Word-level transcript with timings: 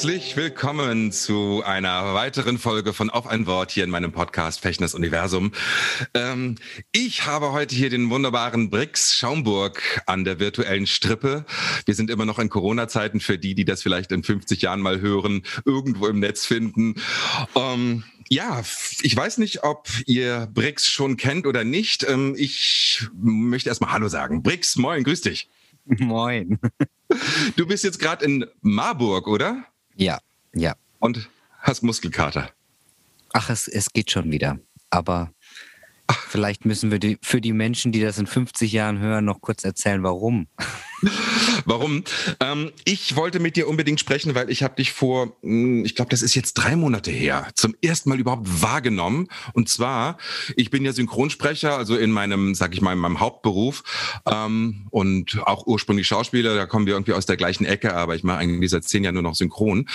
Herzlich 0.00 0.34
willkommen 0.34 1.12
zu 1.12 1.62
einer 1.62 2.14
weiteren 2.14 2.56
Folge 2.56 2.94
von 2.94 3.10
Auf 3.10 3.26
ein 3.26 3.46
Wort 3.46 3.70
hier 3.70 3.84
in 3.84 3.90
meinem 3.90 4.12
Podcast 4.12 4.60
Fechners 4.60 4.94
Universum. 4.94 5.52
Ähm, 6.14 6.54
ich 6.90 7.26
habe 7.26 7.52
heute 7.52 7.74
hier 7.74 7.90
den 7.90 8.08
wunderbaren 8.08 8.70
Brix 8.70 9.14
Schaumburg 9.14 10.00
an 10.06 10.24
der 10.24 10.40
virtuellen 10.40 10.86
Strippe. 10.86 11.44
Wir 11.84 11.94
sind 11.94 12.08
immer 12.08 12.24
noch 12.24 12.38
in 12.38 12.48
Corona-Zeiten 12.48 13.20
für 13.20 13.36
die, 13.36 13.54
die 13.54 13.66
das 13.66 13.82
vielleicht 13.82 14.10
in 14.10 14.22
50 14.22 14.62
Jahren 14.62 14.80
mal 14.80 15.02
hören, 15.02 15.42
irgendwo 15.66 16.06
im 16.06 16.18
Netz 16.18 16.46
finden. 16.46 16.94
Ähm, 17.54 18.04
ja, 18.30 18.62
ich 19.02 19.14
weiß 19.14 19.36
nicht, 19.36 19.64
ob 19.64 19.86
ihr 20.06 20.48
Brix 20.50 20.88
schon 20.88 21.18
kennt 21.18 21.46
oder 21.46 21.62
nicht. 21.62 22.08
Ähm, 22.08 22.34
ich 22.38 23.06
möchte 23.12 23.68
erstmal 23.68 23.92
Hallo 23.92 24.08
sagen. 24.08 24.42
Brix, 24.42 24.76
moin, 24.76 25.04
grüß 25.04 25.20
dich. 25.20 25.50
Moin. 25.84 26.58
Du 27.56 27.66
bist 27.66 27.84
jetzt 27.84 27.98
gerade 27.98 28.24
in 28.24 28.46
Marburg, 28.62 29.26
oder? 29.26 29.64
Ja, 30.00 30.18
ja. 30.54 30.74
Und 30.98 31.28
hast 31.58 31.82
Muskelkater. 31.82 32.50
Ach, 33.34 33.50
es, 33.50 33.68
es 33.68 33.92
geht 33.92 34.10
schon 34.10 34.32
wieder. 34.32 34.58
Aber 34.88 35.34
vielleicht 36.28 36.64
müssen 36.64 36.90
wir 36.90 36.98
die, 36.98 37.18
für 37.20 37.42
die 37.42 37.52
Menschen, 37.52 37.92
die 37.92 38.00
das 38.00 38.16
in 38.18 38.26
50 38.26 38.72
Jahren 38.72 38.98
hören, 38.98 39.26
noch 39.26 39.42
kurz 39.42 39.62
erzählen, 39.62 40.02
warum. 40.02 40.48
Warum? 41.64 42.04
Ähm, 42.40 42.72
ich 42.84 43.16
wollte 43.16 43.40
mit 43.40 43.56
dir 43.56 43.68
unbedingt 43.68 44.00
sprechen, 44.00 44.34
weil 44.34 44.50
ich 44.50 44.62
habe 44.62 44.74
dich 44.76 44.92
vor, 44.92 45.36
mh, 45.42 45.84
ich 45.84 45.94
glaube, 45.94 46.10
das 46.10 46.22
ist 46.22 46.34
jetzt 46.34 46.54
drei 46.54 46.76
Monate 46.76 47.10
her, 47.10 47.48
zum 47.54 47.74
ersten 47.82 48.08
Mal 48.08 48.20
überhaupt 48.20 48.62
wahrgenommen. 48.62 49.28
Und 49.52 49.68
zwar, 49.68 50.18
ich 50.56 50.70
bin 50.70 50.84
ja 50.84 50.92
Synchronsprecher, 50.92 51.76
also 51.76 51.96
in 51.96 52.10
meinem, 52.10 52.54
sag 52.54 52.74
ich 52.74 52.80
mal, 52.80 52.92
in 52.92 52.98
meinem 52.98 53.20
Hauptberuf 53.20 53.82
ähm, 54.26 54.86
und 54.90 55.40
auch 55.46 55.66
ursprünglich 55.66 56.06
Schauspieler. 56.06 56.54
Da 56.54 56.66
kommen 56.66 56.86
wir 56.86 56.94
irgendwie 56.94 57.14
aus 57.14 57.26
der 57.26 57.36
gleichen 57.36 57.64
Ecke, 57.64 57.94
aber 57.94 58.14
ich 58.14 58.22
mache 58.22 58.38
eigentlich 58.38 58.70
seit 58.70 58.84
zehn 58.84 59.04
Jahren 59.04 59.14
nur 59.14 59.22
noch 59.22 59.34
Synchron. 59.34 59.88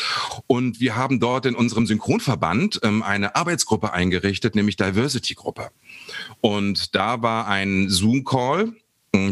Und 0.47 0.79
wir 0.79 0.95
haben 0.95 1.19
dort 1.19 1.45
in 1.45 1.55
unserem 1.55 1.85
Synchronverband 1.85 2.79
ähm, 2.83 3.03
eine 3.03 3.35
Arbeitsgruppe 3.35 3.93
eingerichtet, 3.93 4.55
nämlich 4.55 4.75
Diversity-Gruppe. 4.77 5.69
Und 6.41 6.95
da 6.95 7.21
war 7.21 7.47
ein 7.47 7.89
Zoom-Call 7.89 8.73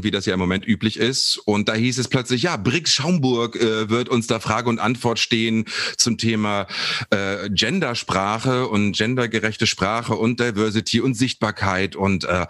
wie 0.04 0.12
das 0.12 0.26
ja 0.26 0.34
im 0.34 0.40
Moment 0.40 0.68
üblich 0.68 0.98
ist. 0.98 1.38
Und 1.46 1.70
da 1.70 1.74
hieß 1.74 1.98
es 1.98 2.08
plötzlich, 2.08 2.44
ja, 2.44 2.58
Brix 2.58 2.94
Schaumburg 2.94 3.56
äh, 3.56 3.90
wird 3.90 4.10
uns 4.10 4.28
da 4.28 4.40
Frage 4.40 4.70
und 4.70 4.80
Antwort 4.80 5.20
stehen 5.20 5.66
zum 5.98 6.18
Thema 6.18 6.68
äh, 7.10 7.50
Gendersprache 7.50 8.68
und 8.68 8.94
gendergerechte 8.94 9.68
Sprache 9.68 10.16
und 10.16 10.40
Diversity 10.40 11.02
und 11.02 11.16
Sichtbarkeit. 11.16 11.96
Und 11.96 12.26
äh, 12.26 12.46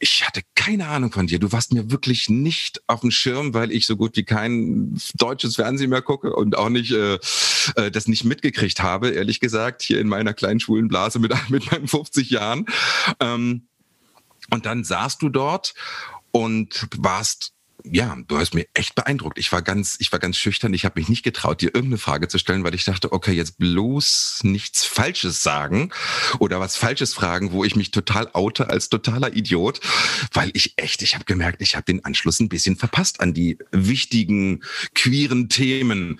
ich 0.00 0.26
hatte 0.26 0.42
keine 0.54 0.88
Ahnung 0.88 1.12
von 1.12 1.26
dir. 1.26 1.38
Du 1.38 1.52
warst 1.52 1.72
mir 1.72 1.90
wirklich 1.90 2.28
nicht 2.28 2.82
auf 2.86 3.00
dem 3.00 3.10
Schirm, 3.10 3.54
weil 3.54 3.72
ich 3.72 3.86
so 3.86 3.96
gut 3.96 4.16
wie 4.16 4.24
kein 4.24 4.98
deutsches 5.14 5.56
Fernsehen 5.56 5.90
mehr 5.90 6.02
gucke 6.02 6.34
und 6.34 6.56
auch 6.56 6.68
nicht 6.68 6.92
äh, 6.92 7.18
äh, 7.76 7.90
das 7.90 8.08
nicht 8.08 8.24
mitgekriegt 8.24 8.82
habe, 8.82 9.10
ehrlich 9.10 9.40
gesagt, 9.40 9.82
hier 9.82 10.00
in 10.00 10.08
meiner 10.08 10.34
kleinen 10.34 10.60
schwulen 10.60 10.88
Blase 10.88 11.18
mit, 11.18 11.34
mit 11.48 11.70
meinen 11.70 11.88
50 11.88 12.30
Jahren. 12.30 12.66
Ähm, 13.20 13.68
und 14.54 14.66
dann 14.66 14.84
saßt 14.84 15.20
du 15.20 15.28
dort 15.28 15.74
und 16.30 16.88
warst 16.96 17.52
ja, 17.84 18.16
du 18.26 18.38
hast 18.38 18.54
mir 18.54 18.66
echt 18.72 18.94
beeindruckt. 18.94 19.38
Ich 19.38 19.52
war 19.52 19.60
ganz, 19.60 19.96
ich 19.98 20.10
war 20.10 20.18
ganz 20.18 20.38
schüchtern. 20.38 20.72
Ich 20.72 20.86
habe 20.86 20.98
mich 20.98 21.10
nicht 21.10 21.22
getraut, 21.22 21.60
dir 21.60 21.66
irgendeine 21.66 21.98
Frage 21.98 22.28
zu 22.28 22.38
stellen, 22.38 22.64
weil 22.64 22.74
ich 22.74 22.84
dachte, 22.84 23.12
okay, 23.12 23.32
jetzt 23.32 23.58
bloß 23.58 24.40
nichts 24.42 24.84
Falsches 24.84 25.42
sagen 25.42 25.90
oder 26.38 26.60
was 26.60 26.76
Falsches 26.76 27.12
fragen, 27.12 27.52
wo 27.52 27.62
ich 27.62 27.76
mich 27.76 27.90
total 27.90 28.30
oute 28.32 28.70
als 28.70 28.88
totaler 28.88 29.36
Idiot, 29.36 29.80
weil 30.32 30.50
ich 30.54 30.74
echt, 30.76 31.02
ich 31.02 31.14
habe 31.14 31.26
gemerkt, 31.26 31.60
ich 31.60 31.76
habe 31.76 31.84
den 31.84 32.02
Anschluss 32.04 32.40
ein 32.40 32.48
bisschen 32.48 32.76
verpasst 32.76 33.20
an 33.20 33.34
die 33.34 33.58
wichtigen 33.70 34.62
queeren 34.94 35.50
Themen. 35.50 36.18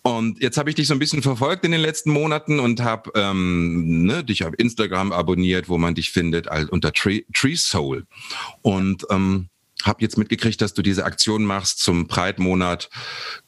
Und 0.00 0.40
jetzt 0.40 0.56
habe 0.56 0.70
ich 0.70 0.76
dich 0.76 0.86
so 0.86 0.94
ein 0.94 0.98
bisschen 0.98 1.22
verfolgt 1.22 1.64
in 1.66 1.72
den 1.72 1.82
letzten 1.82 2.10
Monaten 2.10 2.58
und 2.58 2.80
habe 2.80 3.10
ähm, 3.14 4.04
ne, 4.04 4.24
dich 4.24 4.44
auf 4.44 4.54
Instagram 4.56 5.12
abonniert, 5.12 5.68
wo 5.68 5.76
man 5.76 5.94
dich 5.94 6.10
findet, 6.10 6.46
unter 6.70 6.92
Tree, 6.94 7.22
Tree 7.34 7.56
Soul. 7.56 8.06
Und 8.62 9.06
ähm, 9.10 9.50
habe 9.86 10.02
jetzt 10.02 10.18
mitgekriegt, 10.18 10.60
dass 10.60 10.74
du 10.74 10.82
diese 10.82 11.04
Aktion 11.04 11.44
machst 11.44 11.80
zum 11.80 12.08
Pride-Monat 12.08 12.90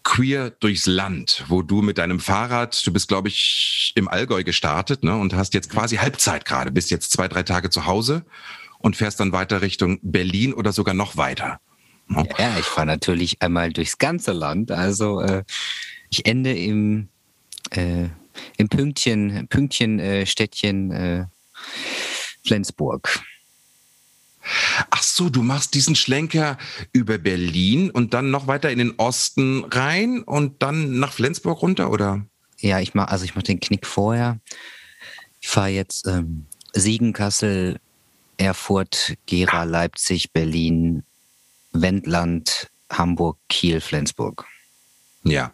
Queer 0.02 0.50
durchs 0.50 0.86
Land, 0.86 1.44
wo 1.48 1.62
du 1.62 1.82
mit 1.82 1.98
deinem 1.98 2.20
Fahrrad, 2.20 2.86
du 2.86 2.92
bist, 2.92 3.08
glaube 3.08 3.28
ich, 3.28 3.92
im 3.94 4.08
Allgäu 4.08 4.44
gestartet 4.44 5.04
ne, 5.04 5.16
und 5.16 5.34
hast 5.34 5.54
jetzt 5.54 5.70
quasi 5.70 5.96
Halbzeit 5.96 6.44
gerade, 6.44 6.70
bist 6.72 6.90
jetzt 6.90 7.12
zwei, 7.12 7.28
drei 7.28 7.42
Tage 7.42 7.70
zu 7.70 7.86
Hause 7.86 8.24
und 8.78 8.96
fährst 8.96 9.20
dann 9.20 9.32
weiter 9.32 9.62
Richtung 9.62 9.98
Berlin 10.02 10.54
oder 10.54 10.72
sogar 10.72 10.94
noch 10.94 11.16
weiter. 11.16 11.60
Ja, 12.38 12.58
ich 12.58 12.66
fahre 12.66 12.86
natürlich 12.86 13.40
einmal 13.40 13.72
durchs 13.72 13.98
ganze 13.98 14.32
Land. 14.32 14.70
Also 14.70 15.20
äh, 15.20 15.44
ich 16.10 16.26
ende 16.26 16.52
im, 16.52 17.08
äh, 17.70 18.08
im 18.56 18.68
Pünktchen, 18.68 19.46
Pünktchen 19.48 19.98
äh, 19.98 20.26
Städtchen 20.26 20.90
äh, 20.90 21.24
Flensburg. 22.44 23.22
Ach 24.90 25.02
so, 25.02 25.30
du 25.30 25.42
machst 25.42 25.74
diesen 25.74 25.94
Schlenker 25.94 26.58
über 26.92 27.18
Berlin 27.18 27.90
und 27.90 28.14
dann 28.14 28.30
noch 28.30 28.46
weiter 28.46 28.70
in 28.70 28.78
den 28.78 28.94
Osten 28.98 29.64
rein 29.64 30.22
und 30.22 30.62
dann 30.62 30.98
nach 30.98 31.12
Flensburg 31.12 31.62
runter, 31.62 31.90
oder? 31.90 32.24
Ja, 32.58 32.80
ich 32.80 32.94
mach, 32.94 33.08
also 33.08 33.24
ich 33.24 33.34
mache 33.34 33.44
den 33.44 33.60
Knick 33.60 33.86
vorher. 33.86 34.38
Ich 35.40 35.48
fahre 35.48 35.70
jetzt 35.70 36.06
ähm, 36.06 36.46
Siegen, 36.72 37.12
Kassel, 37.12 37.78
Erfurt, 38.36 39.14
Gera, 39.26 39.64
Leipzig, 39.64 40.32
Berlin, 40.32 41.02
Wendland, 41.72 42.70
Hamburg, 42.90 43.38
Kiel, 43.48 43.80
Flensburg. 43.80 44.46
Ja. 45.24 45.52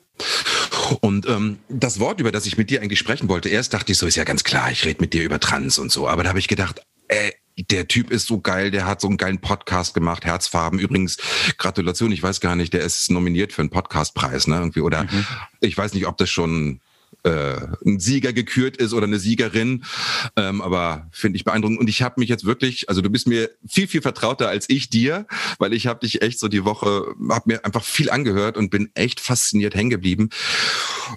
Und 1.00 1.27
ähm, 1.27 1.59
das 1.69 2.00
Wort, 2.00 2.21
über 2.21 2.32
das 2.32 2.47
ich 2.47 2.56
mit 2.56 2.71
dir 2.71 2.81
eigentlich 2.81 2.98
sprechen 2.98 3.28
wollte, 3.28 3.48
erst 3.48 3.75
dachte 3.75 3.93
ich 3.93 3.98
so, 3.98 4.06
ist 4.06 4.16
ja 4.16 4.25
ganz 4.25 4.44
klar, 4.44 4.71
ich 4.71 4.84
rede 4.84 5.00
mit 5.00 5.12
dir 5.12 5.22
über 5.22 5.38
Trans 5.38 5.78
und 5.78 5.93
so. 5.93 6.09
Aber 6.09 6.22
da 6.22 6.31
habe 6.31 6.38
ich 6.38 6.48
gedacht, 6.48 6.81
äh, 7.09 7.32
der 7.65 7.89
Typ 7.89 8.11
ist 8.11 8.27
so 8.27 8.41
geil, 8.41 8.71
der 8.71 8.87
hat 8.87 9.01
so 9.01 9.09
einen 9.09 9.17
geilen 9.17 9.41
Podcast 9.41 9.95
gemacht, 9.95 10.25
Herzfarben. 10.25 10.79
Übrigens, 10.79 11.17
Gratulation, 11.57 12.13
ich 12.13 12.23
weiß 12.23 12.41
gar 12.41 12.57
nicht, 12.57 12.73
der 12.73 12.83
ist 12.83 13.11
nominiert 13.11 13.53
für 13.53 13.63
einen 13.63 13.71
Podcastpreis, 13.71 14.47
ne? 14.47 14.57
Irgendwie, 14.57 14.81
oder 14.81 15.05
mhm. 15.05 15.27
ich 15.61 15.77
weiß 15.77 15.95
nicht, 15.95 16.07
ob 16.07 16.17
das 16.17 16.31
schon 16.31 16.81
äh, 17.25 17.57
ein 17.85 17.99
Sieger 17.99 18.33
gekürt 18.33 18.77
ist 18.77 18.93
oder 18.93 19.07
eine 19.07 19.19
Siegerin, 19.19 19.85
ähm, 20.37 20.61
aber 20.61 21.09
finde 21.11 21.37
ich 21.37 21.45
beeindruckend. 21.45 21.81
Und 21.81 21.89
ich 21.89 22.03
habe 22.03 22.21
mich 22.21 22.29
jetzt 22.29 22.45
wirklich, 22.45 22.89
also 22.89 23.01
du 23.01 23.11
bist 23.11 23.27
mir 23.27 23.51
viel, 23.67 23.89
viel 23.89 24.03
vertrauter 24.03 24.49
als 24.49 24.67
ich 24.69 24.89
dir, 24.89 25.27
weil 25.59 25.73
ich 25.73 25.87
habe 25.87 26.01
dich 26.01 26.23
echt 26.23 26.39
so 26.39 26.49
die 26.49 26.65
Woche, 26.65 27.15
habe 27.29 27.45
mir 27.47 27.65
einfach 27.65 27.85
viel 27.85 28.11
angehört 28.11 28.57
und 28.57 28.71
bin 28.71 28.91
echt 28.95 29.21
fasziniert 29.21 29.75
hängen 29.75 29.91
geblieben. 29.91 30.31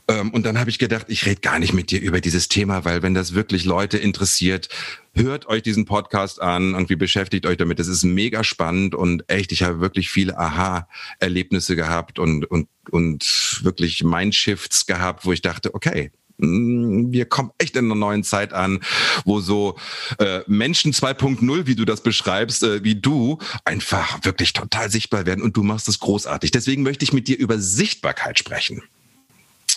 Ähm, 0.07 0.31
und 0.31 0.45
dann 0.45 0.59
habe 0.59 0.69
ich 0.69 0.79
gedacht, 0.79 1.05
ich 1.09 1.25
rede 1.25 1.41
gar 1.41 1.59
nicht 1.59 1.73
mit 1.73 1.91
dir 1.91 2.01
über 2.01 2.21
dieses 2.21 2.47
Thema, 2.47 2.83
weil 2.85 3.03
wenn 3.03 3.13
das 3.13 3.33
wirklich 3.33 3.65
Leute 3.65 3.97
interessiert, 3.97 4.69
hört 5.13 5.47
euch 5.47 5.61
diesen 5.61 5.85
Podcast 5.85 6.41
an, 6.41 6.73
irgendwie 6.73 6.95
beschäftigt 6.95 7.45
euch 7.45 7.57
damit. 7.57 7.79
Das 7.79 7.87
ist 7.87 8.03
mega 8.03 8.43
spannend 8.43 8.95
und 8.95 9.29
echt, 9.29 9.51
ich 9.51 9.63
habe 9.63 9.79
wirklich 9.81 10.09
viele 10.09 10.37
Aha-Erlebnisse 10.37 11.75
gehabt 11.75 12.19
und, 12.19 12.45
und, 12.45 12.67
und 12.89 13.59
wirklich 13.63 14.03
Mindshifts 14.03 14.85
gehabt, 14.85 15.25
wo 15.25 15.33
ich 15.33 15.41
dachte, 15.41 15.75
okay, 15.75 16.11
mm, 16.37 17.11
wir 17.11 17.25
kommen 17.25 17.51
echt 17.57 17.75
in 17.75 17.85
einer 17.85 17.95
neuen 17.95 18.23
Zeit 18.23 18.53
an, 18.53 18.79
wo 19.25 19.41
so 19.41 19.77
äh, 20.17 20.41
Menschen 20.47 20.93
2.0, 20.93 21.67
wie 21.67 21.75
du 21.75 21.85
das 21.85 22.01
beschreibst, 22.03 22.63
äh, 22.63 22.83
wie 22.83 22.95
du, 22.95 23.37
einfach 23.65 24.23
wirklich 24.23 24.53
total 24.53 24.89
sichtbar 24.89 25.25
werden 25.25 25.41
und 25.41 25.57
du 25.57 25.63
machst 25.63 25.89
es 25.89 25.99
großartig. 25.99 26.51
Deswegen 26.51 26.83
möchte 26.83 27.03
ich 27.03 27.11
mit 27.11 27.27
dir 27.27 27.37
über 27.37 27.59
Sichtbarkeit 27.59 28.39
sprechen. 28.39 28.81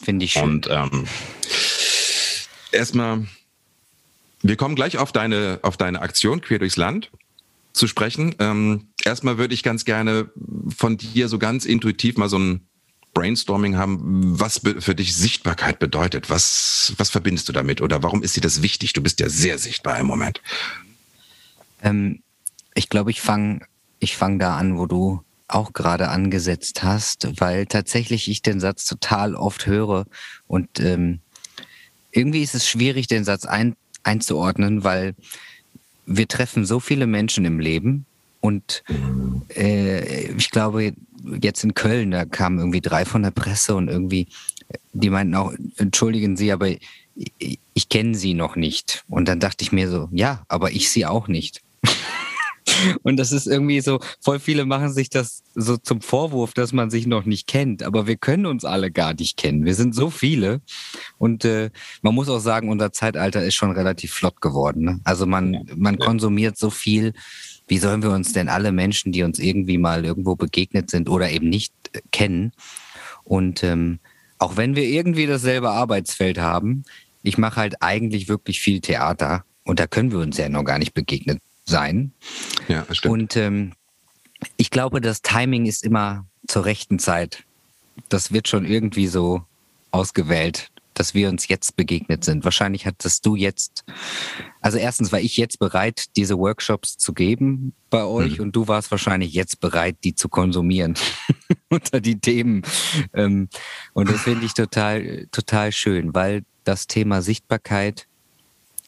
Finde 0.02 0.25
ich 0.25 0.32
schön. 0.32 0.42
Und 0.42 0.69
ähm, 0.70 1.06
erstmal 2.72 3.26
wir 4.44 4.56
kommen 4.56 4.75
gleich 4.75 4.99
auf 4.99 5.11
deine, 5.11 5.58
auf 5.62 5.76
deine 5.76 6.02
Aktion 6.02 6.43
Quer 6.43 6.58
durchs 6.58 6.76
Land 6.76 7.11
zu 7.73 7.88
sprechen. 7.88 8.35
Ähm, 8.38 8.88
erstmal 9.05 9.38
würde 9.38 9.55
ich 9.55 9.62
ganz 9.62 9.85
gerne 9.85 10.31
von 10.76 10.99
dir 10.99 11.29
so 11.29 11.38
ganz 11.38 11.64
intuitiv 11.64 12.19
mal 12.19 12.29
so 12.29 12.38
ein 12.38 12.61
Brainstorming 13.14 13.76
haben, 13.76 14.38
was 14.38 14.61
für 14.81 14.94
dich 14.94 15.17
Sichtbarkeit 15.17 15.79
bedeutet. 15.79 16.29
Was, 16.29 16.93
was 16.99 17.08
verbindest 17.08 17.49
du 17.49 17.52
damit 17.52 17.81
oder 17.81 18.02
warum 18.02 18.23
ist 18.23 18.37
dir 18.37 18.43
das 18.43 18.61
wichtig? 18.61 18.93
Du 18.93 19.02
bist 19.02 19.19
ja 19.20 19.31
sehr 19.31 19.58
sichtbar 19.58 19.99
im 19.99 20.06
Moment. 20.06 20.43
Ähm, 21.82 22.23
ich 22.75 22.91
glaube, 22.91 23.11
ich 23.11 23.23
fange 23.23 23.61
ich 23.99 24.17
fang 24.17 24.38
da 24.38 24.58
an, 24.58 24.76
wo 24.76 24.85
du 24.85 25.23
auch 25.49 25.73
gerade 25.73 26.08
angesetzt 26.08 26.82
hast, 26.82 27.41
weil 27.41 27.64
tatsächlich 27.64 28.29
ich 28.29 28.43
den 28.43 28.61
Satz 28.61 28.85
total 28.85 29.35
oft 29.35 29.67
höre 29.67 30.05
und 30.46 30.81
ähm, 30.81 31.20
irgendwie 32.11 32.43
ist 32.43 32.55
es 32.55 32.69
schwierig, 32.69 33.06
den 33.06 33.25
Satz 33.25 33.46
ein, 33.46 33.76
einzuordnen, 34.04 34.84
weil 34.84 35.14
wir 36.06 36.28
treffen 36.28 36.64
so 36.64 36.80
viele 36.80 37.06
Menschen 37.06 37.44
im 37.44 37.58
Leben 37.58 38.06
und 38.40 38.84
äh, 39.56 40.30
ich 40.32 40.50
glaube, 40.50 40.92
jetzt 41.40 41.64
in 41.64 41.72
Köln, 41.72 42.10
da 42.10 42.26
kamen 42.26 42.58
irgendwie 42.58 42.82
drei 42.82 43.06
von 43.06 43.22
der 43.22 43.30
Presse 43.30 43.74
und 43.74 43.88
irgendwie, 43.88 44.26
die 44.92 45.08
meinten 45.08 45.34
auch, 45.34 45.52
entschuldigen 45.78 46.36
Sie, 46.36 46.52
aber 46.52 46.68
ich, 46.68 47.58
ich 47.72 47.88
kenne 47.88 48.14
Sie 48.14 48.34
noch 48.34 48.54
nicht. 48.56 49.04
Und 49.08 49.28
dann 49.28 49.40
dachte 49.40 49.64
ich 49.64 49.72
mir 49.72 49.88
so, 49.88 50.10
ja, 50.12 50.44
aber 50.48 50.72
ich 50.72 50.90
Sie 50.90 51.06
auch 51.06 51.26
nicht. 51.26 51.62
Und 53.02 53.16
das 53.18 53.32
ist 53.32 53.46
irgendwie 53.46 53.80
so, 53.80 54.00
voll 54.20 54.38
viele 54.38 54.64
machen 54.64 54.92
sich 54.92 55.08
das 55.08 55.42
so 55.54 55.76
zum 55.76 56.00
Vorwurf, 56.00 56.54
dass 56.54 56.72
man 56.72 56.90
sich 56.90 57.06
noch 57.06 57.24
nicht 57.24 57.46
kennt. 57.46 57.82
Aber 57.82 58.06
wir 58.06 58.16
können 58.16 58.46
uns 58.46 58.64
alle 58.64 58.90
gar 58.90 59.14
nicht 59.14 59.36
kennen. 59.36 59.64
Wir 59.64 59.74
sind 59.74 59.94
so 59.94 60.10
viele. 60.10 60.60
Und 61.18 61.44
äh, 61.44 61.70
man 62.02 62.14
muss 62.14 62.28
auch 62.28 62.40
sagen, 62.40 62.68
unser 62.68 62.92
Zeitalter 62.92 63.44
ist 63.44 63.54
schon 63.54 63.70
relativ 63.70 64.12
flott 64.12 64.40
geworden. 64.40 64.84
Ne? 64.84 65.00
Also 65.04 65.26
man, 65.26 65.68
man 65.76 65.98
konsumiert 65.98 66.58
so 66.58 66.70
viel. 66.70 67.12
Wie 67.66 67.78
sollen 67.78 68.02
wir 68.02 68.10
uns 68.10 68.32
denn 68.32 68.48
alle 68.48 68.72
Menschen, 68.72 69.12
die 69.12 69.22
uns 69.22 69.38
irgendwie 69.38 69.78
mal 69.78 70.04
irgendwo 70.04 70.36
begegnet 70.36 70.90
sind 70.90 71.08
oder 71.08 71.30
eben 71.30 71.48
nicht 71.48 71.72
äh, 71.92 72.00
kennen? 72.10 72.52
Und 73.22 73.64
ähm, 73.64 74.00
auch 74.38 74.56
wenn 74.56 74.76
wir 74.76 74.84
irgendwie 74.84 75.26
dasselbe 75.26 75.70
Arbeitsfeld 75.70 76.38
haben, 76.38 76.84
ich 77.22 77.38
mache 77.38 77.56
halt 77.56 77.76
eigentlich 77.80 78.28
wirklich 78.28 78.60
viel 78.60 78.80
Theater 78.80 79.44
und 79.64 79.80
da 79.80 79.86
können 79.86 80.12
wir 80.12 80.18
uns 80.18 80.36
ja 80.36 80.48
noch 80.50 80.64
gar 80.64 80.78
nicht 80.78 80.92
begegnet 80.92 81.40
sein. 81.64 82.12
Ja, 82.69 82.87
stimmt. 82.90 83.12
Und 83.12 83.37
ähm, 83.37 83.72
ich 84.56 84.70
glaube, 84.70 85.00
das 85.00 85.22
Timing 85.22 85.66
ist 85.66 85.84
immer 85.84 86.26
zur 86.46 86.64
rechten 86.64 86.99
Zeit. 86.99 87.44
Das 88.08 88.32
wird 88.32 88.49
schon 88.49 88.64
irgendwie 88.64 89.06
so 89.06 89.43
ausgewählt, 89.90 90.70
dass 90.94 91.14
wir 91.14 91.28
uns 91.28 91.49
jetzt 91.49 91.76
begegnet 91.76 92.25
sind. 92.25 92.44
Wahrscheinlich 92.44 92.87
hattest 92.87 93.26
du 93.26 93.37
jetzt, 93.37 93.84
also 94.61 94.78
erstens 94.78 95.12
war 95.12 95.20
ich 95.20 95.37
jetzt 95.37 95.58
bereit, 95.58 96.06
diese 96.16 96.38
Workshops 96.38 96.96
zu 96.96 97.12
geben 97.12 97.75
bei 97.90 98.05
euch 98.05 98.38
mhm. 98.38 98.44
und 98.44 98.56
du 98.56 98.69
warst 98.69 98.90
wahrscheinlich 98.90 99.32
jetzt 99.32 99.60
bereit, 99.60 99.96
die 100.05 100.14
zu 100.14 100.28
konsumieren 100.28 100.94
unter 101.69 102.00
die 102.00 102.19
Themen. 102.19 102.62
Ähm, 103.12 103.49
und 103.93 104.08
das 104.08 104.22
finde 104.22 104.46
ich 104.46 104.55
total, 104.55 105.26
total 105.32 105.72
schön, 105.72 106.14
weil 106.14 106.44
das 106.62 106.87
Thema 106.87 107.22
Sichtbarkeit 107.22 108.06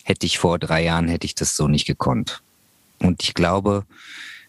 hätte 0.05 0.27
ich 0.27 0.39
vor 0.39 0.59
drei 0.59 0.85
Jahren, 0.85 1.09
hätte 1.09 1.27
ich 1.27 1.35
das 1.35 1.57
so 1.57 1.67
nicht 1.69 1.87
gekonnt. 1.87 2.43
Und 2.99 3.23
ich 3.23 3.35
glaube, 3.35 3.85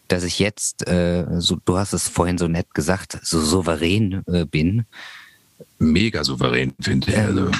dass 0.08 0.24
ich 0.24 0.38
jetzt, 0.38 0.88
äh, 0.88 1.26
so, 1.38 1.58
du 1.64 1.76
hast 1.76 1.92
es 1.92 2.08
vorhin 2.08 2.38
so 2.38 2.48
nett 2.48 2.74
gesagt, 2.74 3.18
so 3.22 3.40
souverän 3.40 4.22
äh, 4.26 4.44
bin. 4.44 4.86
Mega 5.78 6.24
souverän, 6.24 6.74
finde 6.80 7.10
ich. 7.10 7.18
Also. 7.18 7.50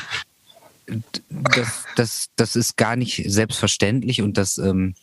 Das, 1.28 1.84
das, 1.96 2.28
das 2.36 2.56
ist 2.56 2.78
gar 2.78 2.96
nicht 2.96 3.22
selbstverständlich 3.26 4.22
und 4.22 4.38
das, 4.38 4.56
ähm, 4.56 4.94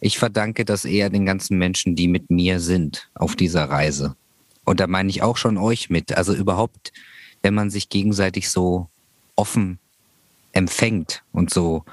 ich 0.00 0.16
verdanke 0.16 0.64
das 0.64 0.84
eher 0.84 1.10
den 1.10 1.26
ganzen 1.26 1.58
Menschen, 1.58 1.96
die 1.96 2.06
mit 2.06 2.30
mir 2.30 2.60
sind 2.60 3.08
auf 3.14 3.34
dieser 3.34 3.64
Reise. 3.64 4.14
Und 4.64 4.78
da 4.78 4.86
meine 4.86 5.10
ich 5.10 5.22
auch 5.22 5.36
schon 5.36 5.58
euch 5.58 5.90
mit. 5.90 6.16
Also 6.16 6.32
überhaupt, 6.32 6.92
wenn 7.42 7.54
man 7.54 7.70
sich 7.70 7.88
gegenseitig 7.88 8.50
so 8.50 8.88
offen 9.34 9.80
empfängt 10.52 11.24
und 11.32 11.52
so 11.52 11.84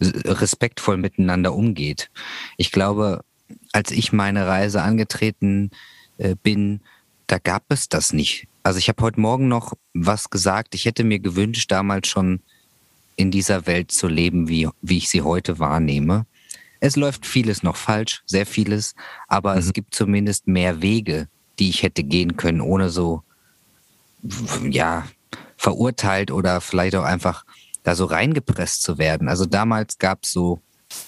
respektvoll 0.00 0.96
miteinander 0.96 1.54
umgeht. 1.54 2.10
Ich 2.56 2.72
glaube, 2.72 3.24
als 3.72 3.90
ich 3.90 4.12
meine 4.12 4.46
Reise 4.46 4.82
angetreten 4.82 5.70
äh, 6.18 6.34
bin, 6.42 6.80
da 7.26 7.38
gab 7.38 7.64
es 7.68 7.88
das 7.88 8.12
nicht. 8.12 8.48
Also 8.62 8.78
ich 8.78 8.88
habe 8.88 9.02
heute 9.02 9.20
Morgen 9.20 9.48
noch 9.48 9.74
was 9.92 10.30
gesagt. 10.30 10.74
Ich 10.74 10.84
hätte 10.84 11.04
mir 11.04 11.18
gewünscht, 11.18 11.70
damals 11.70 12.08
schon 12.08 12.40
in 13.16 13.30
dieser 13.30 13.66
Welt 13.66 13.92
zu 13.92 14.08
leben, 14.08 14.48
wie, 14.48 14.68
wie 14.82 14.98
ich 14.98 15.08
sie 15.08 15.22
heute 15.22 15.58
wahrnehme. 15.58 16.26
Es 16.80 16.96
läuft 16.96 17.24
vieles 17.24 17.62
noch 17.62 17.76
falsch, 17.76 18.22
sehr 18.26 18.46
vieles, 18.46 18.94
aber 19.28 19.52
mhm. 19.52 19.58
es 19.58 19.72
gibt 19.72 19.94
zumindest 19.94 20.46
mehr 20.48 20.82
Wege, 20.82 21.28
die 21.58 21.70
ich 21.70 21.82
hätte 21.82 22.02
gehen 22.02 22.36
können, 22.36 22.60
ohne 22.60 22.90
so, 22.90 23.22
ja, 24.68 25.06
verurteilt 25.56 26.30
oder 26.30 26.60
vielleicht 26.60 26.94
auch 26.96 27.04
einfach 27.04 27.44
da 27.84 27.94
so 27.94 28.06
reingepresst 28.06 28.82
zu 28.82 28.98
werden. 28.98 29.28
Also 29.28 29.46
damals 29.46 29.98
gab 29.98 30.24
es 30.24 30.32
so 30.32 30.60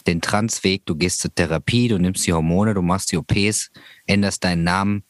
den 0.06 0.20
Transweg, 0.20 0.86
du 0.86 0.94
gehst 0.94 1.20
zur 1.20 1.34
Therapie, 1.34 1.88
du 1.88 1.98
nimmst 1.98 2.26
die 2.26 2.32
Hormone, 2.32 2.74
du 2.74 2.82
machst 2.82 3.10
die 3.10 3.16
OPs, 3.16 3.70
änderst 4.06 4.44
deinen 4.44 4.62
Namen, 4.62 5.02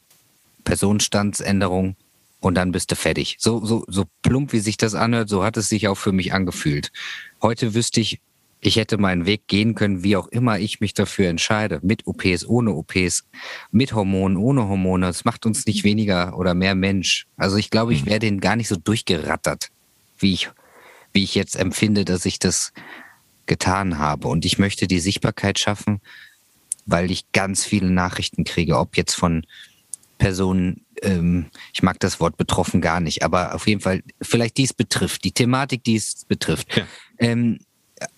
Personenstandsänderung 0.64 1.96
und 2.40 2.54
dann 2.54 2.72
bist 2.72 2.90
du 2.90 2.96
fertig. 2.96 3.36
So, 3.38 3.64
so, 3.64 3.84
so 3.88 4.04
plump, 4.22 4.52
wie 4.52 4.60
sich 4.60 4.76
das 4.76 4.94
anhört, 4.94 5.28
so 5.28 5.44
hat 5.44 5.56
es 5.56 5.68
sich 5.68 5.88
auch 5.88 5.96
für 5.96 6.12
mich 6.12 6.32
angefühlt. 6.32 6.92
Heute 7.42 7.74
wüsste 7.74 8.00
ich, 8.00 8.20
ich 8.60 8.76
hätte 8.76 8.98
meinen 8.98 9.26
Weg 9.26 9.48
gehen 9.48 9.74
können, 9.74 10.02
wie 10.02 10.16
auch 10.16 10.28
immer 10.28 10.58
ich 10.58 10.80
mich 10.80 10.94
dafür 10.94 11.28
entscheide. 11.28 11.80
Mit 11.82 12.06
OPs, 12.06 12.46
ohne 12.46 12.72
OPs, 12.72 13.24
mit 13.70 13.92
Hormonen, 13.92 14.36
ohne 14.36 14.68
Hormone. 14.68 15.06
Das 15.06 15.24
macht 15.24 15.46
uns 15.46 15.66
nicht 15.66 15.84
weniger 15.84 16.38
oder 16.38 16.54
mehr 16.54 16.74
Mensch. 16.74 17.26
Also 17.36 17.56
ich 17.56 17.70
glaube, 17.70 17.92
ich 17.92 18.00
hm. 18.00 18.06
wäre 18.06 18.18
den 18.18 18.40
gar 18.40 18.56
nicht 18.56 18.68
so 18.68 18.76
durchgerattert, 18.76 19.70
wie 20.18 20.32
ich 20.32 20.50
wie 21.16 21.24
ich 21.24 21.34
jetzt 21.34 21.56
empfinde, 21.56 22.04
dass 22.04 22.26
ich 22.26 22.38
das 22.38 22.74
getan 23.46 23.98
habe. 23.98 24.28
Und 24.28 24.44
ich 24.44 24.58
möchte 24.58 24.86
die 24.86 25.00
Sichtbarkeit 25.00 25.58
schaffen, 25.58 26.02
weil 26.84 27.10
ich 27.10 27.32
ganz 27.32 27.64
viele 27.64 27.90
Nachrichten 27.90 28.44
kriege, 28.44 28.76
ob 28.78 28.98
jetzt 28.98 29.14
von 29.14 29.46
Personen, 30.18 30.84
ähm, 31.00 31.46
ich 31.72 31.82
mag 31.82 31.98
das 32.00 32.20
Wort 32.20 32.36
betroffen 32.36 32.82
gar 32.82 33.00
nicht, 33.00 33.22
aber 33.22 33.54
auf 33.54 33.66
jeden 33.66 33.80
Fall, 33.80 34.02
vielleicht 34.20 34.58
dies 34.58 34.74
betrifft, 34.74 35.24
die 35.24 35.32
Thematik, 35.32 35.84
die 35.84 35.96
es 35.96 36.26
betrifft. 36.26 36.76
Ja. 36.76 36.84
Ähm, 37.18 37.60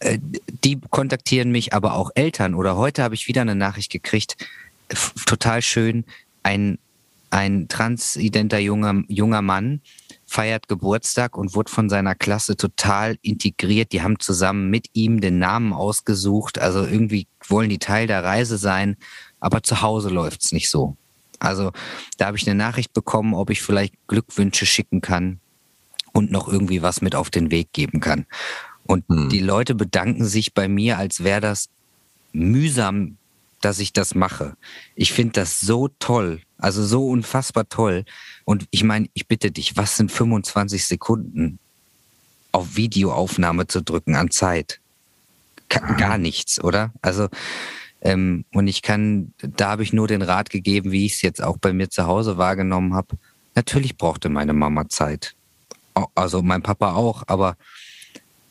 äh, 0.00 0.18
die 0.64 0.80
kontaktieren 0.90 1.52
mich, 1.52 1.74
aber 1.74 1.94
auch 1.94 2.10
Eltern. 2.16 2.54
Oder 2.54 2.76
heute 2.76 3.04
habe 3.04 3.14
ich 3.14 3.28
wieder 3.28 3.42
eine 3.42 3.54
Nachricht 3.54 3.92
gekriegt, 3.92 4.36
total 5.24 5.62
schön, 5.62 6.04
ein, 6.42 6.78
ein 7.30 7.68
transidenter 7.68 8.58
junger, 8.58 9.04
junger 9.06 9.42
Mann, 9.42 9.82
feiert 10.28 10.68
Geburtstag 10.68 11.36
und 11.38 11.54
wurde 11.54 11.72
von 11.72 11.88
seiner 11.88 12.14
Klasse 12.14 12.56
total 12.56 13.16
integriert. 13.22 13.92
Die 13.92 14.02
haben 14.02 14.20
zusammen 14.20 14.68
mit 14.68 14.88
ihm 14.92 15.22
den 15.22 15.38
Namen 15.38 15.72
ausgesucht. 15.72 16.58
Also 16.58 16.84
irgendwie 16.84 17.26
wollen 17.48 17.70
die 17.70 17.78
Teil 17.78 18.06
der 18.06 18.22
Reise 18.22 18.58
sein, 18.58 18.96
aber 19.40 19.62
zu 19.62 19.80
Hause 19.80 20.10
läuft's 20.10 20.52
nicht 20.52 20.68
so. 20.68 20.96
Also 21.38 21.72
da 22.18 22.26
habe 22.26 22.36
ich 22.36 22.46
eine 22.46 22.58
Nachricht 22.58 22.92
bekommen, 22.92 23.32
ob 23.32 23.48
ich 23.48 23.62
vielleicht 23.62 23.94
Glückwünsche 24.06 24.66
schicken 24.66 25.00
kann 25.00 25.40
und 26.12 26.30
noch 26.30 26.46
irgendwie 26.46 26.82
was 26.82 27.00
mit 27.00 27.14
auf 27.14 27.30
den 27.30 27.50
Weg 27.50 27.72
geben 27.72 28.00
kann. 28.00 28.26
Und 28.86 29.08
hm. 29.08 29.30
die 29.30 29.40
Leute 29.40 29.74
bedanken 29.74 30.26
sich 30.26 30.52
bei 30.52 30.68
mir, 30.68 30.98
als 30.98 31.24
wäre 31.24 31.40
das 31.40 31.70
mühsam, 32.32 33.16
dass 33.62 33.78
ich 33.78 33.94
das 33.94 34.14
mache. 34.14 34.56
Ich 34.94 35.12
finde 35.12 35.32
das 35.32 35.60
so 35.60 35.88
toll, 35.98 36.42
also 36.58 36.84
so 36.84 37.08
unfassbar 37.08 37.68
toll. 37.68 38.04
Und 38.44 38.66
ich 38.70 38.84
meine, 38.84 39.08
ich 39.14 39.26
bitte 39.26 39.50
dich, 39.50 39.76
was 39.76 39.96
sind 39.96 40.12
25 40.12 40.84
Sekunden 40.84 41.58
auf 42.52 42.76
Videoaufnahme 42.76 43.66
zu 43.66 43.82
drücken 43.82 44.16
an 44.16 44.30
Zeit? 44.30 44.80
Gar 45.68 46.18
nichts, 46.18 46.62
oder? 46.62 46.92
Also, 47.02 47.28
ähm, 48.00 48.44
und 48.52 48.68
ich 48.68 48.82
kann, 48.82 49.32
da 49.38 49.70
habe 49.70 49.82
ich 49.82 49.92
nur 49.92 50.08
den 50.08 50.22
Rat 50.22 50.50
gegeben, 50.50 50.90
wie 50.92 51.06
ich 51.06 51.14
es 51.14 51.22
jetzt 51.22 51.42
auch 51.42 51.58
bei 51.58 51.72
mir 51.72 51.90
zu 51.90 52.06
Hause 52.06 52.38
wahrgenommen 52.38 52.94
habe. 52.94 53.16
Natürlich 53.54 53.96
brauchte 53.96 54.28
meine 54.28 54.52
Mama 54.52 54.88
Zeit. 54.88 55.34
Also 56.14 56.42
mein 56.42 56.62
Papa 56.62 56.92
auch, 56.92 57.24
aber 57.26 57.56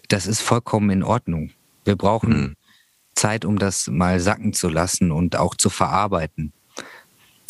das 0.10 0.28
ist 0.28 0.42
vollkommen 0.42 0.90
in 0.90 1.04
Ordnung. 1.04 1.52
Wir 1.86 1.96
brauchen 1.96 2.38
mhm. 2.38 2.56
Zeit, 3.16 3.46
um 3.46 3.58
das 3.58 3.88
mal 3.88 4.20
sacken 4.20 4.54
zu 4.54 4.70
lassen 4.70 5.12
und 5.12 5.38
auch 5.38 5.56
zu 5.56 5.70
verarbeiten. 5.70 6.54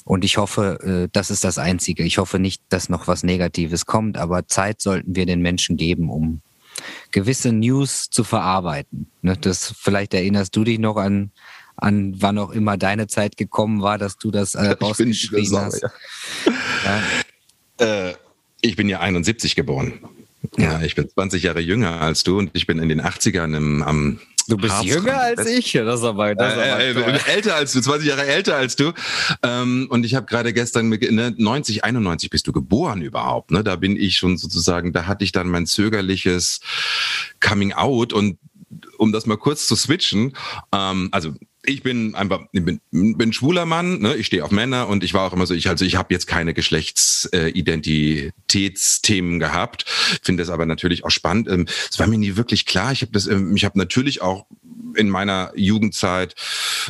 Und 0.08 0.24
ich 0.24 0.38
hoffe, 0.38 0.80
äh, 1.06 1.10
das 1.12 1.30
ist 1.30 1.44
das 1.44 1.58
Einzige. 1.58 2.04
Ich 2.04 2.18
hoffe 2.18 2.40
nicht, 2.40 2.64
dass 2.70 2.88
noch 2.88 3.10
was 3.10 3.24
Negatives 3.24 3.86
kommt, 3.86 4.18
aber 4.18 4.48
Zeit 4.48 4.80
sollten 4.80 5.18
wir 5.18 5.26
den 5.26 5.42
Menschen 5.42 5.76
geben, 5.76 6.10
um 6.10 6.42
gewisse 7.12 7.52
News 7.52 8.10
zu 8.10 8.24
verarbeiten. 8.24 9.12
Ne, 9.22 9.36
das, 9.36 9.74
vielleicht 9.78 10.14
erinnerst 10.14 10.56
du 10.56 10.64
dich 10.64 10.80
noch 10.80 10.96
an, 10.96 11.32
an 11.76 12.16
wann 12.22 12.38
auch 12.38 12.52
immer 12.52 12.78
deine 12.78 13.08
Zeit 13.08 13.36
gekommen 13.36 13.82
war, 13.82 13.98
dass 13.98 14.18
du 14.18 14.32
das 14.32 14.56
äh, 14.56 14.78
rausgeschrieben 14.82 15.40
ich 15.44 15.54
hast. 15.54 15.82
Ja. 15.82 15.92
Ja. 16.86 17.02
Äh, 17.80 18.16
ich 18.60 18.76
bin 18.76 18.90
ja 18.90 19.02
71 19.02 19.56
geboren. 19.56 20.00
Ja. 20.58 20.82
ich 20.82 20.96
bin 20.96 21.08
20 21.08 21.44
Jahre 21.44 21.60
jünger 21.60 22.02
als 22.02 22.24
du 22.24 22.40
und 22.40 22.50
ich 22.54 22.66
bin 22.66 22.80
in 22.80 22.90
den 22.90 23.04
80ern 23.04 23.56
im, 23.56 23.84
am 23.84 24.20
Du 24.48 24.58
bist 24.58 24.74
Harz 24.74 24.86
jünger 24.86 25.20
als 25.20 25.46
ich. 25.46 25.74
Das 25.74 26.00
ist 26.00 26.06
aber, 26.06 26.34
das 26.34 26.54
ist 26.54 26.60
aber 26.60 26.80
äh, 26.80 26.92
äh, 26.92 27.34
älter 27.34 27.56
als 27.56 27.74
du, 27.74 27.82
20 27.82 28.08
Jahre 28.08 28.26
älter 28.26 28.56
als 28.56 28.76
du. 28.76 28.94
Ähm, 29.44 29.88
und 29.90 30.06
ich 30.06 30.16
habe 30.16 30.26
gerade 30.26 30.54
gestern, 30.54 30.90
ne, 30.90 31.34
90, 31.38 31.84
91 31.84 32.30
bist 32.30 32.48
du 32.48 32.54
geboren 32.54 33.02
überhaupt. 33.02 33.52
Ne? 33.52 33.64
Da 33.64 33.76
bin 33.76 33.98
ich 33.98 34.18
schon 34.18 34.38
sozusagen, 34.38 34.94
da 34.94 35.06
hatte 35.06 35.26
ich 35.26 35.32
dann 35.32 35.50
mein 35.50 35.66
zögerliches 35.66 36.62
Coming 37.42 37.74
Out 37.74 38.14
und 38.14 38.38
um 38.98 39.12
das 39.12 39.26
mal 39.26 39.38
kurz 39.38 39.68
zu 39.68 39.76
switchen, 39.76 40.36
ähm, 40.74 41.10
also 41.12 41.34
ich 41.68 41.84
bin 41.84 42.16
einfach, 42.16 42.40
bin, 42.54 42.80
bin 42.92 43.34
schwuler 43.34 43.66
Mann, 43.66 44.00
ne? 44.00 44.16
ich 44.16 44.28
stehe 44.28 44.46
auf 44.46 44.52
Männer 44.52 44.88
und 44.88 45.04
ich 45.04 45.14
war 45.14 45.28
auch 45.28 45.34
immer 45.34 45.46
so, 45.46 45.54
ich 45.54 45.68
also 45.68 45.84
ich 45.84 45.98
habe 45.98 46.14
jetzt 46.14 46.26
keine 46.26 46.54
Geschlechtsidentitätsthemen 46.54 49.40
gehabt, 49.40 49.84
finde 50.24 50.44
es 50.44 50.50
aber 50.50 50.66
natürlich 50.66 51.04
auch 51.04 51.12
spannend. 51.12 51.50
Ähm, 51.50 51.66
es 51.90 52.00
war 52.00 52.08
mir 52.08 52.18
nie 52.18 52.38
wirklich 52.38 52.66
klar. 52.66 52.94
Ich 52.94 53.02
habe 53.02 53.12
das, 53.12 53.28
ähm, 53.28 53.54
ich 53.56 53.66
habe 53.66 53.78
natürlich 53.78 54.22
auch 54.22 54.46
in 54.96 55.10
meiner 55.10 55.52
Jugendzeit 55.56 56.36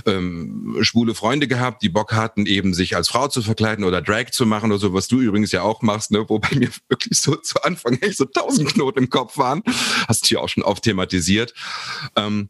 ähm, 0.05 0.77
schwule 0.81 1.15
Freunde 1.15 1.48
gehabt, 1.48 1.81
die 1.81 1.89
Bock 1.89 2.13
hatten, 2.13 2.46
eben 2.46 2.75
sich 2.75 2.96
als 2.96 3.10
Frau 3.10 3.27
zu 3.27 3.41
verkleiden 3.41 3.84
oder 3.84 4.00
Drag 4.01 4.29
zu 4.31 4.46
machen 4.46 4.72
oder 4.72 4.79
so, 4.79 4.93
was 4.93 5.07
du 5.07 5.19
übrigens 5.19 5.51
ja 5.51 5.63
auch 5.63 5.81
machst, 5.81 6.12
ne? 6.12 6.24
wo 6.27 6.38
bei 6.38 6.55
mir 6.55 6.69
wirklich 6.88 7.19
so 7.19 7.36
zu 7.36 7.63
Anfang 7.63 7.98
echt 8.01 8.17
so 8.17 8.25
tausend 8.25 8.72
Knoten 8.74 9.00
im 9.00 9.10
Kopf 9.10 9.39
waren. 9.39 9.63
Hast 10.07 10.24
du 10.24 10.27
hier 10.27 10.41
auch 10.41 10.50
schon 10.50 10.62
oft 10.63 10.84
thematisiert. 10.84 11.55
Ähm, 12.15 12.50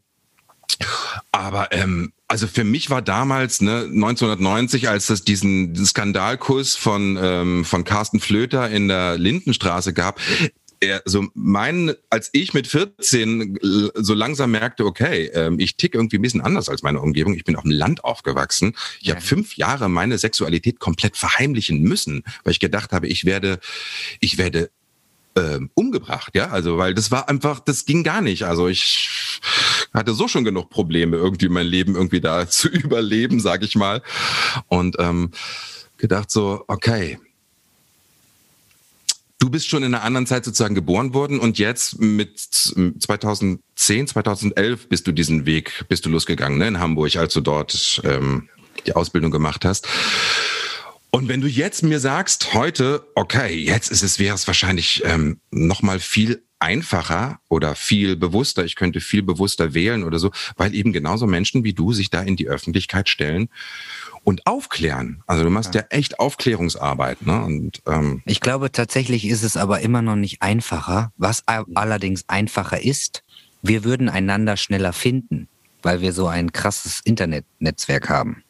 aber 1.32 1.72
ähm, 1.72 2.12
also 2.28 2.46
für 2.46 2.64
mich 2.64 2.90
war 2.90 3.02
damals 3.02 3.60
ne, 3.60 3.84
1990, 3.84 4.88
als 4.88 5.08
es 5.10 5.24
diesen 5.24 5.74
Skandalkuss 5.74 6.76
von 6.76 7.18
ähm, 7.20 7.64
von 7.64 7.84
Carsten 7.84 8.20
Flöter 8.20 8.68
in 8.70 8.88
der 8.88 9.16
Lindenstraße 9.16 9.92
gab, 9.94 10.20
er, 10.80 11.02
so 11.04 11.26
mein, 11.34 11.94
als 12.10 12.30
ich 12.32 12.54
mit 12.54 12.66
14 12.66 13.58
so 13.62 14.14
langsam 14.14 14.50
merkte, 14.52 14.84
okay, 14.84 15.30
ähm, 15.34 15.58
ich 15.58 15.76
tick 15.76 15.94
irgendwie 15.94 16.18
ein 16.18 16.22
bisschen 16.22 16.40
anders 16.40 16.68
als 16.68 16.82
meine 16.82 17.00
Umgebung. 17.00 17.34
Ich 17.34 17.44
bin 17.44 17.56
auf 17.56 17.62
dem 17.62 17.72
Land 17.72 18.04
aufgewachsen. 18.04 18.74
Ich 19.00 19.08
ja. 19.08 19.14
habe 19.14 19.24
fünf 19.24 19.56
Jahre 19.56 19.88
meine 19.88 20.18
Sexualität 20.18 20.78
komplett 20.78 21.16
verheimlichen 21.16 21.82
müssen, 21.82 22.22
weil 22.44 22.52
ich 22.52 22.60
gedacht 22.60 22.92
habe, 22.92 23.08
ich 23.08 23.24
werde, 23.24 23.58
ich 24.20 24.38
werde 24.38 24.70
ähm, 25.36 25.70
umgebracht, 25.74 26.34
ja, 26.34 26.48
also 26.48 26.78
weil 26.78 26.94
das 26.94 27.10
war 27.10 27.28
einfach, 27.28 27.60
das 27.60 27.84
ging 27.84 28.02
gar 28.02 28.20
nicht. 28.20 28.44
Also 28.44 28.68
ich 28.68 29.40
hatte 29.94 30.12
so 30.12 30.28
schon 30.28 30.44
genug 30.44 30.70
Probleme, 30.70 31.16
irgendwie 31.16 31.48
mein 31.48 31.66
Leben 31.66 31.94
irgendwie 31.94 32.20
da 32.20 32.48
zu 32.48 32.68
überleben, 32.68 33.40
sag 33.40 33.62
ich 33.62 33.76
mal. 33.76 34.02
Und 34.68 34.96
ähm, 34.98 35.30
gedacht 35.96 36.30
so, 36.30 36.64
okay, 36.68 37.18
Du 39.40 39.50
bist 39.50 39.68
schon 39.68 39.84
in 39.84 39.94
einer 39.94 40.02
anderen 40.02 40.26
Zeit 40.26 40.44
sozusagen 40.44 40.74
geboren 40.74 41.14
worden 41.14 41.38
und 41.38 41.60
jetzt 41.60 42.00
mit 42.00 42.40
2010, 42.40 44.08
2011 44.08 44.88
bist 44.88 45.06
du 45.06 45.12
diesen 45.12 45.46
Weg, 45.46 45.84
bist 45.88 46.04
du 46.04 46.10
losgegangen 46.10 46.58
ne, 46.58 46.66
in 46.66 46.80
Hamburg, 46.80 47.14
als 47.14 47.34
du 47.34 47.40
dort 47.40 48.00
ähm, 48.02 48.48
die 48.84 48.96
Ausbildung 48.96 49.30
gemacht 49.30 49.64
hast. 49.64 49.86
Und 51.10 51.28
wenn 51.28 51.40
du 51.40 51.46
jetzt 51.46 51.82
mir 51.82 52.00
sagst, 52.00 52.52
heute, 52.54 53.06
okay, 53.14 53.54
jetzt 53.54 53.90
ist 53.90 54.02
es, 54.02 54.18
wäre 54.18 54.34
es 54.34 54.46
wahrscheinlich 54.46 55.02
ähm, 55.04 55.40
nochmal 55.50 56.00
viel 56.00 56.42
einfacher 56.58 57.40
oder 57.48 57.74
viel 57.74 58.16
bewusster, 58.16 58.64
ich 58.64 58.74
könnte 58.74 59.00
viel 59.00 59.22
bewusster 59.22 59.74
wählen 59.74 60.04
oder 60.04 60.18
so, 60.18 60.30
weil 60.56 60.74
eben 60.74 60.92
genauso 60.92 61.26
Menschen 61.26 61.64
wie 61.64 61.72
du 61.72 61.92
sich 61.92 62.10
da 62.10 62.20
in 62.20 62.36
die 62.36 62.48
Öffentlichkeit 62.48 63.08
stellen 63.08 63.48
und 64.24 64.46
aufklären. 64.46 65.22
Also 65.26 65.44
du 65.44 65.50
machst 65.50 65.74
ja, 65.74 65.82
ja 65.82 65.86
echt 65.90 66.18
Aufklärungsarbeit. 66.18 67.24
Ne? 67.24 67.42
Und, 67.42 67.82
ähm 67.86 68.22
ich 68.26 68.40
glaube, 68.40 68.72
tatsächlich 68.72 69.26
ist 69.26 69.44
es 69.44 69.56
aber 69.56 69.80
immer 69.80 70.02
noch 70.02 70.16
nicht 70.16 70.42
einfacher. 70.42 71.12
Was 71.16 71.44
allerdings 71.46 72.24
einfacher 72.28 72.82
ist, 72.82 73.22
wir 73.62 73.84
würden 73.84 74.08
einander 74.08 74.56
schneller 74.56 74.92
finden 74.92 75.48
weil 75.82 76.00
wir 76.00 76.12
so 76.12 76.26
ein 76.26 76.52
krasses 76.52 77.00
Internetnetzwerk 77.04 78.08
haben. 78.08 78.42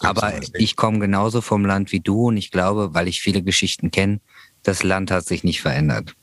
Aber 0.00 0.34
ich 0.54 0.76
komme 0.76 0.98
genauso 0.98 1.40
vom 1.40 1.64
Land 1.64 1.92
wie 1.92 2.00
du 2.00 2.28
und 2.28 2.36
ich 2.36 2.50
glaube, 2.50 2.94
weil 2.94 3.08
ich 3.08 3.20
viele 3.20 3.42
Geschichten 3.42 3.90
kenne, 3.90 4.20
das 4.62 4.82
Land 4.82 5.10
hat 5.10 5.26
sich 5.26 5.44
nicht 5.44 5.62
verändert. 5.62 6.14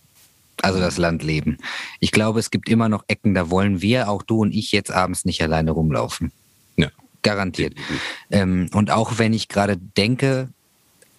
Also 0.61 0.79
das 0.79 0.97
Landleben. 0.97 1.57
Ich 1.99 2.11
glaube, 2.11 2.39
es 2.39 2.49
gibt 2.49 2.67
immer 2.69 2.89
noch 2.89 3.03
Ecken, 3.07 3.35
da 3.35 3.49
wollen 3.49 3.81
wir, 3.81 4.09
auch 4.09 4.23
du 4.23 4.41
und 4.41 4.53
ich, 4.53 4.71
jetzt 4.71 4.91
abends 4.91 5.23
nicht 5.23 5.41
alleine 5.43 5.71
rumlaufen. 5.71 6.31
Ja. 6.77 6.89
Garantiert. 7.21 7.75
Ähm, 8.31 8.69
und 8.73 8.89
auch 8.89 9.19
wenn 9.19 9.33
ich 9.33 9.49
gerade 9.49 9.77
denke, 9.77 10.49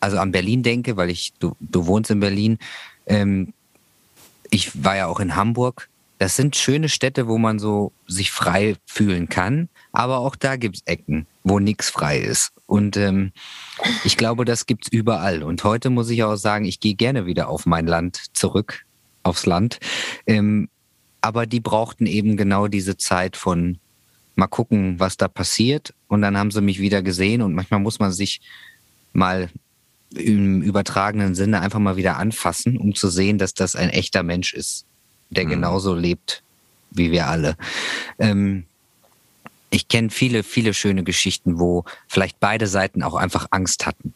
also 0.00 0.18
an 0.18 0.32
Berlin 0.32 0.62
denke, 0.62 0.96
weil 0.96 1.10
ich, 1.10 1.34
du, 1.38 1.54
du 1.60 1.86
wohnst 1.86 2.10
in 2.10 2.20
Berlin, 2.20 2.58
ähm, 3.06 3.52
ich 4.50 4.84
war 4.84 4.96
ja 4.96 5.06
auch 5.06 5.20
in 5.20 5.36
Hamburg, 5.36 5.88
das 6.18 6.34
sind 6.34 6.56
schöne 6.56 6.88
Städte, 6.88 7.28
wo 7.28 7.38
man 7.38 7.60
so 7.60 7.92
sich 8.06 8.32
frei 8.32 8.74
fühlen 8.86 9.28
kann. 9.28 9.68
Aber 9.92 10.18
auch 10.18 10.34
da 10.34 10.56
gibt's 10.56 10.82
Ecken, 10.84 11.26
wo 11.44 11.60
nichts 11.60 11.90
frei 11.90 12.18
ist. 12.18 12.52
Und 12.66 12.96
ähm, 12.96 13.32
ich 14.04 14.16
glaube, 14.16 14.44
das 14.44 14.66
gibt's 14.66 14.88
überall. 14.88 15.42
Und 15.44 15.62
heute 15.62 15.90
muss 15.90 16.10
ich 16.10 16.24
auch 16.24 16.36
sagen, 16.36 16.64
ich 16.64 16.80
gehe 16.80 16.94
gerne 16.94 17.24
wieder 17.26 17.48
auf 17.48 17.66
mein 17.66 17.86
Land 17.86 18.36
zurück, 18.36 18.84
aufs 19.22 19.46
Land. 19.46 19.78
Ähm, 20.26 20.68
aber 21.20 21.46
die 21.46 21.60
brauchten 21.60 22.06
eben 22.06 22.36
genau 22.36 22.66
diese 22.66 22.96
Zeit 22.96 23.36
von 23.36 23.78
mal 24.34 24.48
gucken, 24.48 24.98
was 24.98 25.16
da 25.16 25.28
passiert. 25.28 25.94
Und 26.08 26.22
dann 26.22 26.36
haben 26.36 26.50
sie 26.50 26.60
mich 26.60 26.80
wieder 26.80 27.02
gesehen. 27.02 27.42
Und 27.42 27.54
manchmal 27.54 27.80
muss 27.80 28.00
man 28.00 28.10
sich 28.10 28.40
mal 29.12 29.50
im 30.14 30.62
übertragenen 30.62 31.36
Sinne 31.36 31.60
einfach 31.60 31.78
mal 31.78 31.96
wieder 31.96 32.16
anfassen, 32.16 32.76
um 32.76 32.94
zu 32.94 33.08
sehen, 33.08 33.38
dass 33.38 33.54
das 33.54 33.76
ein 33.76 33.90
echter 33.90 34.24
Mensch 34.24 34.52
ist 34.52 34.87
der 35.30 35.44
mhm. 35.44 35.50
genauso 35.50 35.94
lebt 35.94 36.42
wie 36.90 37.10
wir 37.10 37.26
alle. 37.26 37.56
Ähm, 38.18 38.64
ich 39.70 39.88
kenne 39.88 40.10
viele, 40.10 40.42
viele 40.42 40.74
schöne 40.74 41.04
Geschichten, 41.04 41.58
wo 41.58 41.84
vielleicht 42.06 42.40
beide 42.40 42.66
Seiten 42.66 43.02
auch 43.02 43.14
einfach 43.14 43.48
Angst 43.50 43.86
hatten. 43.86 44.14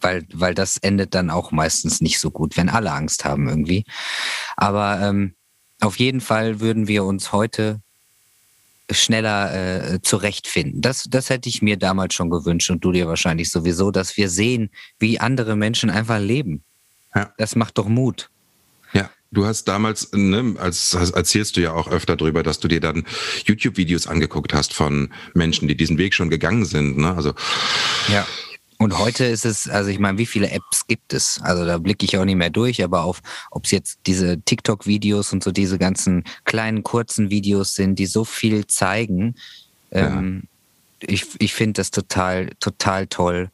Weil, 0.00 0.26
weil 0.32 0.54
das 0.54 0.76
endet 0.76 1.14
dann 1.14 1.30
auch 1.30 1.52
meistens 1.52 2.00
nicht 2.00 2.20
so 2.20 2.30
gut, 2.30 2.56
wenn 2.56 2.68
alle 2.68 2.92
Angst 2.92 3.24
haben 3.24 3.48
irgendwie. 3.48 3.84
Aber 4.56 5.00
ähm, 5.00 5.34
auf 5.80 5.96
jeden 5.98 6.20
Fall 6.20 6.60
würden 6.60 6.86
wir 6.86 7.04
uns 7.04 7.32
heute 7.32 7.80
schneller 8.90 9.94
äh, 9.94 10.02
zurechtfinden. 10.02 10.80
Das, 10.80 11.04
das 11.08 11.30
hätte 11.30 11.48
ich 11.48 11.62
mir 11.62 11.76
damals 11.76 12.14
schon 12.14 12.30
gewünscht 12.30 12.70
und 12.70 12.84
du 12.84 12.92
dir 12.92 13.08
wahrscheinlich 13.08 13.50
sowieso, 13.50 13.90
dass 13.90 14.16
wir 14.16 14.28
sehen, 14.28 14.70
wie 14.98 15.18
andere 15.18 15.56
Menschen 15.56 15.90
einfach 15.90 16.20
leben. 16.20 16.62
Ja. 17.14 17.32
Das 17.38 17.56
macht 17.56 17.78
doch 17.78 17.88
Mut. 17.88 18.30
Du 19.32 19.44
hast 19.44 19.64
damals, 19.64 20.12
ne, 20.12 20.54
als 20.58 20.94
erzählst 20.94 21.56
du 21.56 21.60
ja 21.60 21.72
auch 21.72 21.88
öfter 21.88 22.16
drüber, 22.16 22.42
dass 22.42 22.60
du 22.60 22.68
dir 22.68 22.80
dann 22.80 23.04
YouTube-Videos 23.44 24.06
angeguckt 24.06 24.54
hast 24.54 24.72
von 24.72 25.12
Menschen, 25.34 25.68
die 25.68 25.76
diesen 25.76 25.98
Weg 25.98 26.14
schon 26.14 26.30
gegangen 26.30 26.64
sind. 26.64 26.96
Ne? 26.96 27.14
Also 27.14 27.34
ja. 28.08 28.26
Und 28.78 28.98
heute 28.98 29.24
ist 29.24 29.46
es, 29.46 29.68
also 29.68 29.88
ich 29.88 29.98
meine, 29.98 30.18
wie 30.18 30.26
viele 30.26 30.50
Apps 30.50 30.86
gibt 30.86 31.14
es? 31.14 31.40
Also 31.42 31.64
da 31.64 31.78
blicke 31.78 32.04
ich 32.04 32.18
auch 32.18 32.26
nicht 32.26 32.36
mehr 32.36 32.50
durch, 32.50 32.84
aber 32.84 33.04
auf, 33.04 33.22
ob 33.50 33.64
es 33.64 33.70
jetzt 33.70 34.00
diese 34.06 34.40
TikTok-Videos 34.40 35.32
und 35.32 35.42
so 35.42 35.50
diese 35.50 35.78
ganzen 35.78 36.24
kleinen, 36.44 36.82
kurzen 36.82 37.30
Videos 37.30 37.74
sind, 37.74 37.98
die 37.98 38.06
so 38.06 38.24
viel 38.24 38.66
zeigen. 38.66 39.34
Ja. 39.90 40.18
Ähm, 40.18 40.44
ich 41.00 41.26
ich 41.38 41.54
finde 41.54 41.80
das 41.80 41.90
total, 41.90 42.50
total 42.60 43.06
toll, 43.06 43.50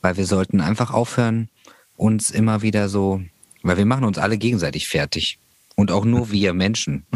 weil 0.00 0.16
wir 0.16 0.26
sollten 0.26 0.60
einfach 0.60 0.90
aufhören, 0.90 1.48
uns 1.96 2.30
immer 2.30 2.62
wieder 2.62 2.88
so 2.88 3.22
weil 3.62 3.76
wir 3.76 3.86
machen 3.86 4.04
uns 4.04 4.18
alle 4.18 4.38
gegenseitig 4.38 4.88
fertig. 4.88 5.38
Und 5.74 5.90
auch 5.90 6.04
nur 6.04 6.30
wir 6.30 6.52
Menschen. 6.54 7.06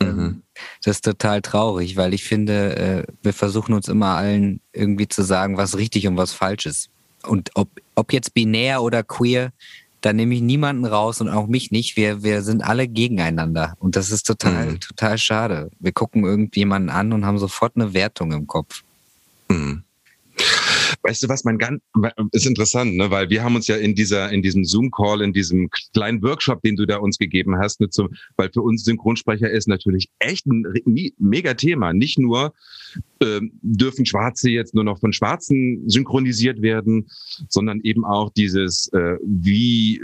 Mhm. 0.00 0.42
Das 0.82 0.96
ist 0.96 1.04
total 1.04 1.42
traurig, 1.42 1.96
weil 1.96 2.14
ich 2.14 2.24
finde, 2.24 2.76
äh, 2.76 3.12
wir 3.22 3.32
versuchen 3.32 3.74
uns 3.74 3.88
immer 3.88 4.16
allen 4.16 4.60
irgendwie 4.72 5.08
zu 5.08 5.22
sagen, 5.22 5.56
was 5.56 5.76
richtig 5.76 6.06
und 6.06 6.16
was 6.16 6.32
falsch 6.32 6.66
ist. 6.66 6.90
Und 7.24 7.50
ob, 7.54 7.68
ob 7.94 8.12
jetzt 8.12 8.34
binär 8.34 8.82
oder 8.82 9.02
queer, 9.02 9.52
da 10.00 10.12
nehme 10.12 10.34
ich 10.34 10.40
niemanden 10.40 10.84
raus 10.84 11.20
und 11.20 11.28
auch 11.28 11.48
mich 11.48 11.72
nicht. 11.72 11.96
Wir, 11.96 12.22
wir 12.22 12.42
sind 12.42 12.62
alle 12.62 12.86
gegeneinander. 12.86 13.74
Und 13.80 13.96
das 13.96 14.10
ist 14.10 14.24
total, 14.24 14.72
mhm. 14.72 14.80
total 14.80 15.18
schade. 15.18 15.70
Wir 15.80 15.92
gucken 15.92 16.24
irgendjemanden 16.24 16.90
an 16.90 17.12
und 17.12 17.26
haben 17.26 17.38
sofort 17.38 17.72
eine 17.74 17.92
Wertung 17.92 18.32
im 18.32 18.46
Kopf. 18.46 18.82
Mhm. 19.48 19.82
Weißt 21.06 21.22
du 21.22 21.28
was, 21.28 21.44
mein 21.44 21.58
ganz, 21.58 21.80
ist 22.32 22.46
interessant, 22.46 22.96
ne? 22.96 23.10
weil 23.12 23.30
wir 23.30 23.44
haben 23.44 23.54
uns 23.54 23.68
ja 23.68 23.76
in 23.76 23.94
dieser, 23.94 24.32
in 24.32 24.42
diesem 24.42 24.64
Zoom-Call, 24.64 25.22
in 25.22 25.32
diesem 25.32 25.70
kleinen 25.94 26.20
Workshop, 26.22 26.62
den 26.62 26.74
du 26.74 26.84
da 26.84 26.96
uns 26.96 27.16
gegeben 27.16 27.56
hast, 27.58 27.80
mit 27.80 27.94
so, 27.94 28.08
weil 28.36 28.50
für 28.52 28.62
uns 28.62 28.82
Synchronsprecher 28.82 29.48
ist 29.48 29.68
natürlich 29.68 30.08
echt 30.18 30.46
ein 30.46 30.64
mega 31.18 31.54
Thema. 31.54 31.92
Nicht 31.92 32.18
nur 32.18 32.54
äh, 33.20 33.40
dürfen 33.62 34.04
Schwarze 34.04 34.50
jetzt 34.50 34.74
nur 34.74 34.82
noch 34.82 34.98
von 34.98 35.12
Schwarzen 35.12 35.88
synchronisiert 35.88 36.60
werden, 36.60 37.06
sondern 37.48 37.80
eben 37.82 38.04
auch 38.04 38.32
dieses, 38.32 38.90
äh, 38.92 39.16
wie 39.24 40.02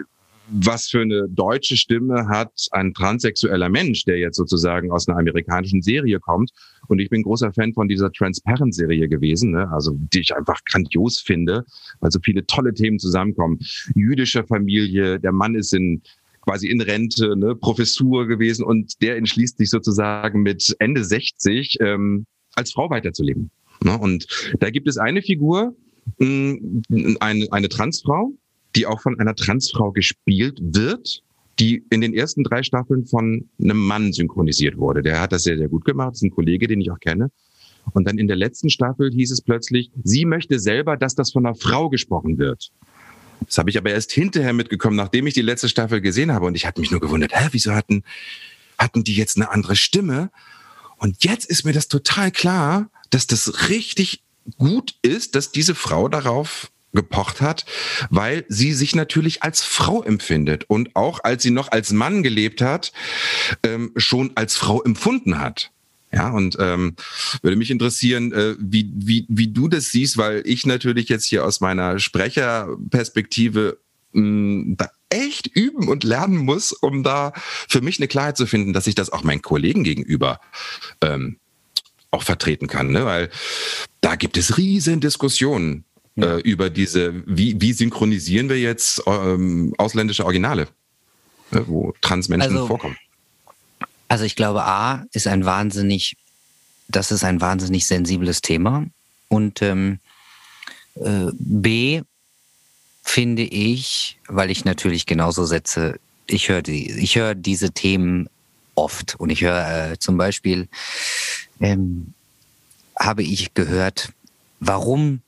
was 0.53 0.89
für 0.89 1.01
eine 1.01 1.29
deutsche 1.29 1.77
Stimme 1.77 2.29
hat 2.29 2.53
ein 2.73 2.93
transsexueller 2.95 3.69
Mensch, 3.69 4.05
der 4.05 4.19
jetzt 4.19 4.37
sozusagen 4.37 4.93
aus 4.93 5.09
einer 5.09 5.19
amerikanischen 5.19 5.83
Serie 5.83 6.21
kommt. 6.21 6.51
Und 6.89 6.99
ich 6.99 7.11
bin 7.11 7.23
großer 7.23 7.53
Fan 7.53 7.73
von 7.73 7.89
dieser 7.89 8.13
Transparent-Serie 8.13 9.09
gewesen, 9.09 9.53
ne? 9.53 9.71
also 9.73 9.97
die 10.13 10.21
ich 10.21 10.35
einfach 10.35 10.61
grandios 10.65 11.21
finde, 11.21 11.65
weil 12.01 12.11
so 12.11 12.19
viele 12.23 12.47
tolle 12.47 12.75
Themen 12.75 12.99
zusammenkommen. 12.99 13.59
Jüdische 13.95 14.45
Familie, 14.45 15.21
der 15.21 15.33
Mann 15.33 15.55
ist 15.55 15.73
in 15.73 16.03
quasi 16.43 16.69
in 16.69 16.81
Rente, 16.81 17.37
ne, 17.37 17.55
Professur 17.55 18.27
gewesen 18.27 18.65
und 18.65 19.01
der 19.01 19.17
entschließt 19.17 19.59
sich 19.59 19.71
sozusagen 19.71 20.43
mit 20.43 20.75
Ende 20.81 21.05
60 21.05 21.79
ähm, 21.81 22.27
als 22.55 22.73
Frau 22.73 22.91
weiterzuleben. 22.91 23.51
Ne? 23.85 23.97
Und 23.97 24.27
da 24.59 24.71
gibt 24.71 24.89
es 24.89 24.99
eine 24.99 25.23
Figur, 25.23 25.75
mh, 26.19 26.83
eine, 27.21 27.47
eine 27.51 27.69
Transfrau, 27.69 28.33
die 28.75 28.87
auch 28.87 29.01
von 29.01 29.19
einer 29.21 29.35
Transfrau 29.35 29.93
gespielt 29.93 30.59
wird, 30.61 31.23
die 31.63 31.85
in 31.91 32.01
den 32.01 32.13
ersten 32.13 32.43
drei 32.43 32.65
Staffeln 32.65 33.07
von 33.07 33.49
einem 33.63 33.79
Mann 33.79 34.13
synchronisiert 34.13 34.77
wurde. 34.77 35.01
Der 35.01 35.21
hat 35.21 35.31
das 35.31 35.45
sehr, 35.45 35.57
sehr 35.57 35.69
gut 35.69 35.85
gemacht. 35.85 36.11
Das 36.11 36.19
ist 36.19 36.25
ein 36.25 36.31
Kollege, 36.31 36.67
den 36.67 36.81
ich 36.81 36.91
auch 36.91 36.99
kenne. 36.99 37.31
Und 37.93 38.05
dann 38.09 38.19
in 38.19 38.27
der 38.27 38.37
letzten 38.37 38.69
Staffel 38.69 39.13
hieß 39.13 39.31
es 39.31 39.43
plötzlich, 39.43 39.93
sie 40.03 40.25
möchte 40.25 40.59
selber, 40.59 40.97
dass 40.97 41.15
das 41.15 41.31
von 41.31 41.47
einer 41.47 41.55
Frau 41.55 41.89
gesprochen 41.89 42.39
wird. 42.39 42.73
Das 43.47 43.59
habe 43.59 43.71
ich 43.71 43.79
aber 43.79 43.91
erst 43.91 44.11
hinterher 44.11 44.53
mitgekommen, 44.53 44.97
nachdem 44.97 45.29
ich 45.29 45.35
die 45.35 45.43
letzte 45.43 45.69
Staffel 45.69 46.01
gesehen 46.01 46.33
habe. 46.33 46.47
Und 46.47 46.57
ich 46.57 46.67
hatte 46.67 46.81
mich 46.81 46.91
nur 46.91 47.01
gewundert, 47.01 47.33
hä, 47.33 47.49
wieso 47.53 47.73
hatten, 47.73 48.03
hatten 48.77 49.05
die 49.05 49.15
jetzt 49.15 49.37
eine 49.37 49.53
andere 49.53 49.77
Stimme? 49.77 50.33
Und 50.99 51.23
jetzt 51.23 51.45
ist 51.45 51.65
mir 51.65 51.73
das 51.73 51.87
total 51.87 52.33
klar, 52.33 52.91
dass 53.11 53.29
das 53.29 53.69
richtig 53.69 54.25
gut 54.59 54.97
ist, 55.03 55.37
dass 55.37 55.53
diese 55.53 55.77
Frau 55.77 56.09
darauf 56.09 56.72
gepocht 56.93 57.41
hat, 57.41 57.65
weil 58.11 58.45
sie 58.49 58.73
sich 58.73 58.95
natürlich 58.95 59.43
als 59.43 59.63
Frau 59.63 60.03
empfindet 60.03 60.65
und 60.69 60.95
auch 60.95 61.21
als 61.23 61.43
sie 61.43 61.51
noch 61.51 61.73
als 61.73 61.93
Mann 61.93 62.23
gelebt 62.23 62.61
hat, 62.61 62.93
ähm, 63.63 63.93
schon 63.97 64.33
als 64.35 64.57
Frau 64.57 64.83
empfunden 64.83 65.39
hat. 65.39 65.71
Ja, 66.15 66.31
und 66.31 66.59
ähm, 66.61 66.95
würde 67.41 67.57
mich 67.57 67.71
interessieren, 67.71 68.33
äh, 68.33 68.55
wie, 68.59 68.91
wie, 68.95 69.25
wie 69.29 69.49
du 69.49 69.69
das 69.69 69.91
siehst, 69.91 70.19
weil 70.19 70.43
ich 70.45 70.67
natürlich 70.67 71.09
jetzt 71.09 71.25
hier 71.25 71.43
aus 71.43 71.63
meiner 71.63 71.99
Sprecherperspektive 71.99 73.79
mh, 74.13 74.75
da 74.77 74.91
echt 75.09 75.47
üben 75.47 75.89
und 75.89 76.05
lernen 76.05 76.37
muss, 76.37 76.73
um 76.73 77.03
da 77.03 77.33
für 77.69 77.81
mich 77.81 77.99
eine 77.99 78.09
Klarheit 78.09 78.37
zu 78.37 78.47
finden, 78.47 78.75
dass 78.75 78.87
ich 78.87 78.95
das 78.95 79.11
auch 79.11 79.23
meinen 79.23 79.41
Kollegen 79.41 79.85
gegenüber 79.85 80.41
ähm, 81.01 81.39
auch 82.11 82.23
vertreten 82.23 82.67
kann. 82.67 82.91
Ne? 82.91 83.07
Weil 83.07 83.31
da 84.03 84.17
gibt 84.17 84.37
es 84.37 84.59
riesen 84.59 85.01
Diskussionen 85.01 85.85
ja. 86.17 86.37
äh, 86.37 86.41
über 86.41 86.71
diese, 86.71 87.23
wie, 87.27 87.61
wie 87.61 87.73
synchronisieren 87.73 88.49
wir 88.49 88.59
jetzt 88.59 89.03
ähm, 89.07 89.75
ausländische 89.79 90.25
Originale, 90.25 90.69
ne, 91.51 91.65
wo 91.67 91.95
Transmenschen 92.01 92.53
also, 92.53 92.67
vorkommen. 92.67 92.97
Also 94.09 94.25
ich 94.25 94.37
glaube, 94.37 94.65
A 94.65 95.05
ist 95.13 95.27
ein 95.27 95.45
wahnsinnig, 95.45 96.17
das 96.89 97.11
ist 97.11 97.25
ein 97.25 97.41
wahnsinnig 97.41 97.87
sensibles 97.87 98.43
Thema. 98.43 98.87
Und 99.29 99.63
ähm, 99.63 100.01
äh, 100.97 101.29
B 101.33 102.03
finde 103.03 103.43
ich, 103.43 104.19
weil 104.29 104.51
ich 104.51 104.65
natürlich 104.65 105.07
genauso 105.07 105.45
setze, 105.47 105.99
ich 106.27 106.49
höre 106.49 106.63
die, 106.63 106.91
ich 106.93 107.17
höre 107.17 107.35
diese 107.35 107.71
Themen 107.71 108.29
oft 108.75 109.17
und 109.19 109.31
ich 109.31 109.43
höre 109.43 109.93
äh, 109.93 109.99
zum 109.99 110.17
Beispiel 110.17 110.69
ähm, 111.61 112.15
habe 112.99 113.23
ich 113.23 113.55
gehört, 113.55 114.13
warum 114.61 115.21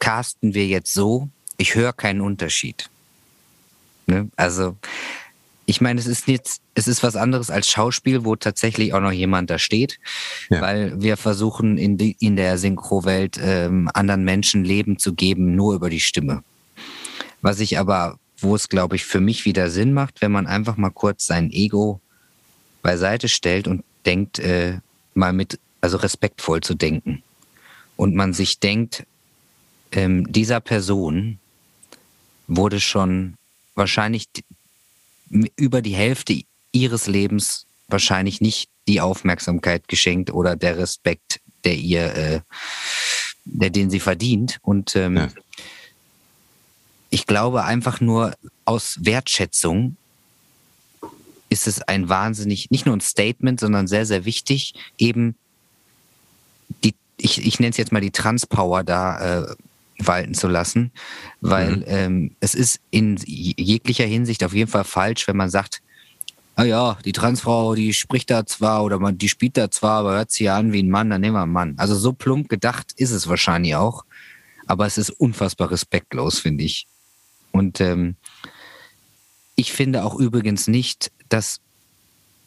casten 0.00 0.54
wir 0.54 0.66
jetzt 0.66 0.92
so? 0.92 1.28
Ich 1.56 1.76
höre 1.76 1.92
keinen 1.92 2.20
Unterschied. 2.20 2.90
Ne? 4.06 4.28
Also, 4.36 4.76
ich 5.66 5.80
meine, 5.80 6.00
es 6.00 6.08
ist 6.08 6.26
jetzt, 6.26 6.62
es 6.74 6.88
ist 6.88 7.04
was 7.04 7.14
anderes 7.14 7.48
als 7.48 7.68
Schauspiel, 7.68 8.24
wo 8.24 8.34
tatsächlich 8.34 8.92
auch 8.92 9.00
noch 9.00 9.12
jemand 9.12 9.50
da 9.50 9.58
steht, 9.58 10.00
ja. 10.48 10.60
weil 10.60 11.00
wir 11.00 11.16
versuchen 11.16 11.78
in, 11.78 11.96
die, 11.96 12.16
in 12.18 12.34
der 12.34 12.58
Synchro-Welt 12.58 13.38
ähm, 13.40 13.88
anderen 13.94 14.24
Menschen 14.24 14.64
Leben 14.64 14.98
zu 14.98 15.14
geben, 15.14 15.54
nur 15.54 15.74
über 15.74 15.88
die 15.88 16.00
Stimme. 16.00 16.42
Was 17.40 17.60
ich 17.60 17.78
aber, 17.78 18.18
wo 18.38 18.56
es, 18.56 18.68
glaube 18.68 18.96
ich, 18.96 19.04
für 19.04 19.20
mich 19.20 19.44
wieder 19.44 19.70
Sinn 19.70 19.92
macht, 19.92 20.20
wenn 20.22 20.32
man 20.32 20.48
einfach 20.48 20.76
mal 20.76 20.90
kurz 20.90 21.26
sein 21.26 21.52
Ego 21.52 22.00
beiseite 22.82 23.28
stellt 23.28 23.68
und 23.68 23.84
denkt, 24.06 24.40
äh, 24.40 24.78
mal 25.14 25.32
mit, 25.32 25.60
also 25.80 25.98
respektvoll 25.98 26.62
zu 26.62 26.74
denken. 26.74 27.22
Und 27.96 28.16
man 28.16 28.32
sich 28.32 28.58
denkt, 28.58 29.04
ähm, 29.92 30.30
dieser 30.32 30.60
Person 30.60 31.38
wurde 32.46 32.80
schon 32.80 33.34
wahrscheinlich 33.74 34.26
über 35.56 35.82
die 35.82 35.94
Hälfte 35.94 36.42
ihres 36.72 37.06
Lebens 37.06 37.66
wahrscheinlich 37.88 38.40
nicht 38.40 38.68
die 38.88 39.00
Aufmerksamkeit 39.00 39.88
geschenkt 39.88 40.30
oder 40.30 40.56
der 40.56 40.78
Respekt, 40.78 41.40
der 41.64 41.76
ihr, 41.76 42.14
äh, 42.14 42.40
der 43.44 43.70
den 43.70 43.90
sie 43.90 44.00
verdient. 44.00 44.58
Und 44.62 44.96
ähm, 44.96 45.16
ja. 45.16 45.28
ich 47.10 47.26
glaube 47.26 47.64
einfach 47.64 48.00
nur 48.00 48.34
aus 48.64 48.98
Wertschätzung 49.00 49.96
ist 51.48 51.66
es 51.66 51.82
ein 51.82 52.08
wahnsinnig, 52.08 52.70
nicht 52.70 52.86
nur 52.86 52.96
ein 52.96 53.00
Statement, 53.00 53.58
sondern 53.58 53.88
sehr, 53.88 54.06
sehr 54.06 54.24
wichtig, 54.24 54.74
eben 54.98 55.34
die, 56.84 56.94
ich, 57.16 57.44
ich 57.44 57.58
nenne 57.58 57.70
es 57.70 57.76
jetzt 57.76 57.92
mal 57.92 58.00
die 58.00 58.12
Transpower 58.12 58.84
da 58.84 59.42
äh, 59.42 59.54
walten 60.06 60.34
zu 60.34 60.48
lassen, 60.48 60.92
weil 61.40 61.78
mhm. 61.78 61.84
ähm, 61.86 62.36
es 62.40 62.54
ist 62.54 62.80
in 62.90 63.16
jeglicher 63.26 64.04
Hinsicht 64.04 64.44
auf 64.44 64.54
jeden 64.54 64.70
Fall 64.70 64.84
falsch, 64.84 65.26
wenn 65.28 65.36
man 65.36 65.50
sagt, 65.50 65.82
ah 66.56 66.64
ja, 66.64 66.98
die 67.04 67.12
Transfrau, 67.12 67.74
die 67.74 67.94
spricht 67.94 68.30
da 68.30 68.44
zwar 68.44 68.84
oder 68.84 68.98
man, 68.98 69.16
die 69.16 69.28
spielt 69.28 69.56
da 69.56 69.70
zwar, 69.70 70.00
aber 70.00 70.12
hört 70.12 70.30
sich 70.30 70.40
ja 70.40 70.56
an 70.56 70.72
wie 70.72 70.82
ein 70.82 70.90
Mann, 70.90 71.10
dann 71.10 71.20
nehmen 71.20 71.36
wir 71.36 71.42
einen 71.42 71.52
Mann. 71.52 71.74
Also 71.78 71.94
so 71.94 72.12
plump 72.12 72.48
gedacht 72.48 72.92
ist 72.96 73.12
es 73.12 73.28
wahrscheinlich 73.28 73.76
auch, 73.76 74.04
aber 74.66 74.86
es 74.86 74.98
ist 74.98 75.10
unfassbar 75.10 75.70
respektlos, 75.70 76.38
finde 76.38 76.64
ich. 76.64 76.86
Und 77.52 77.80
ähm, 77.80 78.16
ich 79.54 79.72
finde 79.72 80.04
auch 80.04 80.16
übrigens 80.16 80.66
nicht, 80.66 81.10
dass 81.28 81.60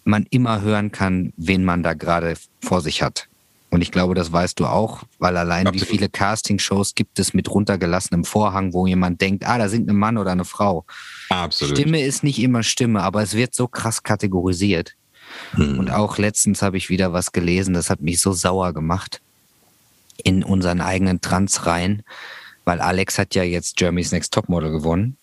man 0.04 0.26
immer 0.30 0.62
hören 0.62 0.92
kann, 0.92 1.34
wen 1.38 1.64
man 1.64 1.84
da 1.84 1.94
gerade 1.94 2.36
vor 2.62 2.82
sich 2.82 3.02
hat. 3.02 3.28
Und 3.74 3.82
ich 3.82 3.92
glaube, 3.92 4.14
das 4.14 4.32
weißt 4.32 4.60
du 4.60 4.68
auch, 4.68 5.02
weil 5.18 5.36
allein 5.36 5.66
Absolut. 5.66 5.82
wie 5.82 5.92
viele 5.92 6.08
Castingshows 6.08 6.94
gibt 6.94 7.18
es 7.18 7.34
mit 7.34 7.50
runtergelassenem 7.50 8.24
Vorhang, 8.24 8.72
wo 8.72 8.86
jemand 8.86 9.20
denkt, 9.20 9.48
ah, 9.48 9.58
da 9.58 9.68
singt 9.68 9.90
ein 9.90 9.96
Mann 9.96 10.20
oder 10.20 10.32
eine 10.32 10.46
Frau. 10.46 10.86
Absolut. 11.30 11.76
Stimme 11.76 12.04
ist 12.04 12.24
nicht 12.24 12.38
immer 12.38 12.62
Stimme, 12.62 13.02
aber 13.02 13.24
es 13.24 13.34
wird 13.34 13.56
so 13.56 13.68
krass 13.68 14.04
kategorisiert. 14.04 14.94
Hm. 15.56 15.80
Und 15.80 15.90
auch 15.90 16.20
letztens 16.20 16.62
habe 16.62 16.78
ich 16.78 16.92
wieder 16.92 17.14
was 17.14 17.32
gelesen, 17.32 17.74
das 17.74 17.90
hat 17.90 18.00
mich 18.00 18.22
so 18.22 18.32
sauer 18.32 18.74
gemacht 18.74 19.22
in 20.24 20.44
unseren 20.44 20.80
eigenen 20.80 21.22
Transreihen, 21.22 22.04
weil 22.66 22.80
Alex 22.80 23.18
hat 23.18 23.34
ja 23.34 23.42
jetzt 23.42 23.82
Jeremy's 23.82 24.12
Next 24.12 24.36
Topmodel 24.36 24.70
gewonnen. 24.70 25.18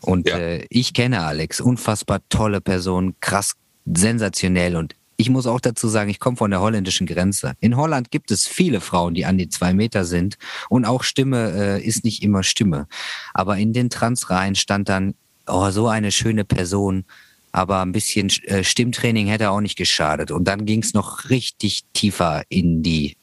Und 0.00 0.28
ja. 0.28 0.36
äh, 0.36 0.66
ich 0.68 0.94
kenne 0.94 1.20
Alex, 1.20 1.60
unfassbar 1.60 2.22
tolle 2.28 2.60
Person, 2.60 3.14
krass 3.20 3.54
sensationell 3.86 4.74
und 4.74 4.96
ich 5.20 5.30
muss 5.30 5.48
auch 5.48 5.60
dazu 5.60 5.88
sagen, 5.88 6.10
ich 6.10 6.20
komme 6.20 6.36
von 6.36 6.52
der 6.52 6.60
holländischen 6.60 7.06
Grenze. 7.06 7.54
In 7.58 7.76
Holland 7.76 8.12
gibt 8.12 8.30
es 8.30 8.46
viele 8.46 8.80
Frauen, 8.80 9.14
die 9.14 9.26
an 9.26 9.36
die 9.36 9.48
zwei 9.48 9.74
Meter 9.74 10.04
sind 10.04 10.38
und 10.70 10.84
auch 10.84 11.02
Stimme 11.02 11.52
äh, 11.80 11.82
ist 11.84 12.04
nicht 12.04 12.22
immer 12.22 12.44
Stimme. 12.44 12.86
Aber 13.34 13.58
in 13.58 13.72
den 13.72 13.90
Transreihen 13.90 14.54
stand 14.54 14.88
dann, 14.88 15.14
oh, 15.48 15.70
so 15.70 15.88
eine 15.88 16.12
schöne 16.12 16.44
Person, 16.44 17.04
aber 17.50 17.82
ein 17.82 17.90
bisschen 17.90 18.30
äh, 18.44 18.62
Stimmtraining 18.62 19.26
hätte 19.26 19.50
auch 19.50 19.60
nicht 19.60 19.76
geschadet. 19.76 20.30
Und 20.30 20.44
dann 20.44 20.66
ging 20.66 20.82
es 20.82 20.94
noch 20.94 21.28
richtig 21.30 21.82
tiefer 21.94 22.44
in 22.48 22.84
die 22.84 23.16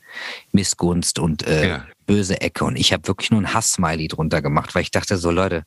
Missgunst 0.51 1.17
und 1.17 1.47
äh, 1.47 1.69
ja. 1.69 1.85
böse 2.05 2.41
Ecke. 2.41 2.65
Und 2.65 2.75
ich 2.75 2.91
habe 2.91 3.07
wirklich 3.07 3.31
nur 3.31 3.39
ein 3.39 3.53
Hass-Smiley 3.53 4.09
drunter 4.09 4.41
gemacht, 4.41 4.75
weil 4.75 4.81
ich 4.81 4.91
dachte 4.91 5.15
so, 5.15 5.31
Leute, 5.31 5.63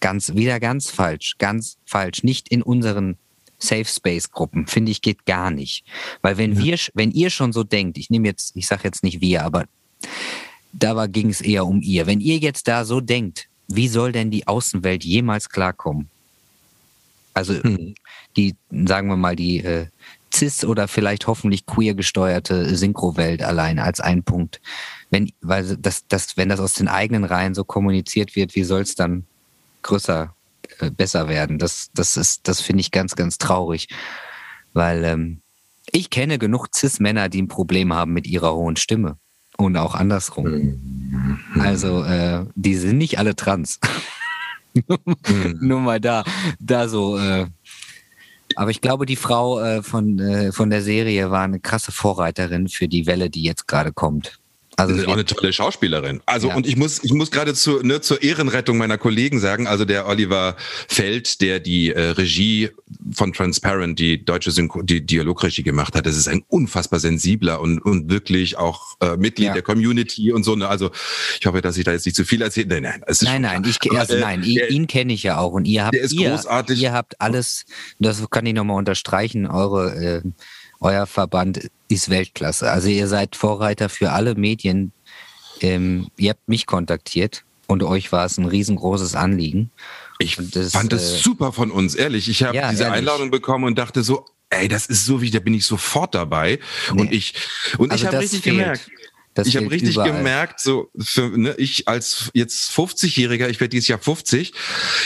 ganz, 0.00 0.34
wieder 0.34 0.60
ganz 0.60 0.90
falsch, 0.90 1.34
ganz 1.36 1.76
falsch. 1.84 2.22
Nicht 2.22 2.48
in 2.48 2.62
unseren 2.62 3.18
Safe 3.58 3.84
Space 3.84 4.30
Gruppen, 4.30 4.66
finde 4.66 4.92
ich, 4.92 5.02
geht 5.02 5.24
gar 5.26 5.50
nicht. 5.50 5.84
Weil 6.22 6.36
wenn 6.36 6.54
ja. 6.54 6.64
wir, 6.64 6.78
wenn 6.94 7.10
ihr 7.10 7.30
schon 7.30 7.52
so 7.52 7.64
denkt, 7.64 7.98
ich 7.98 8.10
nehme 8.10 8.28
jetzt, 8.28 8.56
ich 8.56 8.66
sage 8.66 8.82
jetzt 8.84 9.02
nicht 9.02 9.20
wir, 9.20 9.44
aber 9.44 9.64
da 10.72 11.06
ging 11.06 11.30
es 11.30 11.40
eher 11.40 11.66
um 11.66 11.80
ihr. 11.80 12.06
Wenn 12.06 12.20
ihr 12.20 12.38
jetzt 12.38 12.68
da 12.68 12.84
so 12.84 13.00
denkt, 13.00 13.48
wie 13.68 13.88
soll 13.88 14.12
denn 14.12 14.30
die 14.30 14.46
Außenwelt 14.46 15.04
jemals 15.04 15.48
klarkommen? 15.48 16.08
Also 17.34 17.54
hm. 17.54 17.94
die, 18.36 18.54
sagen 18.70 19.08
wir 19.08 19.16
mal, 19.16 19.36
die 19.36 19.58
äh, 19.58 19.86
cis 20.32 20.64
oder 20.64 20.88
vielleicht 20.88 21.26
hoffentlich 21.26 21.66
queer 21.66 21.94
gesteuerte 21.94 22.76
Synchro-Welt 22.76 23.42
allein 23.42 23.78
als 23.78 24.00
ein 24.00 24.22
Punkt. 24.22 24.60
Wenn, 25.10 25.30
weil 25.40 25.76
das, 25.76 26.06
das, 26.08 26.36
wenn 26.36 26.48
das 26.48 26.60
aus 26.60 26.74
den 26.74 26.88
eigenen 26.88 27.24
Reihen 27.24 27.54
so 27.54 27.64
kommuniziert 27.64 28.36
wird, 28.36 28.54
wie 28.54 28.64
soll 28.64 28.82
es 28.82 28.94
dann 28.94 29.24
größer 29.82 30.34
besser 30.96 31.28
werden. 31.28 31.58
Das, 31.58 31.90
das 31.94 32.16
ist, 32.16 32.48
das 32.48 32.60
finde 32.60 32.80
ich 32.80 32.90
ganz, 32.90 33.16
ganz 33.16 33.38
traurig, 33.38 33.88
weil 34.72 35.04
ähm, 35.04 35.40
ich 35.92 36.10
kenne 36.10 36.38
genug 36.38 36.68
Cis-Männer, 36.74 37.28
die 37.28 37.42
ein 37.42 37.48
Problem 37.48 37.92
haben 37.92 38.12
mit 38.12 38.26
ihrer 38.26 38.54
hohen 38.54 38.76
Stimme 38.76 39.18
und 39.56 39.76
auch 39.76 39.94
andersrum. 39.94 40.46
Mhm. 40.46 41.38
Also 41.58 42.02
äh, 42.02 42.46
die 42.54 42.74
sind 42.74 42.98
nicht 42.98 43.18
alle 43.18 43.36
trans. 43.36 43.80
Mhm. 44.74 45.58
Nur 45.60 45.80
mal 45.80 46.00
da, 46.00 46.24
da 46.58 46.88
so. 46.88 47.18
Äh, 47.18 47.46
aber 48.54 48.70
ich 48.70 48.80
glaube, 48.80 49.06
die 49.06 49.16
Frau 49.16 49.60
äh, 49.60 49.82
von, 49.82 50.18
äh, 50.18 50.52
von 50.52 50.70
der 50.70 50.82
Serie 50.82 51.30
war 51.30 51.42
eine 51.42 51.60
krasse 51.60 51.92
Vorreiterin 51.92 52.68
für 52.68 52.88
die 52.88 53.06
Welle, 53.06 53.30
die 53.30 53.42
jetzt 53.42 53.66
gerade 53.66 53.92
kommt. 53.92 54.38
Also 54.76 54.94
sie 54.94 55.00
ist 55.00 55.08
auch 55.08 55.14
eine 55.14 55.24
tolle 55.24 55.52
Schauspielerin. 55.52 56.20
Also 56.26 56.48
ja. 56.48 56.54
und 56.54 56.66
ich 56.66 56.76
muss 56.76 57.02
ich 57.02 57.12
muss 57.12 57.30
gerade 57.30 57.54
zu, 57.54 57.82
ne, 57.82 58.02
zur 58.02 58.22
Ehrenrettung 58.22 58.76
meiner 58.76 58.98
Kollegen 58.98 59.40
sagen, 59.40 59.66
also 59.66 59.86
der 59.86 60.06
Oliver 60.06 60.56
Feld, 60.86 61.40
der 61.40 61.60
die 61.60 61.92
äh, 61.92 62.10
Regie 62.10 62.70
von 63.12 63.32
Transparent, 63.32 63.98
die 63.98 64.22
deutsche 64.22 64.50
Synchro, 64.50 64.82
die 64.82 65.04
Dialogregie 65.04 65.62
gemacht 65.62 65.94
hat, 65.94 66.04
das 66.04 66.16
ist 66.16 66.28
ein 66.28 66.44
unfassbar 66.48 67.00
sensibler 67.00 67.60
und 67.60 67.78
und 67.78 68.10
wirklich 68.10 68.58
auch 68.58 68.96
äh, 69.00 69.16
Mitglied 69.16 69.48
ja. 69.48 69.52
der 69.54 69.62
Community 69.62 70.30
und 70.30 70.44
so. 70.44 70.54
Ne? 70.56 70.68
Also 70.68 70.90
ich 71.40 71.46
hoffe, 71.46 71.62
dass 71.62 71.78
ich 71.78 71.84
da 71.84 71.92
jetzt 71.92 72.04
nicht 72.04 72.16
zu 72.16 72.26
viel 72.26 72.42
erzähle. 72.42 72.66
Nein, 72.68 72.82
nein, 72.82 73.02
es 73.06 73.22
ist 73.22 73.28
nein, 73.28 73.42
nein, 73.42 73.64
ich 73.64 73.92
also, 73.92 74.14
äh, 74.14 74.20
nein, 74.20 74.42
der, 74.42 74.70
ihn 74.70 74.86
kenne 74.86 75.14
ich 75.14 75.22
ja 75.22 75.38
auch 75.38 75.52
und 75.52 75.64
ihr 75.64 75.86
habt 75.86 75.96
ihr, 75.96 76.30
großartig. 76.30 76.78
Ihr 76.80 76.92
habt 76.92 77.18
alles, 77.20 77.64
das 77.98 78.28
kann 78.28 78.44
ich 78.44 78.52
nochmal 78.52 78.76
unterstreichen, 78.76 79.46
eure 79.46 79.94
äh, 79.94 80.22
euer 80.80 81.06
Verband 81.06 81.70
ist 81.88 82.10
Weltklasse. 82.10 82.70
Also 82.70 82.88
ihr 82.88 83.08
seid 83.08 83.36
Vorreiter 83.36 83.88
für 83.88 84.12
alle 84.12 84.34
Medien. 84.34 84.92
Ähm, 85.60 86.08
ihr 86.16 86.30
habt 86.30 86.48
mich 86.48 86.66
kontaktiert 86.66 87.44
und 87.66 87.82
euch 87.82 88.12
war 88.12 88.24
es 88.24 88.38
ein 88.38 88.46
riesengroßes 88.46 89.14
Anliegen. 89.14 89.70
Ich 90.18 90.36
das, 90.36 90.72
fand 90.72 90.92
das 90.92 91.12
äh, 91.12 91.18
super 91.18 91.52
von 91.52 91.70
uns, 91.70 91.94
ehrlich. 91.94 92.28
Ich 92.28 92.42
habe 92.42 92.56
ja, 92.56 92.70
diese 92.70 92.84
ehrlich. 92.84 92.98
Einladung 92.98 93.30
bekommen 93.30 93.64
und 93.64 93.78
dachte 93.78 94.02
so, 94.02 94.26
ey, 94.50 94.68
das 94.68 94.86
ist 94.86 95.04
so 95.04 95.20
wie, 95.20 95.30
da 95.30 95.40
bin 95.40 95.54
ich 95.54 95.66
sofort 95.66 96.14
dabei. 96.14 96.58
Nee. 96.92 97.00
Und 97.00 97.12
ich, 97.12 97.34
und 97.78 97.90
also 97.90 98.02
ich 98.02 98.06
habe 98.06 98.20
richtig 98.20 98.42
fehlt. 98.42 98.56
gemerkt, 98.56 98.90
das 99.36 99.48
ich 99.48 99.56
habe 99.56 99.70
richtig 99.70 99.94
überall. 99.94 100.12
gemerkt, 100.12 100.60
so 100.60 100.90
für, 100.98 101.28
ne, 101.36 101.54
ich 101.58 101.86
als 101.86 102.30
jetzt 102.32 102.70
50-Jähriger, 102.72 103.48
ich 103.48 103.60
werde 103.60 103.68
dieses 103.68 103.88
Jahr 103.88 103.98
50, 103.98 104.54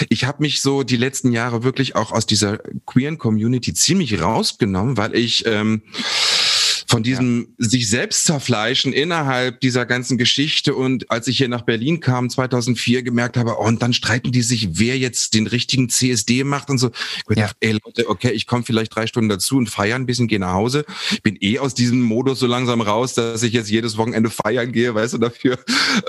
ich 0.09 0.25
habe 0.25 0.43
mich 0.43 0.63
so 0.63 0.85
die 0.85 0.97
letzten 0.97 1.33
Jahre 1.33 1.65
wirklich 1.65 1.97
auch 1.97 2.13
aus 2.13 2.27
dieser 2.27 2.59
queeren 2.87 3.19
Community 3.19 3.75
ziemlich 3.75 4.23
rausgenommen, 4.23 4.97
weil 4.97 5.17
ich 5.17 5.45
ähm, 5.47 5.83
von 6.91 7.05
diesem 7.05 7.55
ja. 7.57 7.69
sich 7.69 7.89
selbst 7.89 8.25
zerfleischen 8.25 8.93
innerhalb 8.93 9.61
dieser 9.61 9.87
ganzen 9.87 10.19
Geschichte 10.19 10.75
und 10.75 11.09
als 11.09 11.29
ich 11.29 11.39
hier 11.39 11.49
nach 11.49 11.63
Berlin 11.63 12.01
kam 12.01 12.29
2004 12.29 13.05
gemerkt 13.05 13.37
habe, 13.37 13.59
oh, 13.61 13.65
und 13.65 13.81
dann 13.81 13.93
streiten 13.93 14.33
die 14.33 14.43
sich, 14.43 14.71
wer 14.73 14.99
jetzt 14.99 15.35
den 15.35 15.47
richtigen 15.47 15.89
CSD 15.89 16.43
macht 16.43 16.69
und 16.69 16.79
so. 16.79 16.91
Ich 17.19 17.25
gedacht, 17.27 17.57
ja. 17.63 17.69
ey 17.69 17.79
Leute, 17.85 18.09
okay, 18.09 18.33
ich 18.33 18.49
komme 18.49 18.65
vielleicht 18.65 18.93
drei 18.93 19.07
Stunden 19.07 19.29
dazu 19.29 19.57
und 19.57 19.71
feiere 19.71 19.95
ein 19.95 20.05
bisschen, 20.05 20.27
gehe 20.27 20.41
nach 20.41 20.53
Hause. 20.53 20.85
Ich 21.13 21.23
bin 21.23 21.39
eh 21.41 21.61
aus 21.61 21.75
diesem 21.75 22.03
Modus 22.03 22.41
so 22.41 22.49
langsam 22.49 22.81
raus, 22.81 23.15
dass 23.15 23.45
ich 23.45 23.53
jetzt 23.53 23.71
jedes 23.71 23.97
Wochenende 23.97 24.29
feiern 24.29 24.73
gehe, 24.73 24.93
weißt 24.93 25.15
du, 25.15 25.19
dafür 25.19 25.61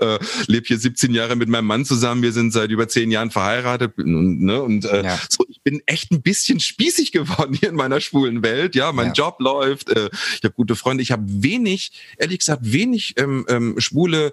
äh, 0.01 0.17
lebe 0.47 0.65
hier 0.65 0.79
17 0.79 1.13
Jahre 1.13 1.35
mit 1.35 1.47
meinem 1.47 1.67
Mann 1.67 1.85
zusammen. 1.85 2.23
Wir 2.23 2.31
sind 2.31 2.53
seit 2.53 2.71
über 2.71 2.87
zehn 2.87 3.11
Jahren 3.11 3.29
verheiratet 3.29 3.99
und, 3.99 4.41
ne, 4.41 4.63
und 4.63 4.85
äh, 4.85 5.03
ja. 5.03 5.19
so, 5.29 5.45
ich 5.47 5.61
bin 5.61 5.79
echt 5.85 6.11
ein 6.11 6.23
bisschen 6.23 6.59
spießig 6.59 7.11
geworden 7.11 7.53
hier 7.53 7.69
in 7.69 7.75
meiner 7.75 8.01
schwulen 8.01 8.41
Welt. 8.41 8.73
Ja, 8.73 8.91
mein 8.91 9.13
Job 9.13 9.35
läuft, 9.39 9.89
äh, 9.91 10.09
ich 10.37 10.43
habe 10.43 10.55
gute 10.55 10.70
gute 10.71 10.75
Freunde. 10.75 11.03
Ich 11.03 11.11
habe 11.11 11.23
wenig, 11.27 11.91
ehrlich 12.17 12.39
gesagt, 12.39 12.61
wenig 12.63 13.15
ähm, 13.17 13.45
ähm, 13.49 13.75
schwule 13.77 14.31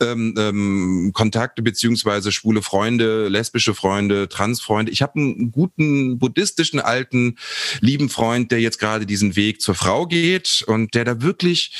ähm, 0.00 0.34
ähm, 0.38 1.10
Kontakte 1.12 1.62
beziehungsweise 1.62 2.32
schwule 2.32 2.62
Freunde, 2.62 3.28
lesbische 3.28 3.74
Freunde, 3.74 4.28
Transfreunde. 4.28 4.90
Ich 4.90 5.02
habe 5.02 5.16
einen 5.16 5.52
guten 5.52 6.18
buddhistischen 6.18 6.80
alten 6.80 7.36
lieben 7.80 8.08
Freund, 8.08 8.50
der 8.50 8.60
jetzt 8.60 8.78
gerade 8.78 9.04
diesen 9.04 9.36
Weg 9.36 9.60
zur 9.60 9.74
Frau 9.74 10.06
geht 10.06 10.64
und 10.66 10.94
der 10.94 11.04
da 11.04 11.20
wirklich 11.20 11.72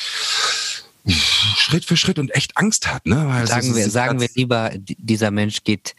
Schritt 1.06 1.84
für 1.84 1.96
Schritt 1.96 2.18
und 2.18 2.34
echt 2.34 2.56
Angst 2.56 2.92
hat. 2.92 3.06
Ne? 3.06 3.24
Weil 3.26 3.46
sagen 3.46 3.74
wir, 3.74 3.88
sagen 3.90 4.20
wir 4.20 4.28
lieber, 4.34 4.70
dieser 4.76 5.30
Mensch 5.30 5.62
geht 5.62 5.94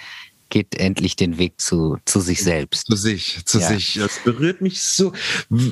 geht 0.50 0.76
endlich 0.76 1.16
den 1.16 1.38
Weg 1.38 1.60
zu, 1.60 1.98
zu 2.06 2.20
sich 2.22 2.44
selbst. 2.44 2.88
Zu 2.88 2.96
sich, 2.96 3.46
zu 3.46 3.60
ja. 3.60 3.68
sich. 3.68 3.96
Das 3.96 4.20
berührt 4.24 4.62
mich 4.62 4.82
so, 4.82 5.12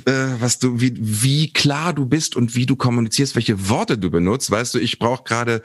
äh, 0.05 0.35
was 0.39 0.59
du, 0.59 0.79
wie, 0.79 0.93
wie 0.97 1.51
klar 1.53 1.93
du 1.93 2.05
bist 2.05 2.35
und 2.35 2.55
wie 2.55 2.65
du 2.65 2.75
kommunizierst, 2.75 3.35
welche 3.35 3.69
Worte 3.69 3.97
du 3.97 4.09
benutzt. 4.09 4.51
Weißt 4.51 4.73
du, 4.73 4.79
ich 4.79 4.99
brauche 4.99 5.23
gerade 5.23 5.61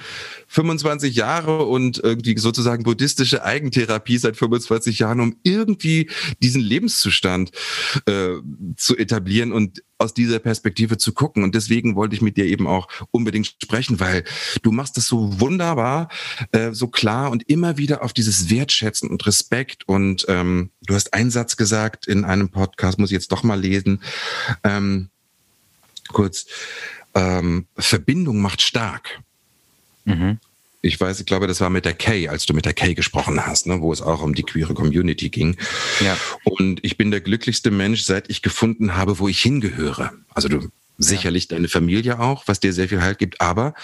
25 0.49 1.15
Jahre 1.15 1.65
und 1.67 1.99
irgendwie 1.99 2.37
sozusagen 2.39 2.83
buddhistische 2.83 3.45
Eigentherapie 3.45 4.19
seit 4.19 4.37
25 4.37 4.99
Jahren, 4.99 5.21
um 5.21 5.37
irgendwie 5.43 6.11
diesen 6.43 6.61
Lebenszustand 6.61 7.51
äh, 8.07 8.37
zu 8.77 8.97
etablieren 8.97 9.53
und 9.53 9.83
aus 9.99 10.15
dieser 10.15 10.39
Perspektive 10.39 10.97
zu 10.97 11.13
gucken. 11.13 11.43
Und 11.43 11.55
deswegen 11.55 11.97
wollte 11.97 12.15
ich 12.15 12.23
mit 12.23 12.37
dir 12.37 12.47
eben 12.47 12.67
auch 12.67 12.89
unbedingt 13.11 13.47
sprechen, 13.47 14.01
weil 14.01 14.25
du 14.63 14.73
machst 14.73 14.97
das 14.97 15.07
so 15.07 15.41
wunderbar, 15.41 16.09
äh, 16.53 16.73
so 16.73 16.89
klar 16.89 17.31
und 17.31 17.49
immer 17.49 17.77
wieder 17.77 18.03
auf 18.03 18.13
dieses 18.13 18.49
Wertschätzen 18.51 19.11
und 19.11 19.27
Respekt. 19.27 19.87
Und 19.89 20.25
ähm, 20.29 20.71
du 20.83 20.95
hast 20.95 21.15
einen 21.15 21.31
Satz 21.31 21.57
gesagt 21.57 22.07
in 22.07 22.25
einem 22.25 22.49
Podcast, 22.49 22.99
muss 22.99 23.11
ich 23.11 23.15
jetzt 23.15 23.33
doch 23.33 23.43
mal 23.43 23.61
lesen. 23.61 24.03
Ähm, 24.65 25.11
kurz, 26.09 26.47
ähm, 27.15 27.67
Verbindung 27.77 28.41
macht 28.41 28.63
stark. 28.63 29.21
Mhm 30.05 30.39
ich 30.81 31.01
weiß, 31.01 31.21
ich 31.21 31.27
glaube, 31.27 31.47
das 31.47 31.61
war 31.61 31.71
mit 31.71 31.85
der 31.85 31.95
Kay, 31.95 32.29
als 32.29 32.47
du 32.47 32.55
mit 32.55 32.65
der 32.65 32.73
Kay 32.73 32.95
gesprochen 32.95 33.45
hast, 33.45 33.67
ne, 33.67 33.81
wo 33.81 33.93
es 33.93 34.01
auch 34.01 34.23
um 34.23 34.35
die 34.35 34.45
queere 34.45 34.75
Community 34.75 35.29
ging. 35.29 35.57
Ja. 36.01 36.17
Und 36.45 36.85
ich 36.85 36.97
bin 36.97 37.11
der 37.11 37.21
glücklichste 37.21 37.71
Mensch, 37.71 38.03
seit 38.03 38.31
ich 38.31 38.43
gefunden 38.43 38.95
habe, 38.95 39.19
wo 39.19 39.29
ich 39.29 39.41
hingehöre. 39.41 40.13
Also 40.35 40.49
du 40.49 40.69
sicherlich 40.99 41.45
ja. 41.45 41.57
deine 41.57 41.69
Familie 41.69 42.21
auch, 42.21 42.45
was 42.47 42.61
dir 42.61 42.73
sehr 42.73 42.89
viel 42.89 43.01
Halt 43.01 43.19
gibt, 43.19 43.41
aber 43.41 43.75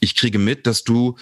ich 0.00 0.14
kriege 0.14 0.38
mit, 0.38 0.66
dass 0.66 0.84
du 0.84 1.16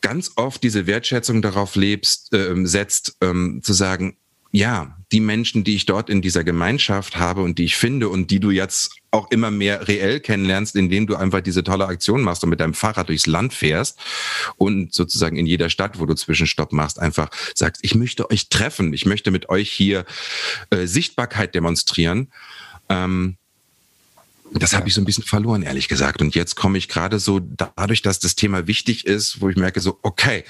ganz 0.00 0.32
oft 0.36 0.62
diese 0.62 0.86
Wertschätzung 0.86 1.42
darauf 1.42 1.76
lebst, 1.76 2.32
äh, 2.32 2.54
setzt, 2.64 3.16
ähm, 3.20 3.60
zu 3.62 3.72
sagen, 3.72 4.16
ja, 4.52 4.96
die 5.12 5.20
Menschen, 5.20 5.64
die 5.64 5.74
ich 5.74 5.86
dort 5.86 6.08
in 6.08 6.22
dieser 6.22 6.44
Gemeinschaft 6.44 7.16
habe 7.16 7.42
und 7.42 7.58
die 7.58 7.64
ich 7.64 7.76
finde 7.76 8.08
und 8.08 8.30
die 8.30 8.40
du 8.40 8.50
jetzt 8.50 8.92
auch 9.10 9.30
immer 9.30 9.50
mehr 9.50 9.88
reell 9.88 10.20
kennenlernst, 10.20 10.76
indem 10.76 11.06
du 11.06 11.16
einfach 11.16 11.40
diese 11.40 11.64
tolle 11.64 11.86
Aktion 11.86 12.22
machst 12.22 12.44
und 12.44 12.50
mit 12.50 12.60
deinem 12.60 12.74
Fahrrad 12.74 13.08
durchs 13.08 13.26
Land 13.26 13.52
fährst 13.52 13.98
und 14.56 14.94
sozusagen 14.94 15.36
in 15.36 15.46
jeder 15.46 15.68
Stadt, 15.68 15.98
wo 15.98 16.06
du 16.06 16.14
Zwischenstopp 16.14 16.72
machst, 16.72 17.00
einfach 17.00 17.30
sagst, 17.54 17.84
ich 17.84 17.94
möchte 17.94 18.30
euch 18.30 18.48
treffen, 18.48 18.92
ich 18.92 19.06
möchte 19.06 19.30
mit 19.30 19.48
euch 19.48 19.70
hier 19.70 20.04
äh, 20.70 20.86
Sichtbarkeit 20.86 21.54
demonstrieren. 21.54 22.32
Ähm, 22.88 23.36
das 24.52 24.72
habe 24.72 24.88
ich 24.88 24.94
so 24.94 25.00
ein 25.00 25.04
bisschen 25.04 25.24
verloren, 25.24 25.62
ehrlich 25.62 25.88
gesagt. 25.88 26.20
Und 26.20 26.34
jetzt 26.34 26.56
komme 26.56 26.78
ich 26.78 26.88
gerade 26.88 27.18
so 27.18 27.40
dadurch, 27.40 28.02
dass 28.02 28.18
das 28.18 28.34
Thema 28.34 28.66
wichtig 28.66 29.06
ist, 29.06 29.40
wo 29.40 29.48
ich 29.48 29.56
merke 29.56 29.80
so, 29.80 29.98
okay, 30.02 30.44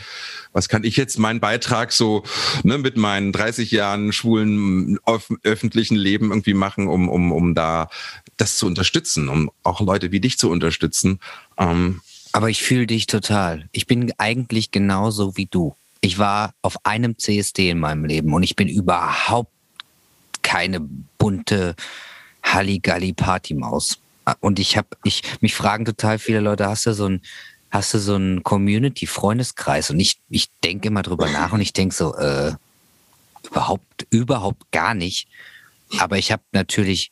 was 0.53 0.69
kann 0.69 0.85
ich 0.85 0.97
jetzt 0.97 1.19
meinen 1.19 1.41
Beitrag 1.41 1.93
so 1.93 2.25
ne, 2.63 2.79
mit 2.79 2.97
meinen 2.97 3.33
30 3.33 3.71
Jahren 3.71 4.13
schwulen 4.13 4.99
öffentlichen 5.43 5.97
Leben 5.97 6.31
irgendwie 6.31 6.55
machen, 6.55 6.89
um, 6.89 7.09
um, 7.09 7.33
um 7.33 7.55
da 7.55 7.89
das 8.37 8.57
zu 8.57 8.67
unterstützen, 8.67 9.29
um 9.29 9.51
auch 9.63 9.81
Leute 9.81 10.13
wie 10.13 10.21
dich 10.21 10.39
zu 10.39 10.51
unterstützen. 10.51 11.21
Ähm, 11.59 12.01
Aber 12.33 12.49
ich 12.49 12.63
fühle 12.63 12.87
dich 12.87 13.07
total. 13.07 13.69
Ich 13.73 13.87
bin 13.87 14.13
eigentlich 14.17 14.71
genauso 14.71 15.37
wie 15.37 15.47
du. 15.47 15.75
Ich 16.01 16.19
war 16.19 16.55
auf 16.63 16.87
einem 16.87 17.19
CSD 17.19 17.71
in 17.71 17.81
meinem 17.81 18.07
Leben 18.07 18.33
und 18.33 18.43
ich 18.43 18.57
bin 18.57 18.69
überhaupt 18.69 19.53
keine 20.43 20.81
bunte 21.19 21.77
Halligalli-Partymaus. 22.43 23.99
Und 24.41 24.59
ich 24.59 24.77
habe, 24.77 24.89
ich, 25.05 25.23
mich 25.41 25.55
fragen 25.55 25.85
total 25.85 26.19
viele 26.19 26.41
Leute, 26.41 26.69
hast 26.69 26.87
du 26.87 26.95
so 26.95 27.09
ein, 27.09 27.23
hast 27.71 27.95
du 27.95 27.99
so 27.99 28.15
einen 28.15 28.43
Community-Freundeskreis? 28.43 29.91
Und 29.91 30.01
ich, 30.01 30.19
ich 30.29 30.51
denke 30.63 30.89
immer 30.89 31.03
drüber 31.03 31.29
nach 31.31 31.53
und 31.53 31.61
ich 31.61 31.73
denke 31.73 31.95
so, 31.95 32.15
äh, 32.17 32.53
überhaupt, 33.45 34.07
überhaupt 34.11 34.71
gar 34.73 34.95
nicht. 34.95 35.29
Aber 35.99 36.19
ich 36.19 36.31
habe 36.31 36.43
natürlich, 36.53 37.11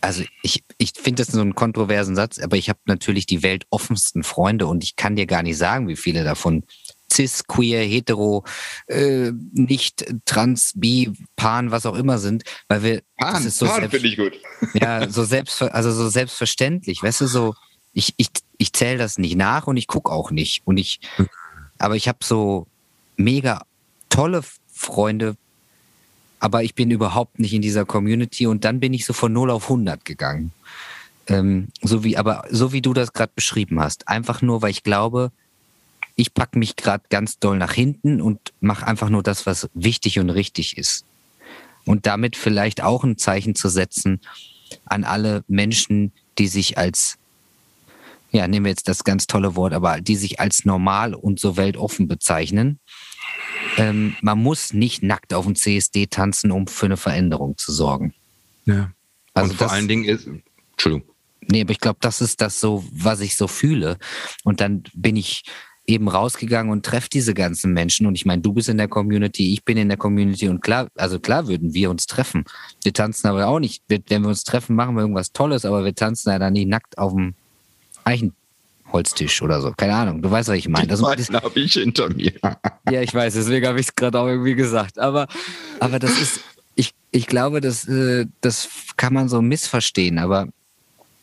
also 0.00 0.24
ich, 0.42 0.64
ich 0.78 0.92
finde 0.94 1.22
das 1.22 1.32
so 1.32 1.40
einen 1.40 1.54
kontroversen 1.54 2.16
Satz, 2.16 2.38
aber 2.38 2.56
ich 2.56 2.68
habe 2.68 2.78
natürlich 2.86 3.26
die 3.26 3.42
weltoffensten 3.42 4.22
Freunde 4.22 4.66
und 4.66 4.82
ich 4.82 4.96
kann 4.96 5.16
dir 5.16 5.26
gar 5.26 5.42
nicht 5.42 5.58
sagen, 5.58 5.88
wie 5.88 5.96
viele 5.96 6.24
davon 6.24 6.64
cis, 7.16 7.46
queer, 7.46 7.82
hetero, 7.82 8.44
äh, 8.86 9.32
nicht 9.52 10.04
trans, 10.24 10.72
bi, 10.74 11.12
pan, 11.36 11.70
was 11.70 11.86
auch 11.86 11.96
immer 11.96 12.18
sind, 12.18 12.44
weil 12.68 12.82
wir 12.82 13.02
pan, 13.16 13.34
das 13.34 13.44
ist 13.44 13.58
so 13.58 13.66
pan 13.66 13.90
finde 13.90 14.08
ich 14.08 14.16
gut. 14.16 14.32
Ja, 14.74 15.08
so 15.08 15.24
selbst 15.24 15.62
also 15.62 15.90
so 15.92 16.08
selbstverständlich, 16.08 17.02
weißt 17.02 17.22
du, 17.22 17.26
so 17.26 17.54
ich 17.92 18.14
ich 18.16 18.28
ich 18.58 18.72
zähle 18.72 18.98
das 18.98 19.18
nicht 19.18 19.36
nach 19.36 19.66
und 19.66 19.76
ich 19.76 19.86
gucke 19.86 20.12
auch 20.12 20.30
nicht 20.30 20.62
und 20.66 20.76
ich 20.76 21.00
aber 21.78 21.96
ich 21.96 22.08
habe 22.08 22.18
so 22.22 22.66
mega 23.16 23.62
tolle 24.08 24.42
Freunde, 24.72 25.36
aber 26.38 26.62
ich 26.62 26.74
bin 26.74 26.90
überhaupt 26.90 27.38
nicht 27.38 27.54
in 27.54 27.62
dieser 27.62 27.84
Community 27.84 28.46
und 28.46 28.64
dann 28.64 28.80
bin 28.80 28.94
ich 28.94 29.06
so 29.06 29.12
von 29.12 29.32
0 29.32 29.50
auf 29.50 29.64
100 29.64 30.04
gegangen. 30.04 30.52
Ähm, 31.28 31.68
so 31.82 32.04
wie, 32.04 32.16
aber 32.16 32.44
so 32.50 32.72
wie 32.72 32.82
du 32.82 32.92
das 32.92 33.12
gerade 33.12 33.32
beschrieben 33.34 33.80
hast. 33.80 34.06
Einfach 34.06 34.42
nur, 34.42 34.62
weil 34.62 34.70
ich 34.70 34.84
glaube, 34.84 35.32
ich 36.16 36.32
packe 36.32 36.58
mich 36.58 36.76
gerade 36.76 37.04
ganz 37.10 37.38
doll 37.38 37.58
nach 37.58 37.72
hinten 37.72 38.20
und 38.20 38.52
mache 38.60 38.86
einfach 38.86 39.10
nur 39.10 39.22
das, 39.22 39.46
was 39.46 39.68
wichtig 39.74 40.18
und 40.18 40.30
richtig 40.30 40.78
ist. 40.78 41.04
Und 41.84 42.06
damit 42.06 42.36
vielleicht 42.36 42.82
auch 42.82 43.04
ein 43.04 43.18
Zeichen 43.18 43.54
zu 43.54 43.68
setzen 43.68 44.20
an 44.86 45.04
alle 45.04 45.44
Menschen, 45.46 46.12
die 46.38 46.48
sich 46.48 46.78
als, 46.78 47.18
ja, 48.32 48.48
nehmen 48.48 48.64
wir 48.64 48.70
jetzt 48.70 48.88
das 48.88 49.04
ganz 49.04 49.26
tolle 49.26 49.54
Wort, 49.54 49.74
aber 49.74 50.00
die 50.00 50.16
sich 50.16 50.40
als 50.40 50.64
normal 50.64 51.14
und 51.14 51.38
so 51.38 51.56
weltoffen 51.56 52.08
bezeichnen. 52.08 52.80
Ähm, 53.76 54.16
man 54.22 54.38
muss 54.38 54.72
nicht 54.72 55.02
nackt 55.02 55.34
auf 55.34 55.44
dem 55.44 55.54
CSD 55.54 56.06
tanzen, 56.06 56.50
um 56.50 56.66
für 56.66 56.86
eine 56.86 56.96
Veränderung 56.96 57.58
zu 57.58 57.72
sorgen. 57.72 58.14
Ja. 58.64 58.90
Also 59.34 59.50
und 59.50 59.56
vor 59.58 59.66
das, 59.66 59.74
allen 59.74 59.86
Dingen 59.86 60.04
ist, 60.04 60.26
Entschuldigung. 60.72 61.08
Nee, 61.48 61.60
aber 61.60 61.70
ich 61.70 61.78
glaube, 61.78 61.98
das 62.00 62.22
ist 62.22 62.40
das 62.40 62.58
so, 62.58 62.84
was 62.90 63.20
ich 63.20 63.36
so 63.36 63.46
fühle. 63.46 63.98
Und 64.42 64.60
dann 64.60 64.82
bin 64.94 65.14
ich 65.14 65.44
eben 65.86 66.08
rausgegangen 66.08 66.72
und 66.72 66.84
treffe 66.84 67.08
diese 67.08 67.34
ganzen 67.34 67.72
Menschen. 67.72 68.06
Und 68.06 68.14
ich 68.14 68.26
meine, 68.26 68.42
du 68.42 68.52
bist 68.52 68.68
in 68.68 68.76
der 68.76 68.88
Community, 68.88 69.52
ich 69.52 69.64
bin 69.64 69.76
in 69.76 69.88
der 69.88 69.96
Community 69.96 70.48
und 70.48 70.60
klar, 70.60 70.88
also 70.96 71.20
klar 71.20 71.46
würden 71.46 71.74
wir 71.74 71.90
uns 71.90 72.06
treffen. 72.06 72.44
Wir 72.82 72.92
tanzen 72.92 73.28
aber 73.28 73.46
auch 73.46 73.60
nicht. 73.60 73.82
Wenn 73.88 74.22
wir 74.22 74.28
uns 74.28 74.44
treffen, 74.44 74.74
machen 74.74 74.96
wir 74.96 75.02
irgendwas 75.02 75.32
Tolles, 75.32 75.64
aber 75.64 75.84
wir 75.84 75.94
tanzen 75.94 76.30
ja 76.30 76.38
dann 76.38 76.54
nicht 76.54 76.68
nackt 76.68 76.98
auf 76.98 77.12
dem 77.12 77.34
Eichenholztisch 78.04 79.42
oder 79.42 79.60
so. 79.60 79.72
Keine 79.76 79.94
Ahnung, 79.94 80.22
du 80.22 80.30
weißt, 80.30 80.48
was 80.48 80.56
ich 80.56 80.68
meine. 80.68 80.88
Das 80.88 81.02
habe 81.02 81.60
ich 81.60 81.74
hinter 81.74 82.08
mir. 82.08 82.32
ja, 82.90 83.00
ich 83.00 83.14
weiß, 83.14 83.34
deswegen 83.34 83.66
habe 83.66 83.80
ich 83.80 83.86
es 83.86 83.94
gerade 83.94 84.18
auch 84.18 84.26
irgendwie 84.26 84.54
gesagt. 84.54 84.98
Aber, 84.98 85.28
aber 85.78 85.98
das 86.00 86.20
ist, 86.20 86.40
ich, 86.74 86.94
ich 87.12 87.26
glaube, 87.28 87.60
das, 87.60 87.86
äh, 87.88 88.26
das 88.40 88.68
kann 88.96 89.14
man 89.14 89.28
so 89.28 89.40
missverstehen. 89.40 90.18
Aber 90.18 90.48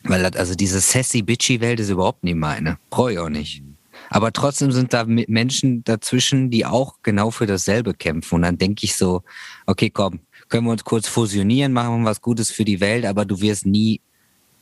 Weil 0.04 0.24
also 0.24 0.54
diese 0.54 0.80
sassy-bitchy-Welt 0.80 1.80
ist 1.80 1.90
überhaupt 1.90 2.24
nicht 2.24 2.36
meine. 2.36 2.78
Brauche 2.88 3.12
ich 3.12 3.18
auch 3.18 3.28
nicht. 3.28 3.62
Aber 4.10 4.32
trotzdem 4.32 4.72
sind 4.72 4.92
da 4.92 5.04
Menschen 5.06 5.84
dazwischen, 5.84 6.50
die 6.50 6.66
auch 6.66 6.96
genau 7.02 7.30
für 7.30 7.46
dasselbe 7.46 7.94
kämpfen. 7.94 8.36
Und 8.36 8.42
dann 8.42 8.58
denke 8.58 8.84
ich 8.84 8.96
so, 8.96 9.22
okay, 9.66 9.90
komm, 9.90 10.20
können 10.48 10.66
wir 10.66 10.72
uns 10.72 10.84
kurz 10.84 11.08
fusionieren, 11.08 11.72
machen 11.72 12.02
wir 12.02 12.10
was 12.10 12.20
Gutes 12.20 12.50
für 12.50 12.64
die 12.64 12.80
Welt, 12.80 13.06
aber 13.06 13.24
du 13.24 13.40
wirst 13.40 13.66
nie 13.66 14.00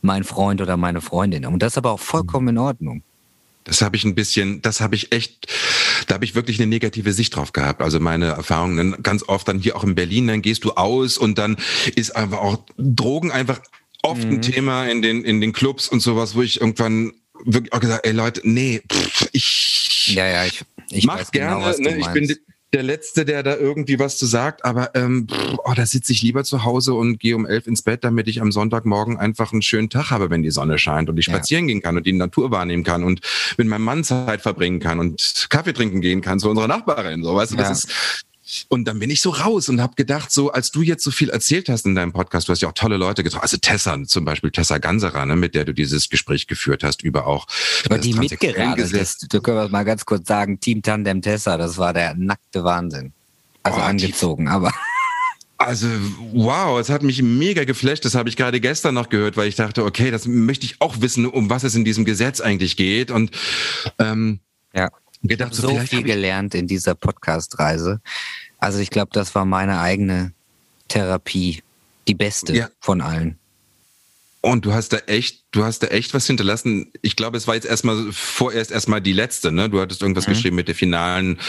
mein 0.00 0.24
Freund 0.24 0.61
oder 0.61 0.76
meine 0.76 1.00
Freundin. 1.00 1.46
Und 1.46 1.62
das 1.62 1.74
ist 1.74 1.78
aber 1.78 1.92
auch 1.92 2.00
vollkommen 2.00 2.48
in 2.48 2.59
Ordnung. 2.59 3.02
Das 3.64 3.81
habe 3.81 3.96
ich 3.96 4.05
ein 4.05 4.14
bisschen, 4.14 4.61
das 4.62 4.81
habe 4.81 4.96
ich 4.96 5.12
echt, 5.12 5.46
da 6.09 6.14
habe 6.14 6.24
ich 6.24 6.35
wirklich 6.35 6.59
eine 6.59 6.66
negative 6.66 7.12
Sicht 7.12 7.37
drauf 7.37 7.52
gehabt. 7.52 7.81
Also 7.81 8.00
meine 8.00 8.26
Erfahrungen 8.26 9.02
ganz 9.02 9.22
oft 9.28 9.46
dann 9.46 9.61
hier 9.61 9.76
auch 9.76 9.85
in 9.85 9.94
Berlin, 9.94 10.26
dann 10.26 10.42
gehst 10.42 10.64
du 10.64 10.72
aus 10.72 11.16
und 11.16 11.38
dann 11.38 11.57
ist 11.94 12.16
einfach 12.16 12.38
auch 12.38 12.59
Drogen 12.76 13.31
einfach 13.31 13.61
oft 14.02 14.24
mhm. 14.24 14.33
ein 14.33 14.42
Thema 14.42 14.87
in 14.87 15.00
den 15.00 15.24
in 15.24 15.40
den 15.40 15.52
Clubs 15.52 15.88
und 15.88 16.00
sowas, 16.00 16.35
wo 16.35 16.42
ich 16.42 16.61
irgendwann 16.61 17.12
wirklich 17.44 17.72
auch 17.72 17.81
gesagt, 17.81 18.07
ey 18.07 18.12
Leute, 18.12 18.40
nee, 18.44 18.83
pff, 18.90 19.28
ich 19.33 20.14
ja 20.14 20.26
ja, 20.26 20.44
ich, 20.44 20.64
ich 20.90 21.07
mach 21.07 21.31
genau, 21.31 21.61
gerne, 21.61 21.76
genau, 21.76 21.90
ne? 21.90 21.98
ich 21.98 22.09
bin 22.09 22.37
der 22.72 22.83
Letzte, 22.83 23.26
der 23.26 23.42
da 23.42 23.55
irgendwie 23.55 23.98
was 23.98 24.16
zu 24.16 24.24
sagt, 24.24 24.64
aber 24.64 24.94
ähm, 24.94 25.26
oh, 25.64 25.72
da 25.76 25.85
sitze 25.85 26.12
ich 26.12 26.22
lieber 26.22 26.42
zu 26.42 26.64
Hause 26.64 26.94
und 26.94 27.20
gehe 27.20 27.37
um 27.37 27.44
elf 27.44 27.66
ins 27.66 27.83
Bett, 27.83 28.02
damit 28.02 28.28
ich 28.28 28.40
am 28.40 28.50
Sonntagmorgen 28.50 29.18
einfach 29.18 29.52
einen 29.52 29.61
schönen 29.61 29.90
Tag 29.90 30.11
habe, 30.11 30.31
wenn 30.31 30.42
die 30.42 30.50
Sonne 30.50 30.78
scheint 30.78 31.11
und 31.11 31.18
ich 31.18 31.26
ja. 31.26 31.35
spazieren 31.35 31.66
gehen 31.66 31.83
kann 31.83 31.98
und 31.98 32.07
die 32.07 32.14
Natur 32.14 32.50
wahrnehmen 32.50 32.83
kann 32.83 33.05
und 33.05 33.20
mit 33.59 33.68
meinem 33.68 33.85
Mann 33.85 34.05
Zeit 34.05 34.40
verbringen 34.40 34.81
kann 34.81 35.00
und 35.00 35.46
Kaffee 35.50 35.74
trinken 35.74 36.00
gehen 36.00 36.22
kann 36.22 36.38
zu 36.38 36.48
unserer 36.48 36.68
Nachbarin. 36.68 37.22
So, 37.22 37.35
weißt 37.35 37.52
du, 37.52 37.57
ja. 37.57 37.68
das 37.68 37.85
ist 37.85 38.24
und 38.69 38.85
dann 38.85 38.99
bin 38.99 39.11
ich 39.11 39.21
so 39.21 39.31
raus 39.31 39.69
und 39.69 39.81
habe 39.81 39.95
gedacht, 39.95 40.31
so 40.31 40.53
als 40.53 40.71
du 40.71 40.83
jetzt 40.83 41.05
so 41.05 41.11
viel 41.11 41.31
erzählt 41.31 41.69
hast 41.69 41.87
in 41.87 41.95
deinem 41.95 42.12
Podcast, 42.12 42.49
du 42.49 42.53
hast 42.53 42.62
ja 42.62 42.69
auch 42.69 42.75
tolle 42.75 42.97
Leute 42.97 43.23
getroffen, 43.23 43.43
also 43.43 43.57
Tessa 43.57 44.03
zum 44.05 44.25
Beispiel, 44.25 44.51
Tessa 44.51 44.79
Ganserer, 44.79 45.27
ne, 45.27 45.37
mit 45.37 45.55
der 45.55 45.65
du 45.65 45.73
dieses 45.73 46.09
Gespräch 46.09 46.47
geführt 46.47 46.85
hast 46.85 47.03
über 47.03 47.27
auch 47.27 47.47
über 47.85 47.99
die 47.99 48.15
mitgeradelt 48.15 48.93
ist. 48.93 49.33
Du 49.33 49.41
können 49.41 49.71
mal 49.71 49.85
ganz 49.85 50.05
kurz 50.05 50.29
sagen, 50.29 50.61
Team 50.61 50.83
Tandem 50.83 51.23
Tessa, 51.23 51.57
das 51.57 51.79
war 51.79 51.93
der 51.93 52.15
nackte 52.15 52.65
Wahnsinn. 52.65 53.12
Also 53.62 53.79
oh, 53.79 53.83
angezogen, 53.83 54.49
aber 54.49 54.73
also, 55.57 55.87
wow, 56.33 56.81
es 56.81 56.91
hat 56.91 57.03
mich 57.03 57.23
mega 57.23 57.65
geflasht. 57.65 58.05
Das 58.05 58.15
habe 58.15 58.29
ich 58.29 58.37
gerade 58.37 58.61
gestern 58.61 58.95
noch 58.95 59.09
gehört, 59.09 59.37
weil 59.37 59.49
ich 59.49 59.55
dachte, 59.55 59.85
okay, 59.85 60.11
das 60.11 60.27
möchte 60.27 60.67
ich 60.67 60.81
auch 60.81 61.01
wissen, 61.01 61.27
um 61.27 61.49
was 61.49 61.62
es 61.62 61.75
in 61.75 61.85
diesem 61.85 62.05
Gesetz 62.05 62.41
eigentlich 62.41 62.77
geht. 62.77 63.11
Und 63.11 63.31
ähm, 63.99 64.41
ja 64.75 64.88
gedacht, 65.23 65.55
so, 65.55 65.69
so 65.69 65.79
viel 65.81 66.03
gelernt 66.03 66.55
in 66.55 66.67
dieser 66.67 66.95
Podcast-Reise. 66.95 68.01
Also 68.62 68.79
ich 68.79 68.90
glaube, 68.90 69.11
das 69.12 69.35
war 69.35 69.44
meine 69.44 69.81
eigene 69.81 70.33
Therapie, 70.87 71.64
die 72.07 72.14
beste 72.14 72.55
ja. 72.55 72.68
von 72.79 73.01
allen. 73.01 73.37
Und 74.40 74.64
du 74.64 74.72
hast 74.72 74.92
da 74.92 74.98
echt, 74.98 75.42
du 75.51 75.64
hast 75.64 75.81
da 75.81 75.88
echt 75.88 76.14
was 76.14 76.29
hinterlassen. 76.29 76.92
Ich 77.03 77.16
glaube, 77.16 77.37
es 77.37 77.48
war 77.48 77.57
jetzt 77.57 77.66
erstmal 77.66 78.12
vorerst 78.12 78.70
erstmal 78.70 79.01
die 79.01 79.12
letzte, 79.12 79.51
ne? 79.51 79.68
Du 79.68 79.81
hattest 79.81 80.01
irgendwas 80.01 80.29
mhm. 80.29 80.33
geschrieben 80.33 80.57
mit 80.57 80.68
der 80.68 80.77
finalen 80.77 81.40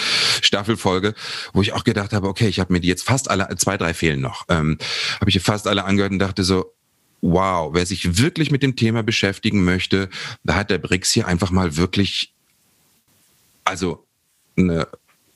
Staffelfolge, 0.41 1.13
wo 1.53 1.61
ich 1.61 1.73
auch 1.73 1.83
gedacht 1.83 2.13
habe, 2.13 2.27
okay, 2.27 2.47
ich 2.47 2.59
habe 2.59 2.73
mir 2.73 2.79
die 2.79 2.87
jetzt 2.87 3.03
fast 3.03 3.29
alle, 3.29 3.47
zwei, 3.57 3.77
drei 3.77 3.93
fehlen 3.93 4.19
noch, 4.19 4.45
ähm, 4.49 4.79
habe 5.19 5.29
ich 5.29 5.39
fast 5.39 5.67
alle 5.67 5.85
angehört 5.85 6.13
und 6.13 6.19
dachte 6.19 6.43
so, 6.43 6.73
wow, 7.21 7.71
wer 7.75 7.85
sich 7.85 8.17
wirklich 8.17 8.49
mit 8.49 8.63
dem 8.63 8.75
Thema 8.75 9.03
beschäftigen 9.03 9.63
möchte, 9.63 10.09
da 10.43 10.55
hat 10.55 10.71
der 10.71 10.79
Brix 10.79 11.11
hier 11.11 11.27
einfach 11.27 11.51
mal 11.51 11.77
wirklich 11.77 12.33
also 13.65 14.03
eine, 14.57 14.87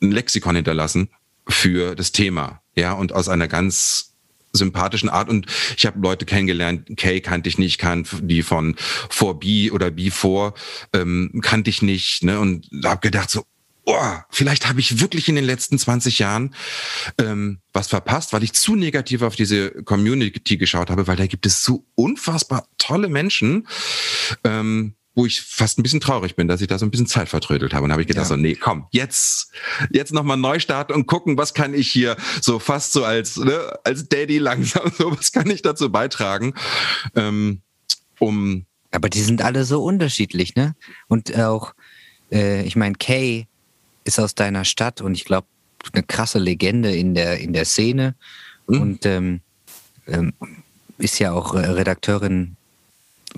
ein 0.01 0.11
Lexikon 0.11 0.55
hinterlassen 0.55 1.09
für 1.47 1.95
das 1.95 2.11
Thema, 2.11 2.61
ja, 2.75 2.93
und 2.93 3.13
aus 3.13 3.29
einer 3.29 3.47
ganz 3.47 4.13
sympathischen 4.53 5.09
Art. 5.09 5.29
Und 5.29 5.47
ich 5.77 5.85
habe 5.85 5.99
Leute 5.99 6.25
kennengelernt, 6.25 6.97
Kay 6.97 7.21
kannte 7.21 7.49
ich 7.49 7.57
nicht, 7.57 7.77
kann 7.77 8.05
die 8.21 8.41
von 8.41 8.75
4B 9.09 9.71
oder 9.71 9.87
B4 9.87 10.53
ähm, 10.93 11.39
kannte 11.41 11.69
ich 11.69 11.81
nicht, 11.81 12.23
ne, 12.23 12.39
und 12.39 12.67
habe 12.83 13.01
gedacht 13.01 13.29
so, 13.29 13.43
oh, 13.87 14.15
vielleicht 14.29 14.67
habe 14.67 14.81
ich 14.81 14.99
wirklich 14.99 15.29
in 15.29 15.35
den 15.35 15.45
letzten 15.45 15.79
20 15.79 16.19
Jahren 16.19 16.53
ähm, 17.17 17.59
was 17.71 17.87
verpasst, 17.87 18.33
weil 18.33 18.43
ich 18.43 18.53
zu 18.53 18.75
negativ 18.75 19.21
auf 19.21 19.35
diese 19.35 19.71
Community 19.83 20.57
geschaut 20.57 20.89
habe, 20.89 21.07
weil 21.07 21.15
da 21.15 21.25
gibt 21.25 21.45
es 21.45 21.63
so 21.63 21.85
unfassbar 21.95 22.67
tolle 22.77 23.07
Menschen, 23.07 23.67
ähm, 24.43 24.96
wo 25.17 25.25
ich 25.25 25.41
fast 25.41 25.79
ein 25.79 25.83
bisschen 25.83 25.99
traurig 25.99 26.35
bin, 26.35 26.47
dass 26.47 26.61
ich 26.61 26.67
da 26.67 26.77
so 26.77 26.85
ein 26.85 26.91
bisschen 26.91 27.07
Zeit 27.07 27.27
vertrödelt 27.27 27.73
habe. 27.73 27.85
Und 27.85 27.91
habe 27.91 28.03
ich 28.03 28.07
gedacht, 28.07 28.25
ja. 28.25 28.29
so, 28.29 28.35
nee, 28.35 28.53
komm, 28.53 28.85
jetzt, 28.91 29.51
jetzt 29.89 30.13
nochmal 30.13 30.37
neu 30.37 30.59
starten 30.59 30.93
und 30.93 31.07
gucken, 31.07 31.39
was 31.39 31.55
kann 31.55 31.73
ich 31.73 31.91
hier 31.91 32.15
so 32.39 32.59
fast 32.59 32.93
so 32.93 33.03
als, 33.03 33.35
ne, 33.35 33.79
als 33.83 34.07
Daddy 34.07 34.37
langsam, 34.37 34.91
so 34.97 35.11
was 35.17 35.31
kann 35.31 35.49
ich 35.49 35.63
dazu 35.63 35.91
beitragen, 35.91 36.53
ähm, 37.15 37.61
um. 38.19 38.67
Aber 38.91 39.09
die 39.09 39.21
sind 39.21 39.41
alle 39.41 39.65
so 39.65 39.83
unterschiedlich, 39.83 40.55
ne? 40.55 40.75
Und 41.07 41.35
auch, 41.35 41.73
äh, 42.31 42.61
ich 42.61 42.75
meine, 42.75 42.93
Kay 42.93 43.47
ist 44.03 44.19
aus 44.19 44.35
deiner 44.35 44.65
Stadt 44.65 45.01
und 45.01 45.15
ich 45.15 45.25
glaube, 45.25 45.47
eine 45.93 46.03
krasse 46.03 46.37
Legende 46.37 46.95
in 46.95 47.15
der, 47.15 47.39
in 47.39 47.53
der 47.53 47.65
Szene. 47.65 48.13
Mhm. 48.67 48.81
Und 48.81 49.05
ähm, 49.07 49.41
ähm, 50.05 50.33
ist 50.99 51.17
ja 51.17 51.31
auch 51.31 51.55
Redakteurin 51.55 52.56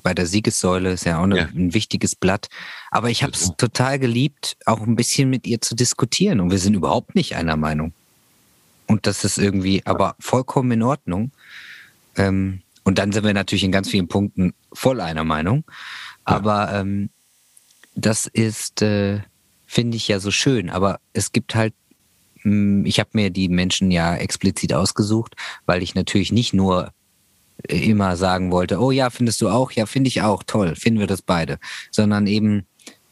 bei 0.04 0.14
der 0.14 0.26
Siegessäule, 0.26 0.92
ist 0.92 1.06
ja 1.06 1.20
auch 1.20 1.24
eine, 1.24 1.38
ja. 1.38 1.46
ein 1.46 1.74
wichtiges 1.74 2.16
Blatt. 2.16 2.50
Aber 2.92 3.10
ich 3.10 3.24
habe 3.24 3.34
es 3.34 3.52
total 3.58 4.00
geliebt, 4.00 4.58
auch 4.66 4.82
ein 4.82 4.96
bisschen 4.96 5.30
mit 5.30 5.48
ihr 5.48 5.62
zu 5.62 5.76
diskutieren. 5.76 6.40
Und 6.40 6.52
wir 6.52 6.60
sind 6.60 6.74
überhaupt 6.74 7.16
nicht 7.16 7.36
einer 7.36 7.58
Meinung. 7.58 7.94
Und 8.88 9.06
das 9.06 9.24
ist 9.24 9.38
irgendwie 9.38 9.86
aber 9.86 10.16
vollkommen 10.20 10.72
in 10.72 10.84
Ordnung. 10.84 11.32
Ähm, 12.16 12.62
und 12.84 12.98
dann 12.98 13.12
sind 13.12 13.24
wir 13.24 13.34
natürlich 13.34 13.64
in 13.64 13.72
ganz 13.72 13.90
vielen 13.90 14.08
Punkten 14.08 14.54
voll 14.74 15.02
einer 15.02 15.24
Meinung. 15.24 15.64
Aber 16.24 16.74
ähm, 16.74 17.10
das 17.96 18.26
ist, 18.26 18.82
äh, 18.82 19.20
finde 19.68 19.98
ich 19.98 20.08
ja 20.08 20.20
so 20.20 20.32
schön. 20.32 20.70
Aber 20.70 21.00
es 21.14 21.32
gibt 21.32 21.56
halt, 21.56 21.74
hm, 22.42 22.86
ich 22.86 23.00
habe 23.00 23.10
mir 23.14 23.30
die 23.30 23.50
Menschen 23.50 23.92
ja 23.92 24.16
explizit 24.16 24.74
ausgesucht, 24.74 25.36
weil 25.66 25.84
ich 25.84 25.94
natürlich 25.94 26.32
nicht 26.32 26.54
nur 26.54 26.92
immer 27.68 28.16
sagen 28.16 28.52
wollte, 28.52 28.80
oh 28.80 28.92
ja, 28.92 29.10
findest 29.10 29.42
du 29.42 29.50
auch? 29.50 29.72
Ja, 29.72 29.86
finde 29.86 30.08
ich 30.08 30.22
auch, 30.22 30.44
toll, 30.44 30.76
finden 30.76 31.00
wir 31.00 31.08
das 31.08 31.22
beide. 31.22 31.60
Sondern 31.92 32.28
eben, 32.28 32.66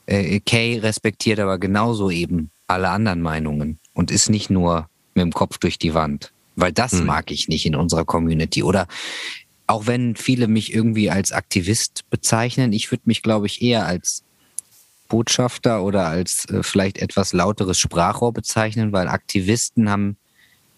äh, 0.06 0.40
Kay 0.40 0.80
respektiert 0.80 1.40
aber 1.40 1.58
genauso 1.58 2.10
eben 2.10 2.50
alle 2.68 2.90
anderen 2.90 3.22
Meinungen 3.22 3.80
und 3.94 4.12
ist 4.12 4.30
nicht 4.30 4.50
nur 4.50 4.90
mit 5.14 5.24
dem 5.24 5.34
Kopf 5.34 5.58
durch 5.58 5.78
die 5.78 5.94
Wand. 5.94 6.32
Weil 6.56 6.72
das 6.72 6.94
hm. 6.94 7.06
mag 7.06 7.32
ich 7.32 7.48
nicht 7.48 7.66
in 7.66 7.76
unserer 7.76 8.06
Community. 8.06 8.64
Oder 8.64 8.88
auch 9.68 9.86
wenn 9.86 10.16
viele 10.16 10.48
mich 10.48 10.74
irgendwie 10.74 11.10
als 11.10 11.32
Aktivist 11.32 12.10
bezeichnen, 12.10 12.74
ich 12.74 12.92
würde 12.92 13.04
mich, 13.06 13.22
glaube 13.22 13.48
ich, 13.48 13.62
eher 13.62 13.86
als 13.86 14.24
Botschafter 15.08 15.84
oder 15.84 16.08
als 16.08 16.46
äh, 16.46 16.64
vielleicht 16.64 16.98
etwas 16.98 17.34
lauteres 17.34 17.80
Sprachrohr 17.80 18.34
bezeichnen, 18.34 18.92
weil 18.92 19.08
Aktivisten 19.08 19.90
haben 19.90 20.18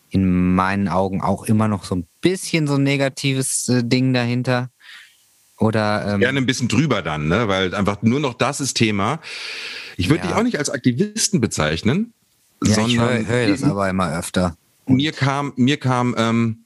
in 0.10 0.56
meinen 0.56 0.88
Augen 0.88 1.22
auch 1.22 1.44
immer 1.44 1.68
noch 1.68 1.84
so 1.84 1.96
ein 1.96 2.08
bisschen 2.22 2.68
so 2.68 2.76
ein 2.76 2.84
negatives 2.84 3.68
äh, 3.70 3.84
Ding 3.84 4.14
dahinter. 4.14 4.70
Oder 5.58 6.14
ähm, 6.14 6.20
gerne 6.22 6.40
ein 6.40 6.46
bisschen 6.46 6.70
drüber 6.70 7.02
dann, 7.02 7.28
ne? 7.28 7.48
Weil 7.48 7.76
einfach 7.76 8.02
nur 8.02 8.20
noch 8.20 8.34
das 8.34 8.62
ist 8.62 8.76
Thema. 8.76 9.20
Ich 9.98 10.10
würde 10.10 10.24
ja. 10.24 10.28
dich 10.28 10.36
auch 10.38 10.44
nicht 10.44 10.58
als 10.58 10.70
Aktivisten 10.70 11.42
bezeichnen, 11.42 12.14
ja, 12.64 12.76
sondern 12.76 12.92
ich 12.92 13.00
höre 13.00 13.28
hör 13.28 13.48
das 13.48 13.64
aber 13.64 13.90
immer 13.90 14.18
öfter. 14.18 14.56
Mir 14.88 15.12
kam, 15.12 15.54
mir 15.56 15.78
kam, 15.78 16.16
ähm, 16.18 16.64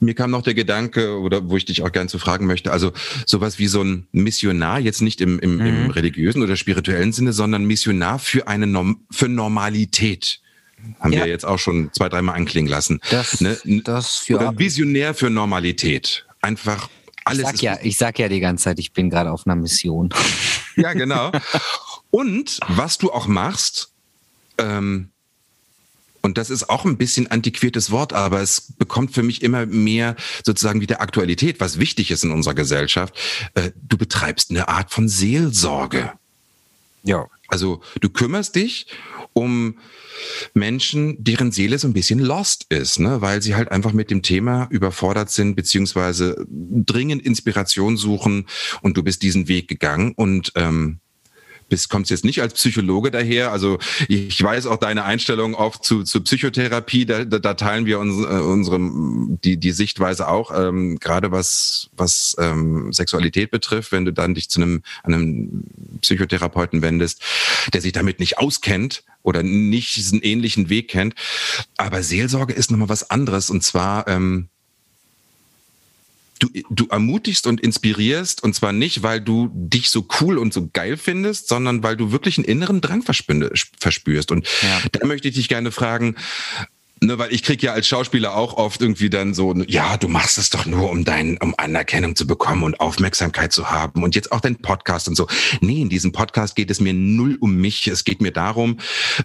mir 0.00 0.14
kam 0.14 0.30
noch 0.30 0.42
der 0.42 0.54
Gedanke, 0.54 1.18
oder 1.18 1.50
wo 1.50 1.56
ich 1.56 1.66
dich 1.66 1.82
auch 1.82 1.92
gerne 1.92 2.08
zu 2.08 2.18
fragen 2.18 2.46
möchte, 2.46 2.72
also 2.72 2.92
sowas 3.26 3.58
wie 3.58 3.66
so 3.66 3.82
ein 3.82 4.06
Missionar, 4.12 4.80
jetzt 4.80 5.02
nicht 5.02 5.20
im, 5.20 5.38
im, 5.38 5.56
mhm. 5.56 5.66
im 5.66 5.90
religiösen 5.90 6.42
oder 6.42 6.56
spirituellen 6.56 7.12
Sinne, 7.12 7.34
sondern 7.34 7.66
Missionar 7.66 8.20
für 8.20 8.48
eine 8.48 8.66
Norm 8.66 9.04
für 9.10 9.28
Normalität 9.28 10.40
haben 11.00 11.12
ja. 11.12 11.20
wir 11.20 11.28
jetzt 11.28 11.44
auch 11.44 11.58
schon 11.58 11.90
zwei, 11.92 12.08
dreimal 12.08 12.36
anklingen 12.36 12.70
lassen. 12.70 13.00
Das, 13.10 13.40
ne? 13.40 13.58
das 13.84 14.16
für 14.16 14.36
Oder 14.36 14.58
Visionär 14.58 15.14
für 15.14 15.30
Normalität. 15.30 16.26
Einfach 16.40 16.88
alles. 17.24 17.40
Ich 17.40 17.46
sag, 17.46 17.62
ja, 17.62 17.78
ich 17.82 17.96
sag 17.96 18.18
ja 18.18 18.28
die 18.28 18.40
ganze 18.40 18.64
Zeit, 18.64 18.78
ich 18.78 18.92
bin 18.92 19.10
gerade 19.10 19.30
auf 19.30 19.46
einer 19.46 19.56
Mission. 19.56 20.10
Ja, 20.76 20.92
genau. 20.92 21.32
Und 22.10 22.60
was 22.68 22.98
du 22.98 23.10
auch 23.10 23.26
machst, 23.26 23.90
ähm, 24.58 25.08
und 26.20 26.38
das 26.38 26.50
ist 26.50 26.68
auch 26.68 26.84
ein 26.84 26.96
bisschen 26.96 27.28
antiquiertes 27.28 27.90
Wort, 27.90 28.12
aber 28.12 28.40
es 28.40 28.72
bekommt 28.78 29.12
für 29.12 29.24
mich 29.24 29.42
immer 29.42 29.66
mehr 29.66 30.14
sozusagen 30.44 30.80
wieder 30.80 31.00
Aktualität, 31.00 31.58
was 31.58 31.80
wichtig 31.80 32.10
ist 32.12 32.22
in 32.22 32.30
unserer 32.30 32.54
Gesellschaft. 32.54 33.14
Äh, 33.54 33.72
du 33.82 33.96
betreibst 33.96 34.50
eine 34.50 34.68
Art 34.68 34.92
von 34.92 35.08
Seelsorge. 35.08 36.12
Ja. 37.02 37.26
Also 37.48 37.80
du 38.00 38.10
kümmerst 38.10 38.54
dich 38.54 38.86
um 39.32 39.78
Menschen, 40.52 41.22
deren 41.22 41.50
Seele 41.50 41.78
so 41.78 41.88
ein 41.88 41.94
bisschen 41.94 42.18
lost 42.18 42.66
ist, 42.68 43.00
ne? 43.00 43.20
weil 43.22 43.42
sie 43.42 43.54
halt 43.54 43.72
einfach 43.72 43.92
mit 43.92 44.10
dem 44.10 44.22
Thema 44.22 44.68
überfordert 44.70 45.30
sind, 45.30 45.56
beziehungsweise 45.56 46.46
dringend 46.48 47.24
Inspiration 47.24 47.96
suchen 47.96 48.46
und 48.82 48.96
du 48.96 49.02
bist 49.02 49.22
diesen 49.22 49.48
Weg 49.48 49.68
gegangen 49.68 50.12
und 50.14 50.52
ähm, 50.56 51.00
bist, 51.68 51.88
kommst 51.88 52.10
jetzt 52.10 52.24
nicht 52.24 52.40
als 52.40 52.54
Psychologe 52.54 53.10
daher. 53.10 53.52
Also 53.52 53.78
ich 54.08 54.42
weiß 54.42 54.66
auch 54.66 54.76
deine 54.76 55.04
Einstellung 55.04 55.54
oft 55.54 55.84
zu, 55.84 56.02
zu 56.02 56.20
Psychotherapie, 56.22 57.06
da, 57.06 57.24
da, 57.24 57.38
da 57.38 57.54
teilen 57.54 57.86
wir 57.86 57.98
uns, 57.98 58.14
äh, 58.24 58.40
unsere, 58.40 58.78
die, 58.78 59.56
die 59.58 59.72
Sichtweise 59.72 60.28
auch, 60.28 60.50
ähm, 60.54 60.98
gerade 60.98 61.30
was, 61.30 61.90
was 61.96 62.36
ähm, 62.38 62.92
Sexualität 62.92 63.50
betrifft, 63.50 63.92
wenn 63.92 64.04
du 64.04 64.12
dann 64.12 64.34
dich 64.34 64.48
zu 64.48 64.60
einem, 64.60 64.82
einem 65.02 65.64
Psychotherapeuten 66.00 66.82
wendest, 66.82 67.22
der 67.72 67.80
sich 67.80 67.92
damit 67.92 68.20
nicht 68.20 68.38
auskennt 68.38 69.04
oder 69.22 69.42
nicht 69.42 69.96
diesen 69.96 70.22
ähnlichen 70.22 70.68
Weg 70.70 70.88
kennt. 70.88 71.14
Aber 71.76 72.02
Seelsorge 72.02 72.52
ist 72.52 72.70
nochmal 72.70 72.88
was 72.88 73.10
anderes 73.10 73.50
und 73.50 73.62
zwar, 73.62 74.08
ähm, 74.08 74.48
du, 76.38 76.48
du 76.70 76.86
ermutigst 76.88 77.46
und 77.46 77.60
inspirierst 77.60 78.42
und 78.42 78.54
zwar 78.54 78.72
nicht, 78.72 79.02
weil 79.02 79.20
du 79.20 79.50
dich 79.52 79.90
so 79.90 80.06
cool 80.20 80.38
und 80.38 80.52
so 80.52 80.68
geil 80.72 80.96
findest, 80.96 81.48
sondern 81.48 81.82
weil 81.82 81.96
du 81.96 82.12
wirklich 82.12 82.38
einen 82.38 82.44
inneren 82.44 82.80
Drang 82.80 83.02
verspürst. 83.02 84.30
Und 84.30 84.46
ja. 84.62 84.80
da 84.92 85.06
möchte 85.06 85.28
ich 85.28 85.34
dich 85.34 85.48
gerne 85.48 85.70
fragen, 85.70 86.16
Ne, 87.00 87.16
weil 87.16 87.32
ich 87.32 87.44
krieg 87.44 87.62
ja 87.62 87.72
als 87.72 87.86
Schauspieler 87.86 88.34
auch 88.34 88.54
oft 88.54 88.82
irgendwie 88.82 89.08
dann 89.08 89.32
so, 89.32 89.54
ja, 89.68 89.96
du 89.96 90.08
machst 90.08 90.36
es 90.36 90.50
doch 90.50 90.66
nur, 90.66 90.90
um 90.90 91.04
dein, 91.04 91.38
um 91.38 91.54
Anerkennung 91.56 92.16
zu 92.16 92.26
bekommen 92.26 92.64
und 92.64 92.80
Aufmerksamkeit 92.80 93.52
zu 93.52 93.70
haben 93.70 94.02
und 94.02 94.16
jetzt 94.16 94.32
auch 94.32 94.40
dein 94.40 94.56
Podcast 94.56 95.06
und 95.06 95.14
so. 95.14 95.28
Nee, 95.60 95.80
in 95.80 95.88
diesem 95.88 96.10
Podcast 96.10 96.56
geht 96.56 96.70
es 96.70 96.80
mir 96.80 96.92
null 96.92 97.36
um 97.40 97.54
mich. 97.54 97.86
Es 97.86 98.02
geht 98.02 98.20
mir 98.20 98.32
darum, 98.32 98.78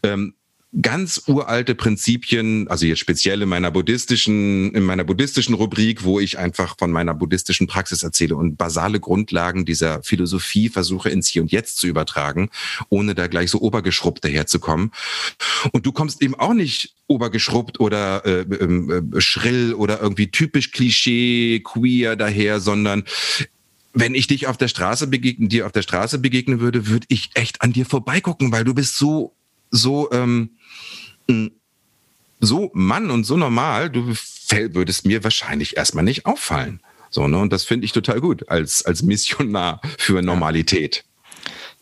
ähm, 0.04 0.36
ganz 0.82 1.22
uralte 1.28 1.76
Prinzipien, 1.76 2.68
also 2.68 2.86
jetzt 2.86 3.00
speziell 3.00 3.44
in 3.44 3.50
meiner 3.50 3.70
buddhistischen, 3.70 4.74
in 4.74 4.84
meiner 4.84 5.04
buddhistischen 5.04 5.54
Rubrik, 5.54 6.04
wo 6.04 6.20
ich 6.20 6.40
einfach 6.40 6.76
von 6.80 6.92
meiner 6.92 7.14
buddhistischen 7.14 7.68
Praxis 7.68 8.02
erzähle 8.02 8.36
und 8.36 8.58
basale 8.58 9.00
Grundlagen 9.00 9.66
dieser 9.66 10.02
Philosophie 10.02 10.70
versuche 10.70 11.10
ins 11.10 11.28
Hier 11.28 11.44
und 11.44 11.52
Jetzt 11.52 11.78
zu 11.78 11.88
übertragen, 11.88 12.50
ohne 12.90 13.14
da 13.14 13.28
gleich 13.28 13.52
so 13.52 13.62
obergeschrubbt 13.62 14.24
daherzukommen. 14.26 14.92
Und 15.72 15.86
du 15.86 15.92
kommst 15.92 16.22
eben 16.24 16.36
auch 16.36 16.54
nicht 16.54 16.96
obergeschrubbt 17.08 17.80
oder 17.80 18.26
äh, 18.26 18.42
äh, 18.42 19.22
schrill 19.22 19.74
oder 19.76 20.02
irgendwie 20.02 20.32
typisch 20.32 20.72
Klischee, 20.72 21.62
queer 21.64 22.16
daher, 22.16 22.60
sondern 22.60 23.04
wenn 23.94 24.16
ich 24.16 24.26
dich 24.26 24.48
auf 24.48 24.58
der 24.58 24.70
Straße 24.70 25.06
begegnen, 25.06 25.50
dir 25.50 25.68
auf 25.68 25.72
der 25.72 25.84
Straße 25.84 26.18
begegnen 26.18 26.60
würde, 26.60 26.88
würde 26.88 27.06
ich 27.10 27.30
echt 27.36 27.62
an 27.62 27.74
dir 27.74 27.86
vorbeigucken, 27.86 28.52
weil 28.52 28.64
du 28.64 28.74
bist 28.74 28.98
so 28.98 29.36
so 29.74 30.10
ähm, 30.12 30.52
so 32.40 32.72
Mann 32.74 33.10
und 33.10 33.24
so 33.24 33.38
normal, 33.38 33.90
du 33.90 34.16
würdest 34.50 35.06
mir 35.06 35.24
wahrscheinlich 35.24 35.78
erstmal 35.78 36.04
nicht 36.04 36.26
auffallen. 36.26 36.82
So, 37.10 37.28
ne? 37.28 37.38
Und 37.38 37.54
das 37.54 37.64
finde 37.64 37.86
ich 37.86 37.92
total 37.92 38.22
gut 38.22 38.50
als, 38.50 38.86
als 38.86 39.04
Missionar 39.04 39.82
für 39.98 40.22
Normalität. 40.22 41.06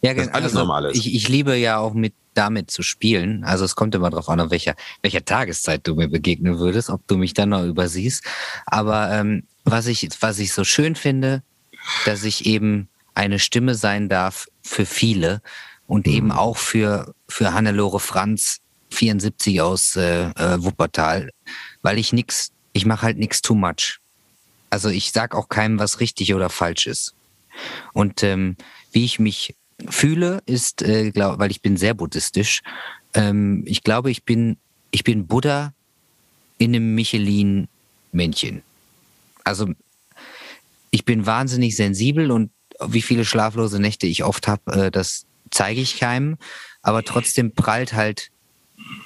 Ja, 0.01 0.13
genau. 0.13 0.31
Alles 0.31 0.53
also, 0.53 0.59
normal 0.59 0.85
ist. 0.85 0.97
Ich, 0.97 1.13
ich 1.13 1.29
liebe 1.29 1.55
ja 1.55 1.77
auch 1.77 1.93
mit 1.93 2.13
damit 2.33 2.71
zu 2.71 2.81
spielen. 2.81 3.43
Also 3.43 3.65
es 3.65 3.75
kommt 3.75 3.93
immer 3.93 4.09
darauf 4.09 4.29
an, 4.29 4.39
auf 4.39 4.51
welcher, 4.51 4.75
welcher 5.01 5.25
Tageszeit 5.25 5.85
du 5.85 5.95
mir 5.95 6.07
begegnen 6.07 6.59
würdest, 6.59 6.89
ob 6.89 7.05
du 7.07 7.17
mich 7.17 7.33
dann 7.33 7.49
noch 7.49 7.65
übersiehst. 7.65 8.23
Aber 8.65 9.11
ähm, 9.11 9.43
was, 9.65 9.87
ich, 9.87 10.07
was 10.21 10.39
ich 10.39 10.53
so 10.53 10.63
schön 10.63 10.95
finde, 10.95 11.43
dass 12.05 12.23
ich 12.23 12.45
eben 12.45 12.87
eine 13.15 13.39
Stimme 13.39 13.75
sein 13.75 14.07
darf 14.07 14.47
für 14.61 14.85
viele 14.85 15.41
und 15.91 16.07
mhm. 16.07 16.13
eben 16.13 16.31
auch 16.31 16.55
für, 16.55 17.13
für 17.27 17.53
Hannelore 17.53 17.99
Franz, 17.99 18.59
74 18.91 19.59
aus 19.59 19.97
äh, 19.97 20.29
äh, 20.29 20.63
Wuppertal, 20.63 21.31
weil 21.81 21.97
ich 21.97 22.13
nix, 22.13 22.53
ich 22.71 22.85
mache 22.85 23.01
halt 23.01 23.17
nix 23.17 23.41
too 23.41 23.55
much. 23.55 23.99
Also 24.69 24.87
ich 24.87 25.11
sag 25.11 25.35
auch 25.35 25.49
keinem, 25.49 25.79
was 25.79 25.99
richtig 25.99 26.33
oder 26.33 26.49
falsch 26.49 26.87
ist. 26.87 27.13
Und 27.91 28.23
ähm, 28.23 28.55
wie 28.93 29.03
ich 29.03 29.19
mich 29.19 29.53
fühle, 29.89 30.41
ist, 30.45 30.81
äh, 30.81 31.11
glaub, 31.11 31.39
weil 31.39 31.51
ich 31.51 31.61
bin 31.61 31.75
sehr 31.75 31.93
buddhistisch. 31.93 32.61
Ähm, 33.13 33.63
ich 33.65 33.83
glaube, 33.83 34.11
ich 34.11 34.23
bin, 34.23 34.55
ich 34.91 35.03
bin 35.03 35.27
Buddha 35.27 35.73
in 36.57 36.73
einem 36.73 36.95
Michelin-Männchen. 36.95 38.61
Also 39.43 39.67
ich 40.89 41.03
bin 41.03 41.25
wahnsinnig 41.25 41.75
sensibel 41.75 42.31
und 42.31 42.49
wie 42.79 43.01
viele 43.01 43.25
schlaflose 43.25 43.81
Nächte 43.81 44.07
ich 44.07 44.23
oft 44.23 44.47
habe, 44.47 44.85
äh, 44.85 44.89
das 44.89 45.25
zeige 45.51 45.81
ich 45.81 45.99
keinem. 45.99 46.37
Aber 46.81 47.03
trotzdem 47.03 47.53
prallt 47.53 47.93
halt 47.93 48.31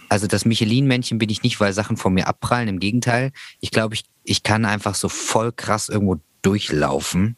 also 0.09 0.27
das 0.27 0.45
Michelin-Männchen 0.45 1.17
bin 1.17 1.29
ich 1.29 1.43
nicht, 1.43 1.59
weil 1.59 1.73
Sachen 1.73 1.97
von 1.97 2.13
mir 2.13 2.27
abprallen. 2.27 2.67
Im 2.67 2.79
Gegenteil, 2.79 3.31
ich 3.59 3.71
glaube, 3.71 3.95
ich, 3.95 4.05
ich 4.23 4.43
kann 4.43 4.65
einfach 4.65 4.95
so 4.95 5.09
voll 5.09 5.51
krass 5.51 5.89
irgendwo 5.89 6.19
durchlaufen 6.41 7.35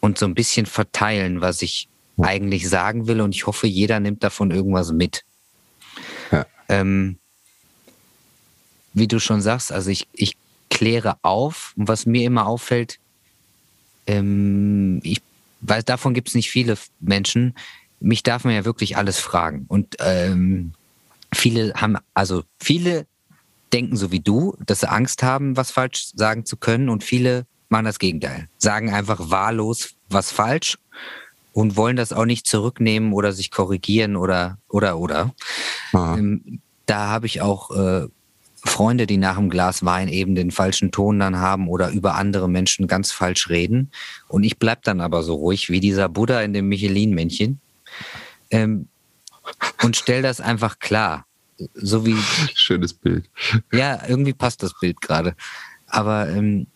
und 0.00 0.18
so 0.18 0.26
ein 0.26 0.34
bisschen 0.34 0.66
verteilen, 0.66 1.40
was 1.40 1.62
ich 1.62 1.88
eigentlich 2.20 2.68
sagen 2.68 3.06
will. 3.06 3.20
Und 3.20 3.34
ich 3.34 3.46
hoffe, 3.46 3.66
jeder 3.66 4.00
nimmt 4.00 4.24
davon 4.24 4.50
irgendwas 4.50 4.92
mit. 4.92 5.24
Ja. 6.30 6.46
Ähm, 6.68 7.18
wie 8.92 9.08
du 9.08 9.18
schon 9.18 9.40
sagst, 9.40 9.72
also 9.72 9.90
ich, 9.90 10.08
ich 10.12 10.36
kläre 10.70 11.18
auf. 11.22 11.74
Und 11.76 11.88
was 11.88 12.06
mir 12.06 12.24
immer 12.24 12.46
auffällt, 12.46 12.98
ähm, 14.06 15.00
ich, 15.02 15.20
weil 15.60 15.82
davon 15.82 16.14
gibt 16.14 16.28
es 16.28 16.34
nicht 16.34 16.50
viele 16.50 16.76
Menschen, 17.00 17.54
mich 18.04 18.22
darf 18.22 18.44
man 18.44 18.54
ja 18.54 18.64
wirklich 18.64 18.96
alles 18.96 19.18
fragen. 19.18 19.64
Und 19.68 19.96
ähm, 20.00 20.72
viele 21.34 21.74
haben, 21.74 21.96
also 22.12 22.44
viele 22.60 23.06
denken 23.72 23.96
so 23.96 24.12
wie 24.12 24.20
du, 24.20 24.56
dass 24.64 24.80
sie 24.80 24.90
Angst 24.90 25.22
haben, 25.22 25.56
was 25.56 25.70
falsch 25.70 26.12
sagen 26.14 26.44
zu 26.44 26.56
können 26.56 26.88
und 26.88 27.02
viele 27.02 27.46
machen 27.68 27.86
das 27.86 27.98
Gegenteil. 27.98 28.48
Sagen 28.58 28.92
einfach 28.92 29.30
wahllos 29.30 29.94
was 30.08 30.30
falsch 30.30 30.78
und 31.52 31.76
wollen 31.76 31.96
das 31.96 32.12
auch 32.12 32.26
nicht 32.26 32.46
zurücknehmen 32.46 33.12
oder 33.12 33.32
sich 33.32 33.50
korrigieren 33.50 34.16
oder, 34.16 34.58
oder, 34.68 34.98
oder. 34.98 35.34
Ähm, 35.92 36.60
da 36.86 37.08
habe 37.08 37.26
ich 37.26 37.40
auch 37.40 37.70
äh, 37.70 38.06
Freunde, 38.64 39.06
die 39.06 39.16
nach 39.16 39.38
einem 39.38 39.50
Glas 39.50 39.84
Wein 39.84 40.08
eben 40.08 40.34
den 40.34 40.50
falschen 40.50 40.90
Ton 40.90 41.18
dann 41.18 41.38
haben 41.38 41.68
oder 41.68 41.90
über 41.90 42.14
andere 42.14 42.48
Menschen 42.48 42.86
ganz 42.86 43.12
falsch 43.12 43.48
reden. 43.48 43.90
Und 44.28 44.44
ich 44.44 44.58
bleib 44.58 44.82
dann 44.82 45.00
aber 45.00 45.22
so 45.22 45.34
ruhig 45.34 45.70
wie 45.70 45.80
dieser 45.80 46.08
Buddha 46.08 46.42
in 46.42 46.52
dem 46.52 46.68
Michelin-Männchen. 46.68 47.60
Ähm, 48.54 48.88
und 49.82 49.96
stell 49.96 50.22
das 50.22 50.40
einfach 50.40 50.78
klar. 50.78 51.26
So 51.74 52.06
wie. 52.06 52.16
Schönes 52.54 52.94
Bild. 52.94 53.28
Ja, 53.72 54.00
irgendwie 54.08 54.32
passt 54.32 54.62
das 54.62 54.78
Bild 54.78 55.00
gerade. 55.00 55.34
Aber 55.86 56.28
ähm, 56.28 56.66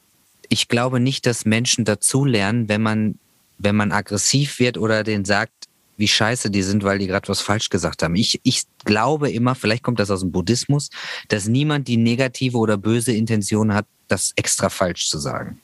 ich 0.49 0.69
glaube 0.69 1.01
nicht, 1.01 1.25
dass 1.27 1.45
Menschen 1.45 1.85
dazulernen, 1.85 2.69
wenn 2.69 2.83
man, 2.83 3.19
wenn 3.59 3.77
man 3.77 3.93
aggressiv 3.93 4.59
wird 4.59 4.77
oder 4.77 5.05
denen 5.05 5.25
sagt, 5.25 5.53
wie 5.97 6.09
scheiße 6.09 6.51
die 6.51 6.62
sind, 6.62 6.85
weil 6.85 6.99
die 6.99 7.09
gerade 7.09 7.29
was 7.29 7.41
falsch 7.41 7.71
gesagt 7.71 8.03
haben. 8.03 8.14
Ich, 8.14 8.41
ich 8.45 8.62
glaube 8.85 9.31
immer, 9.31 9.55
vielleicht 9.55 9.83
kommt 9.83 9.99
das 9.99 10.11
aus 10.11 10.21
dem 10.21 10.31
Buddhismus, 10.31 10.91
dass 11.29 11.47
niemand 11.47 11.88
die 11.88 11.97
negative 11.97 12.57
oder 12.57 12.77
böse 12.77 13.12
Intention 13.12 13.75
hat, 13.75 13.87
das 14.07 14.33
extra 14.37 14.69
falsch 14.69 15.09
zu 15.09 15.19
sagen. 15.19 15.61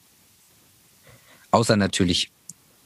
Außer 1.53 1.77
natürlich 1.77 2.33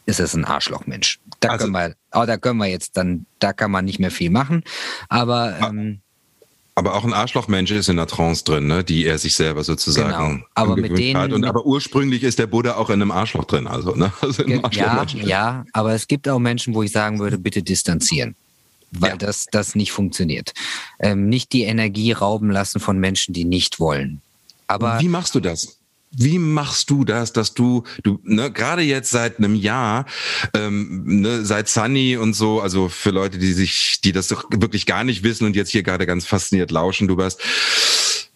ist 0.05 0.21
es 0.21 0.35
ein 0.35 0.45
Arschlochmensch. 0.45 1.21
Da 1.41 1.51
also, 1.51 1.65
können 1.65 1.75
wir, 1.75 1.95
oh, 2.15 2.25
da 2.27 2.37
können 2.37 2.59
wir 2.59 2.67
jetzt 2.67 2.97
dann, 2.97 3.27
da 3.39 3.53
kann 3.53 3.71
man 3.71 3.85
nicht 3.85 3.99
mehr 3.99 4.11
viel 4.11 4.31
machen. 4.31 4.65
Aber 5.09 5.59
ähm, 5.61 6.01
aber 6.79 6.95
auch 6.95 7.05
ein 7.05 7.13
Arschlochmensch 7.13 7.73
ist 7.73 7.89
in 7.89 7.97
der 7.97 8.07
Trance 8.07 8.45
drin, 8.45 8.69
ne? 8.69 8.85
die 8.85 9.05
er 9.05 9.19
sich 9.19 9.35
selber 9.35 9.65
sozusagen 9.65 10.37
genau. 10.37 10.47
aber 10.55 10.77
mit 10.77 10.97
denen, 10.97 11.19
hat. 11.19 11.33
Und, 11.33 11.45
aber 11.45 11.67
ursprünglich 11.67 12.23
ist 12.23 12.39
der 12.39 12.47
Buddha 12.47 12.77
auch 12.77 12.89
in 12.89 13.03
einem 13.03 13.11
Arschloch 13.11 13.47
drin. 13.47 13.67
Also, 13.67 13.97
ne? 13.97 14.13
also 14.21 14.45
ja, 14.45 15.05
ja, 15.17 15.65
aber 15.73 15.95
es 15.95 16.07
gibt 16.07 16.29
auch 16.29 16.39
Menschen, 16.39 16.75
wo 16.75 16.85
ich 16.85 16.93
sagen 16.93 17.19
würde, 17.19 17.37
bitte 17.37 17.65
distanzieren. 17.65 18.37
Weil 18.93 19.11
ja. 19.11 19.17
das, 19.17 19.47
das 19.51 19.75
nicht 19.75 19.91
funktioniert. 19.91 20.53
Ähm, 21.01 21.29
nicht 21.29 21.53
die 21.53 21.65
Energie 21.65 22.13
rauben 22.13 22.49
lassen 22.49 22.79
von 22.79 22.97
Menschen, 22.99 23.35
die 23.35 23.45
nicht 23.45 23.81
wollen. 23.81 24.23
Aber 24.69 25.01
Wie 25.01 25.09
machst 25.09 25.35
du 25.35 25.41
das? 25.41 25.78
Wie 26.11 26.39
machst 26.39 26.91
du 26.91 27.05
das, 27.05 27.33
dass 27.33 27.55
du, 27.55 27.85
du, 28.03 28.19
ne, 28.23 28.51
gerade 28.51 28.83
jetzt 28.83 29.11
seit 29.11 29.39
einem 29.39 29.55
Jahr, 29.55 30.07
ähm, 30.55 31.03
ne, 31.21 31.45
seit 31.45 31.69
Sunny 31.69 32.17
und 32.17 32.35
so, 32.35 32.61
also 32.61 32.89
für 32.89 33.11
Leute, 33.11 33.39
die 33.39 33.53
sich, 33.53 34.01
die 34.03 34.13
das 34.13 34.29
doch 34.29 34.45
wirklich 34.51 34.87
gar 34.87 35.05
nicht 35.05 35.23
wissen 35.23 35.45
und 35.45 35.55
jetzt 35.55 35.71
hier 35.71 35.83
gerade 35.83 36.07
ganz 36.07 36.25
fasziniert 36.25 36.71
lauschen, 36.71 37.09
du 37.09 37.17
warst 37.17 37.43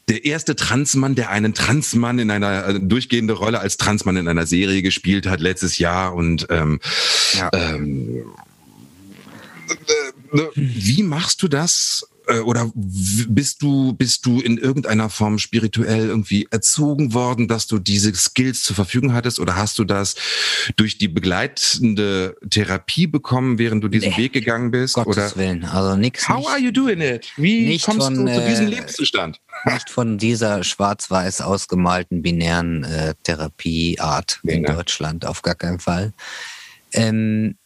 der 0.09 0.25
erste 0.25 0.57
Transmann, 0.57 1.15
der 1.15 1.31
einen 1.31 1.55
Transmann 1.55 2.19
in 2.19 2.31
einer 2.31 2.69
äh, 2.69 2.81
durchgehende 2.81 3.35
Rolle 3.35 3.61
als 3.61 3.79
Transmann 3.79 4.17
in 4.17 4.29
einer 4.29 4.47
Serie 4.47 4.83
gespielt 4.83 5.27
hat 5.27 5.41
letztes 5.41 5.79
Jahr 5.79 6.15
und 6.15 6.47
ähm, 6.51 6.81
ja. 7.35 7.49
ähm, 7.55 8.25
äh, 9.69 10.37
ne, 10.37 10.51
wie 10.55 11.03
machst 11.03 11.43
du 11.43 11.49
das? 11.49 12.07
Äh, 12.33 12.41
oder 12.41 12.71
bist 12.75 13.63
du, 13.63 13.93
bist 13.93 14.27
du 14.27 14.41
in 14.41 14.59
irgendeiner 14.59 15.11
Form 15.11 15.39
spirituell 15.39 16.09
irgendwie 16.09 16.49
erzogen 16.51 17.15
worden, 17.15 17.49
dass 17.49 17.67
du 17.67 17.79
diese 17.79 18.15
Skills 18.15 18.63
zur 18.63 18.77
Verfügung 18.77 19.13
hattest? 19.13 19.39
Oder 19.39 19.57
hast 19.57 19.79
du 19.79 19.85
das 19.85 20.15
durch 20.77 20.99
die 20.99 21.09
begleitende 21.09 22.37
Therapie 22.49 23.07
bekommen, 23.07 23.59
während 23.59 23.85
du 23.85 23.89
diesen 23.89 24.11
nee, 24.11 24.17
Weg 24.17 24.33
gegangen 24.33 24.71
bist? 24.71 24.95
Gottes 24.95 25.17
oder? 25.17 25.37
Willen, 25.37 25.65
also 25.65 25.97
nix. 25.97 26.29
How 26.29 26.39
nicht, 26.39 26.49
are 26.49 26.59
you 26.59 26.71
doing 26.71 27.01
it? 27.01 27.33
Wie 27.37 27.79
kommst 27.79 28.07
von, 28.07 28.27
du 28.27 28.33
zu 28.33 28.47
diesem 28.47 28.67
äh, 28.67 28.71
Lebenszustand? 28.71 29.41
Nicht 29.65 29.91
von 29.91 30.19
dieser 30.19 30.65
schwarz-weiß 30.65 31.43
ausgemalten 31.43 32.23
binären 32.23 32.85
äh, 32.85 33.15
Therapieart 33.23 34.41
in 34.45 34.65
Deutschland, 34.65 35.27
auf 35.27 35.43
gar 35.43 35.55
keinen 35.55 35.79
Fall. 35.79 36.13
Ähm, 36.93 37.57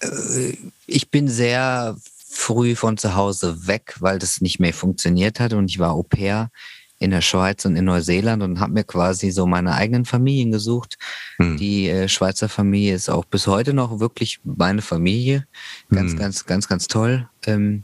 äh, 0.00 0.56
ich 0.86 1.10
bin 1.10 1.28
sehr 1.28 1.96
früh 2.32 2.74
von 2.74 2.96
zu 2.96 3.14
Hause 3.14 3.66
weg, 3.66 3.96
weil 4.00 4.18
das 4.18 4.40
nicht 4.40 4.58
mehr 4.58 4.72
funktioniert 4.72 5.38
hat 5.38 5.52
und 5.52 5.70
ich 5.70 5.78
war 5.78 5.92
Au 5.92 6.02
pair 6.02 6.50
in 6.98 7.10
der 7.10 7.20
Schweiz 7.20 7.64
und 7.64 7.76
in 7.76 7.84
Neuseeland 7.84 8.42
und 8.42 8.60
habe 8.60 8.72
mir 8.72 8.84
quasi 8.84 9.32
so 9.32 9.46
meine 9.46 9.74
eigenen 9.74 10.04
Familien 10.04 10.52
gesucht. 10.52 10.98
Hm. 11.36 11.56
Die 11.56 11.88
äh, 11.88 12.08
Schweizer 12.08 12.48
Familie 12.48 12.94
ist 12.94 13.10
auch 13.10 13.24
bis 13.24 13.46
heute 13.48 13.74
noch 13.74 13.98
wirklich 13.98 14.40
meine 14.44 14.82
Familie. 14.82 15.46
Ganz, 15.90 16.12
hm. 16.12 16.18
ganz, 16.18 16.46
ganz, 16.46 16.68
ganz 16.68 16.86
toll. 16.86 17.28
Ähm, 17.46 17.82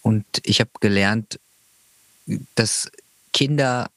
und 0.00 0.24
ich 0.42 0.60
habe 0.60 0.70
gelernt, 0.80 1.38
dass 2.54 2.90
Kinder 3.32 3.90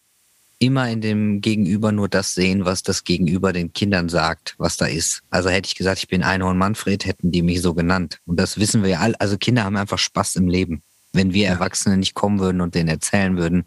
immer 0.59 0.89
in 0.89 1.01
dem 1.01 1.41
Gegenüber 1.41 1.91
nur 1.91 2.09
das 2.09 2.33
sehen, 2.33 2.65
was 2.65 2.81
das 2.81 3.03
Gegenüber 3.03 3.53
den 3.53 3.73
Kindern 3.73 4.09
sagt, 4.09 4.55
was 4.57 4.77
da 4.77 4.85
ist. 4.85 5.21
Also 5.29 5.49
hätte 5.49 5.67
ich 5.67 5.75
gesagt, 5.75 5.99
ich 5.99 6.07
bin 6.07 6.23
Einhorn 6.23 6.57
Manfred, 6.57 7.05
hätten 7.05 7.31
die 7.31 7.43
mich 7.43 7.61
so 7.61 7.73
genannt. 7.73 8.19
Und 8.25 8.39
das 8.39 8.57
wissen 8.57 8.81
wir 8.81 8.89
ja 8.89 8.99
alle. 8.99 9.19
Also 9.19 9.37
Kinder 9.37 9.63
haben 9.63 9.77
einfach 9.77 9.99
Spaß 9.99 10.37
im 10.37 10.47
Leben. 10.47 10.81
Wenn 11.13 11.33
wir 11.33 11.47
Erwachsene 11.47 11.97
nicht 11.97 12.15
kommen 12.15 12.39
würden 12.39 12.61
und 12.61 12.75
denen 12.75 12.89
erzählen 12.89 13.37
würden, 13.37 13.65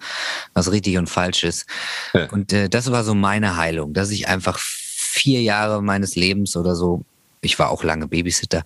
was 0.52 0.70
richtig 0.70 0.98
und 0.98 1.08
falsch 1.08 1.44
ist. 1.44 1.66
Ja. 2.12 2.28
Und 2.30 2.52
äh, 2.52 2.68
das 2.68 2.90
war 2.90 3.04
so 3.04 3.14
meine 3.14 3.56
Heilung, 3.56 3.94
dass 3.94 4.10
ich 4.10 4.28
einfach 4.28 4.58
vier 4.58 5.42
Jahre 5.42 5.82
meines 5.82 6.16
Lebens 6.16 6.56
oder 6.56 6.74
so, 6.74 7.04
ich 7.40 7.58
war 7.58 7.70
auch 7.70 7.82
lange 7.82 8.08
Babysitter, 8.08 8.62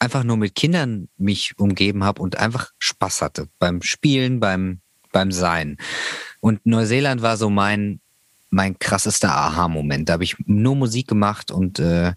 einfach 0.00 0.24
nur 0.24 0.36
mit 0.36 0.54
Kindern 0.54 1.08
mich 1.16 1.52
umgeben 1.58 2.04
habe 2.04 2.20
und 2.20 2.36
einfach 2.36 2.72
Spaß 2.78 3.22
hatte 3.22 3.48
beim 3.58 3.80
Spielen, 3.82 4.40
beim 4.40 4.80
beim 5.16 5.32
Sein. 5.32 5.78
Und 6.46 6.64
Neuseeland 6.64 7.22
war 7.22 7.36
so 7.36 7.50
mein, 7.50 7.98
mein 8.50 8.78
krassester 8.78 9.32
Aha-Moment. 9.32 10.08
Da 10.08 10.12
habe 10.12 10.22
ich 10.22 10.36
nur 10.46 10.76
Musik 10.76 11.08
gemacht 11.08 11.50
und 11.50 11.80
äh, 11.80 12.12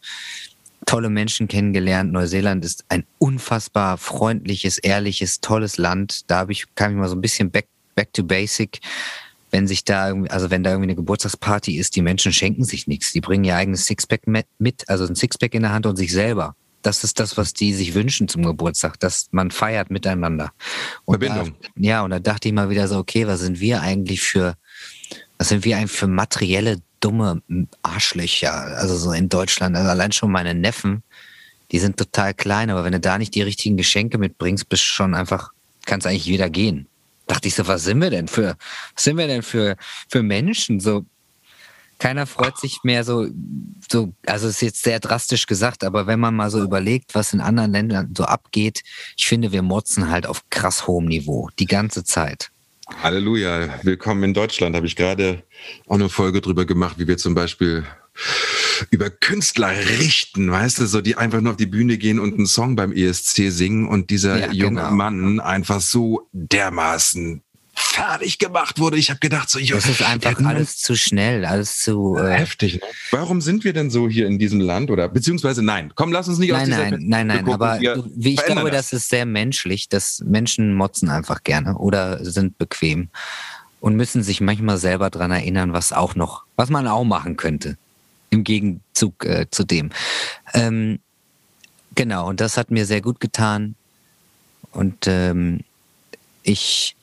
tolle 0.85 1.09
Menschen 1.09 1.47
kennengelernt. 1.47 2.11
Neuseeland 2.11 2.63
ist 2.63 2.85
ein 2.89 3.05
unfassbar 3.17 3.97
freundliches, 3.97 4.77
ehrliches, 4.77 5.41
tolles 5.41 5.77
Land. 5.77 6.29
Da 6.29 6.37
habe 6.37 6.51
ich, 6.51 6.65
kam 6.75 6.91
ich 6.91 6.97
mal 6.99 7.09
so 7.09 7.15
ein 7.15 7.21
bisschen 7.21 7.49
back, 7.49 7.65
back 7.95 8.13
to 8.13 8.23
basic. 8.23 8.81
Wenn 9.49 9.65
sich 9.65 9.83
da 9.83 10.13
also 10.29 10.51
wenn 10.51 10.61
da 10.61 10.69
irgendwie 10.69 10.89
eine 10.89 10.95
Geburtstagsparty 10.95 11.79
ist, 11.79 11.95
die 11.95 12.03
Menschen 12.03 12.31
schenken 12.31 12.65
sich 12.65 12.85
nichts. 12.85 13.11
Die 13.11 13.21
bringen 13.21 13.45
ihr 13.45 13.55
eigenes 13.55 13.87
Sixpack 13.87 14.27
mit, 14.27 14.87
also 14.87 15.07
ein 15.07 15.15
Sixpack 15.15 15.55
in 15.55 15.63
der 15.63 15.71
Hand 15.71 15.87
und 15.87 15.95
sich 15.95 16.11
selber. 16.11 16.55
Das 16.81 17.03
ist 17.03 17.19
das, 17.19 17.37
was 17.37 17.53
die 17.53 17.73
sich 17.73 17.93
wünschen 17.93 18.27
zum 18.27 18.43
Geburtstag, 18.43 18.99
dass 18.99 19.27
man 19.31 19.51
feiert 19.51 19.91
miteinander. 19.91 20.51
Und 21.05 21.21
Verbindung. 21.21 21.55
Da, 21.61 21.69
ja, 21.75 22.01
und 22.03 22.11
da 22.11 22.19
dachte 22.19 22.47
ich 22.47 22.53
mal 22.53 22.69
wieder 22.69 22.87
so, 22.87 22.97
okay, 22.97 23.27
was 23.27 23.41
sind 23.41 23.59
wir 23.59 23.81
eigentlich 23.81 24.21
für, 24.21 24.55
was 25.37 25.49
sind 25.49 25.65
wir 25.65 25.77
eigentlich 25.77 25.91
für 25.91 26.07
materielle, 26.07 26.81
dumme 26.99 27.41
Arschlöcher? 27.81 28.53
Also 28.53 28.95
so 28.95 29.11
in 29.11 29.29
Deutschland, 29.29 29.75
also 29.75 29.89
allein 29.89 30.11
schon 30.11 30.31
meine 30.31 30.53
Neffen, 30.53 31.03
die 31.71 31.79
sind 31.79 31.97
total 31.97 32.33
klein, 32.33 32.69
aber 32.69 32.83
wenn 32.83 32.93
du 32.93 32.99
da 32.99 33.17
nicht 33.17 33.35
die 33.35 33.41
richtigen 33.41 33.77
Geschenke 33.77 34.17
mitbringst, 34.17 34.69
bist 34.69 34.83
du 34.83 34.87
schon 34.87 35.13
einfach, 35.13 35.51
kannst 35.85 36.07
eigentlich 36.07 36.27
wieder 36.27 36.49
gehen. 36.49 36.87
Dachte 37.27 37.47
ich 37.47 37.55
so, 37.55 37.67
was 37.67 37.83
sind 37.83 38.01
wir 38.01 38.09
denn 38.09 38.27
für, 38.27 38.57
was 38.95 39.03
sind 39.03 39.17
wir 39.17 39.27
denn 39.27 39.43
für, 39.43 39.75
für 40.09 40.23
Menschen? 40.23 40.79
So, 40.79 41.05
keiner 41.99 42.25
freut 42.25 42.57
sich 42.57 42.79
mehr 42.83 43.03
so, 43.03 43.27
so, 43.91 44.13
also 44.25 44.47
ist 44.47 44.61
jetzt 44.61 44.83
sehr 44.83 44.99
drastisch 44.99 45.45
gesagt, 45.45 45.83
aber 45.83 46.07
wenn 46.07 46.19
man 46.19 46.35
mal 46.35 46.49
so 46.49 46.63
überlegt, 46.63 47.13
was 47.13 47.33
in 47.33 47.41
anderen 47.41 47.71
Ländern 47.71 48.13
so 48.17 48.23
abgeht, 48.23 48.81
ich 49.17 49.27
finde, 49.27 49.51
wir 49.51 49.61
motzen 49.61 50.09
halt 50.09 50.25
auf 50.25 50.49
krass 50.49 50.87
hohem 50.87 51.05
Niveau, 51.05 51.49
die 51.59 51.65
ganze 51.65 52.03
Zeit. 52.03 52.51
Halleluja, 53.03 53.69
willkommen 53.83 54.23
in 54.23 54.33
Deutschland. 54.33 54.75
Habe 54.75 54.87
ich 54.87 54.95
gerade 54.95 55.43
auch 55.87 55.95
eine 55.95 56.09
Folge 56.09 56.41
drüber 56.41 56.65
gemacht, 56.65 56.97
wie 56.97 57.07
wir 57.07 57.17
zum 57.17 57.35
Beispiel 57.35 57.85
über 58.89 59.09
Künstler 59.09 59.71
richten, 59.99 60.51
weißt 60.51 60.79
du, 60.79 60.85
so 60.87 61.01
die 61.01 61.15
einfach 61.15 61.41
nur 61.41 61.51
auf 61.51 61.57
die 61.57 61.65
Bühne 61.65 61.97
gehen 61.97 62.19
und 62.19 62.33
einen 62.33 62.47
Song 62.47 62.75
beim 62.75 62.91
ESC 62.91 63.51
singen 63.51 63.87
und 63.87 64.09
dieser 64.09 64.39
ja, 64.39 64.51
junge 64.51 64.81
genau. 64.81 64.91
Mann 64.91 65.39
einfach 65.39 65.81
so 65.81 66.27
dermaßen 66.31 67.43
fertig 67.79 68.37
gemacht 68.37 68.79
wurde. 68.79 68.97
Ich 68.97 69.09
habe 69.09 69.19
gedacht, 69.19 69.49
so, 69.49 69.59
das 69.59 69.85
ist 69.85 70.01
einfach 70.01 70.39
alles 70.43 70.77
zu 70.77 70.95
schnell, 70.95 71.45
alles 71.45 71.79
zu 71.79 72.15
äh 72.17 72.31
heftig. 72.31 72.75
Ne? 72.75 72.81
Warum 73.11 73.41
sind 73.41 73.63
wir 73.63 73.73
denn 73.73 73.89
so 73.89 74.09
hier 74.09 74.27
in 74.27 74.39
diesem 74.39 74.59
Land 74.59 74.91
oder 74.91 75.07
beziehungsweise 75.07 75.63
nein? 75.63 75.91
Komm, 75.95 76.11
lass 76.11 76.27
uns 76.27 76.37
nicht 76.39 76.51
nein, 76.51 76.61
aus 76.61 76.67
dieser 76.67 76.91
Nein, 76.91 77.05
nein, 77.07 77.27
nein, 77.27 77.45
gucken, 77.45 77.53
aber 77.53 77.79
wie 78.15 78.33
ich 78.33 78.43
glaube, 78.43 78.71
das. 78.71 78.89
das 78.89 79.01
ist 79.01 79.09
sehr 79.09 79.25
menschlich, 79.25 79.89
dass 79.89 80.21
Menschen 80.25 80.73
motzen 80.73 81.09
einfach 81.09 81.43
gerne 81.43 81.77
oder 81.77 82.23
sind 82.23 82.57
bequem 82.57 83.09
und 83.79 83.95
müssen 83.95 84.23
sich 84.23 84.41
manchmal 84.41 84.77
selber 84.77 85.09
dran 85.09 85.31
erinnern, 85.31 85.73
was 85.73 85.93
auch 85.93 86.15
noch, 86.15 86.43
was 86.55 86.69
man 86.69 86.87
auch 86.87 87.03
machen 87.03 87.37
könnte 87.37 87.77
im 88.29 88.43
Gegenzug 88.43 89.25
äh, 89.25 89.47
zu 89.49 89.63
dem. 89.63 89.89
Ähm, 90.53 90.99
genau, 91.95 92.27
und 92.27 92.41
das 92.41 92.57
hat 92.57 92.71
mir 92.71 92.85
sehr 92.85 93.01
gut 93.01 93.19
getan. 93.19 93.75
Und 94.71 95.07
ähm, 95.07 95.61
ich 96.43 96.95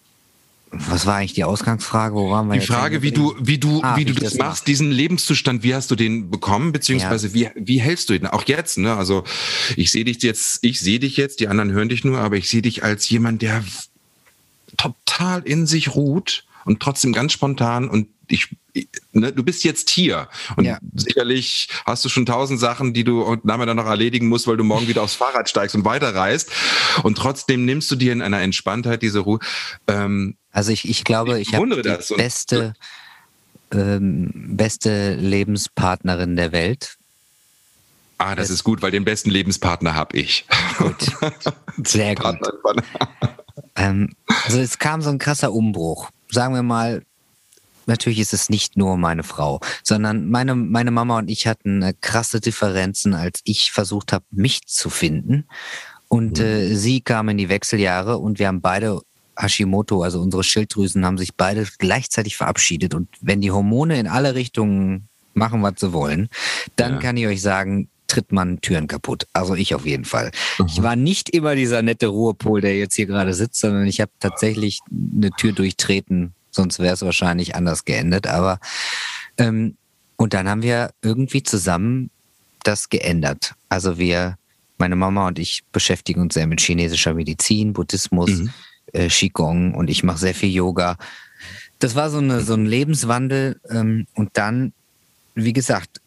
was 0.88 1.06
war 1.06 1.16
eigentlich 1.16 1.34
die 1.34 1.44
Ausgangsfrage? 1.44 2.14
Wo 2.14 2.30
waren 2.30 2.48
wir? 2.48 2.58
Die 2.58 2.66
Frage, 2.66 3.02
wie 3.02 3.12
du, 3.12 3.34
wie 3.40 3.58
du, 3.58 3.82
ah, 3.82 3.96
wie 3.96 4.04
du 4.04 4.14
das, 4.14 4.32
das 4.32 4.34
machst, 4.34 4.62
mache. 4.62 4.66
diesen 4.66 4.90
Lebenszustand, 4.90 5.62
wie 5.62 5.74
hast 5.74 5.90
du 5.90 5.96
den 5.96 6.30
bekommen, 6.30 6.72
beziehungsweise 6.72 7.28
ja. 7.28 7.50
wie, 7.54 7.66
wie 7.66 7.80
hältst 7.80 8.08
du 8.08 8.14
ihn? 8.14 8.26
Auch 8.26 8.44
jetzt, 8.46 8.78
ne? 8.78 8.94
Also 8.94 9.24
ich 9.76 9.90
sehe 9.90 10.04
dich 10.04 10.22
jetzt, 10.22 10.58
ich 10.62 10.80
sehe 10.80 10.98
dich 10.98 11.16
jetzt, 11.16 11.40
die 11.40 11.48
anderen 11.48 11.72
hören 11.72 11.88
dich 11.88 12.04
nur, 12.04 12.18
aber 12.18 12.36
ich 12.36 12.48
sehe 12.48 12.62
dich 12.62 12.84
als 12.84 13.08
jemand, 13.08 13.42
der 13.42 13.64
total 14.76 15.42
in 15.42 15.66
sich 15.66 15.94
ruht 15.94 16.44
und 16.64 16.80
trotzdem 16.80 17.12
ganz 17.12 17.32
spontan 17.32 17.88
und 17.88 18.08
ich, 18.28 18.48
ne, 19.12 19.32
du 19.32 19.42
bist 19.42 19.64
jetzt 19.64 19.90
hier 19.90 20.28
und 20.56 20.64
ja. 20.64 20.78
sicherlich 20.94 21.68
hast 21.84 22.04
du 22.04 22.08
schon 22.08 22.26
tausend 22.26 22.58
Sachen, 22.58 22.92
die 22.92 23.04
du 23.04 23.22
und 23.22 23.44
nachher 23.44 23.66
dann 23.66 23.76
noch 23.76 23.86
erledigen 23.86 24.28
musst, 24.28 24.46
weil 24.46 24.56
du 24.56 24.64
morgen 24.64 24.88
wieder 24.88 25.02
aufs 25.02 25.14
Fahrrad 25.14 25.48
steigst 25.48 25.74
und 25.76 25.84
weiterreist 25.84 26.50
und 27.02 27.16
trotzdem 27.16 27.64
nimmst 27.64 27.90
du 27.90 27.96
dir 27.96 28.12
in 28.12 28.22
einer 28.22 28.40
Entspanntheit 28.40 29.02
diese 29.02 29.20
Ruhe. 29.20 29.38
Ähm, 29.86 30.36
also 30.56 30.72
ich, 30.72 30.88
ich 30.88 31.04
glaube, 31.04 31.38
ich, 31.38 31.48
ich 31.48 31.54
habe 31.54 31.82
die 31.82 32.14
beste, 32.14 32.72
ähm, 33.72 34.30
beste 34.32 35.14
Lebenspartnerin 35.16 36.34
der 36.34 36.50
Welt. 36.50 36.96
Ah, 38.16 38.34
das, 38.34 38.48
das 38.48 38.54
ist 38.54 38.64
gut, 38.64 38.80
weil 38.80 38.90
den 38.90 39.04
besten 39.04 39.28
Lebenspartner 39.28 39.94
habe 39.94 40.16
ich. 40.16 40.46
Gut, 40.78 40.96
sehr 41.86 42.14
gut. 42.14 42.38
ähm, 43.76 44.14
also 44.46 44.58
es 44.58 44.78
kam 44.78 45.02
so 45.02 45.10
ein 45.10 45.18
krasser 45.18 45.52
Umbruch. 45.52 46.08
Sagen 46.30 46.54
wir 46.54 46.62
mal, 46.62 47.04
natürlich 47.84 48.20
ist 48.20 48.32
es 48.32 48.48
nicht 48.48 48.78
nur 48.78 48.96
meine 48.96 49.24
Frau, 49.24 49.60
sondern 49.82 50.30
meine, 50.30 50.54
meine 50.54 50.90
Mama 50.90 51.18
und 51.18 51.28
ich 51.28 51.46
hatten 51.46 51.82
äh, 51.82 51.92
krasse 52.00 52.40
Differenzen, 52.40 53.12
als 53.12 53.42
ich 53.44 53.72
versucht 53.72 54.10
habe, 54.10 54.24
mich 54.30 54.62
zu 54.64 54.88
finden. 54.88 55.46
Und 56.08 56.38
mhm. 56.38 56.44
äh, 56.46 56.74
sie 56.74 57.02
kam 57.02 57.28
in 57.28 57.36
die 57.36 57.50
Wechseljahre 57.50 58.16
und 58.16 58.38
wir 58.38 58.48
haben 58.48 58.62
beide 58.62 59.02
Hashimoto, 59.38 60.02
also 60.02 60.20
unsere 60.20 60.44
Schilddrüsen, 60.44 61.04
haben 61.04 61.18
sich 61.18 61.34
beide 61.34 61.66
gleichzeitig 61.78 62.36
verabschiedet. 62.36 62.94
Und 62.94 63.08
wenn 63.20 63.40
die 63.40 63.50
Hormone 63.50 63.98
in 63.98 64.06
alle 64.06 64.34
Richtungen 64.34 65.08
machen, 65.34 65.62
was 65.62 65.74
sie 65.78 65.92
wollen, 65.92 66.28
dann 66.76 66.94
ja. 66.94 66.98
kann 66.98 67.16
ich 67.16 67.26
euch 67.26 67.42
sagen, 67.42 67.88
tritt 68.06 68.32
man 68.32 68.60
Türen 68.60 68.86
kaputt. 68.86 69.26
Also 69.32 69.54
ich 69.54 69.74
auf 69.74 69.84
jeden 69.84 70.04
Fall. 70.04 70.30
Mhm. 70.58 70.66
Ich 70.66 70.82
war 70.82 70.96
nicht 70.96 71.30
immer 71.30 71.54
dieser 71.54 71.82
nette 71.82 72.06
Ruhepol, 72.06 72.60
der 72.60 72.78
jetzt 72.78 72.94
hier 72.94 73.06
gerade 73.06 73.34
sitzt, 73.34 73.60
sondern 73.60 73.86
ich 73.86 74.00
habe 74.00 74.12
tatsächlich 74.20 74.80
eine 74.90 75.30
Tür 75.32 75.52
durchtreten, 75.52 76.32
sonst 76.50 76.78
wäre 76.78 76.94
es 76.94 77.02
wahrscheinlich 77.02 77.54
anders 77.54 77.84
geendet. 77.84 78.26
Aber 78.26 78.58
ähm, 79.38 79.76
und 80.16 80.32
dann 80.34 80.48
haben 80.48 80.62
wir 80.62 80.90
irgendwie 81.02 81.42
zusammen 81.42 82.10
das 82.62 82.88
geändert. 82.88 83.54
Also 83.68 83.98
wir, 83.98 84.36
meine 84.78 84.96
Mama 84.96 85.26
und 85.26 85.38
ich 85.38 85.62
beschäftigen 85.72 86.20
uns 86.20 86.34
sehr 86.34 86.46
mit 86.46 86.60
chinesischer 86.60 87.14
Medizin, 87.14 87.72
Buddhismus. 87.72 88.30
Mhm 88.30 88.50
äh, 88.92 89.08
Qigong 89.08 89.74
und 89.74 89.88
ich 89.88 90.02
mache 90.02 90.18
sehr 90.18 90.34
viel 90.34 90.50
Yoga. 90.50 90.96
Das 91.78 91.94
war 91.94 92.10
so, 92.10 92.18
eine, 92.18 92.40
so 92.40 92.54
ein 92.54 92.66
Lebenswandel. 92.66 93.60
Ähm, 93.68 94.06
und 94.14 94.30
dann, 94.34 94.72
wie 95.34 95.52
gesagt, 95.52 96.00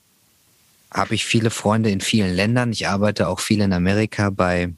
habe 0.92 1.16
ich 1.16 1.26
viele 1.26 1.52
Freunde 1.52 1.92
in 1.92 2.02
vielen 2.02 2.34
Ländern. 2.34 2.72
Ich 2.72 2.88
arbeite 2.88 3.28
auch 3.28 3.40
viel 3.40 3.62
in 3.62 3.74
Amerika 3.74 4.30
bei 4.30 4.74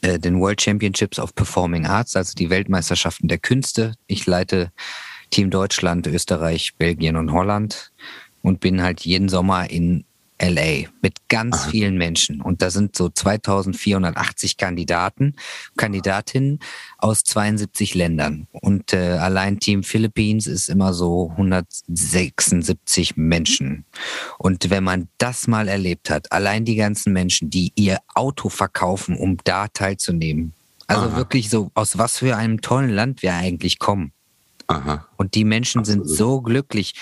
äh, 0.00 0.18
den 0.18 0.40
World 0.40 0.62
Championships 0.62 1.18
of 1.18 1.34
Performing 1.34 1.86
Arts, 1.86 2.16
also 2.16 2.34
die 2.34 2.50
Weltmeisterschaften 2.50 3.28
der 3.28 3.38
Künste. 3.38 3.94
Ich 4.06 4.26
leite 4.26 4.72
Team 5.30 5.50
Deutschland, 5.50 6.06
Österreich, 6.06 6.74
Belgien 6.78 7.16
und 7.16 7.32
Holland 7.32 7.90
und 8.42 8.60
bin 8.60 8.82
halt 8.82 9.00
jeden 9.02 9.28
Sommer 9.28 9.70
in 9.70 10.04
LA 10.42 10.88
mit 11.00 11.28
ganz 11.28 11.56
Aha. 11.56 11.70
vielen 11.70 11.96
Menschen. 11.96 12.40
Und 12.40 12.62
da 12.62 12.70
sind 12.70 12.96
so 12.96 13.08
2480 13.08 14.56
Kandidaten, 14.56 15.36
Kandidatinnen 15.76 16.58
aus 16.98 17.22
72 17.24 17.94
Ländern. 17.94 18.48
Und 18.50 18.92
äh, 18.92 19.18
allein 19.18 19.60
Team 19.60 19.84
Philippines 19.84 20.46
ist 20.46 20.68
immer 20.68 20.92
so 20.92 21.30
176 21.30 23.16
Menschen. 23.16 23.84
Und 24.38 24.68
wenn 24.70 24.84
man 24.84 25.08
das 25.18 25.46
mal 25.46 25.68
erlebt 25.68 26.10
hat, 26.10 26.32
allein 26.32 26.64
die 26.64 26.76
ganzen 26.76 27.12
Menschen, 27.12 27.48
die 27.48 27.72
ihr 27.76 27.98
Auto 28.14 28.48
verkaufen, 28.48 29.16
um 29.16 29.36
da 29.44 29.68
teilzunehmen. 29.68 30.54
Also 30.88 31.06
Aha. 31.06 31.16
wirklich 31.16 31.48
so, 31.48 31.70
aus 31.74 31.98
was 31.98 32.18
für 32.18 32.36
einem 32.36 32.60
tollen 32.60 32.90
Land 32.90 33.22
wir 33.22 33.34
eigentlich 33.34 33.78
kommen. 33.78 34.12
Aha. 34.66 35.06
Und 35.16 35.34
die 35.34 35.44
Menschen 35.44 35.80
Absolut. 35.80 36.08
sind 36.08 36.16
so 36.16 36.40
glücklich. 36.40 36.94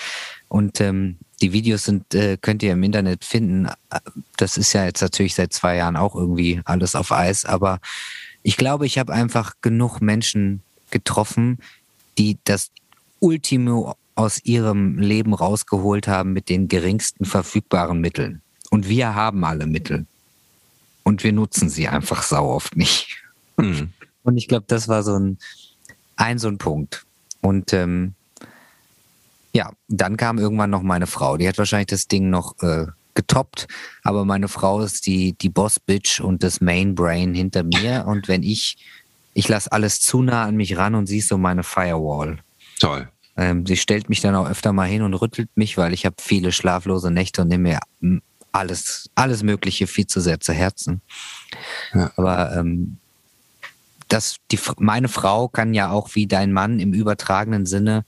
Und 0.47 0.81
ähm, 0.81 1.17
die 1.41 1.53
Videos 1.53 1.83
sind, 1.83 2.13
äh, 2.13 2.37
könnt 2.39 2.63
ihr 2.63 2.73
im 2.73 2.83
Internet 2.83 3.25
finden. 3.25 3.67
Das 4.37 4.57
ist 4.57 4.73
ja 4.73 4.85
jetzt 4.85 5.01
natürlich 5.01 5.35
seit 5.35 5.53
zwei 5.53 5.75
Jahren 5.75 5.95
auch 5.95 6.15
irgendwie 6.15 6.61
alles 6.65 6.95
auf 6.95 7.11
Eis, 7.11 7.45
aber 7.45 7.79
ich 8.43 8.57
glaube, 8.57 8.85
ich 8.85 8.97
habe 8.97 9.13
einfach 9.13 9.55
genug 9.61 10.01
Menschen 10.01 10.61
getroffen, 10.89 11.59
die 12.17 12.37
das 12.43 12.71
Ultimo 13.19 13.95
aus 14.15 14.43
ihrem 14.43 14.97
Leben 14.97 15.33
rausgeholt 15.33 16.07
haben 16.07 16.33
mit 16.33 16.49
den 16.49 16.67
geringsten 16.67 17.25
verfügbaren 17.25 17.99
Mitteln. 17.99 18.41
Und 18.69 18.87
wir 18.87 19.15
haben 19.15 19.43
alle 19.43 19.67
Mittel. 19.67 20.05
Und 21.03 21.23
wir 21.23 21.33
nutzen 21.33 21.69
sie 21.69 21.87
einfach 21.87 22.23
sau 22.23 22.49
oft 22.49 22.75
nicht. 22.75 23.23
Mhm. 23.57 23.89
Und 24.23 24.37
ich 24.37 24.47
glaube, 24.47 24.65
das 24.67 24.87
war 24.87 25.03
so 25.03 25.17
ein, 25.17 25.37
ein 26.15 26.39
so 26.39 26.47
ein 26.47 26.57
Punkt. 26.57 27.05
Und 27.41 27.73
ähm, 27.73 28.13
ja, 29.53 29.71
dann 29.87 30.17
kam 30.17 30.37
irgendwann 30.37 30.69
noch 30.69 30.81
meine 30.81 31.07
Frau. 31.07 31.37
Die 31.37 31.47
hat 31.47 31.57
wahrscheinlich 31.57 31.87
das 31.87 32.07
Ding 32.07 32.29
noch 32.29 32.55
äh, 32.61 32.87
getoppt, 33.13 33.67
aber 34.03 34.25
meine 34.25 34.47
Frau 34.47 34.81
ist 34.81 35.05
die, 35.05 35.33
die 35.33 35.49
Boss-Bitch 35.49 36.21
und 36.21 36.43
das 36.43 36.61
Main-Brain 36.61 37.33
hinter 37.33 37.63
mir. 37.63 38.05
Und 38.07 38.27
wenn 38.27 38.43
ich, 38.43 38.77
ich 39.33 39.47
lasse 39.47 39.71
alles 39.71 39.99
zu 39.99 40.21
nah 40.21 40.43
an 40.43 40.55
mich 40.55 40.77
ran 40.77 40.95
und 40.95 41.07
sie 41.07 41.19
ist 41.19 41.27
so 41.27 41.37
meine 41.37 41.63
Firewall. 41.63 42.39
Toll. 42.79 43.09
Ähm, 43.37 43.65
sie 43.65 43.77
stellt 43.77 44.09
mich 44.09 44.21
dann 44.21 44.35
auch 44.35 44.49
öfter 44.49 44.73
mal 44.73 44.87
hin 44.87 45.01
und 45.03 45.13
rüttelt 45.13 45.49
mich, 45.55 45.77
weil 45.77 45.93
ich 45.93 46.05
habe 46.05 46.15
viele 46.19 46.51
schlaflose 46.51 47.11
Nächte 47.11 47.41
und 47.41 47.47
nehme 47.47 47.69
mir 47.69 48.19
alles, 48.51 49.09
alles 49.15 49.43
Mögliche 49.43 49.87
viel 49.87 50.07
zu 50.07 50.19
sehr 50.19 50.39
zu 50.39 50.53
Herzen. 50.53 51.01
Ja. 51.93 52.11
Aber 52.17 52.55
ähm, 52.55 52.97
das, 54.09 54.37
die, 54.51 54.59
meine 54.77 55.07
Frau 55.07 55.47
kann 55.47 55.73
ja 55.73 55.91
auch 55.91 56.15
wie 56.15 56.27
dein 56.27 56.51
Mann 56.51 56.79
im 56.79 56.93
übertragenen 56.93 57.65
Sinne 57.65 58.05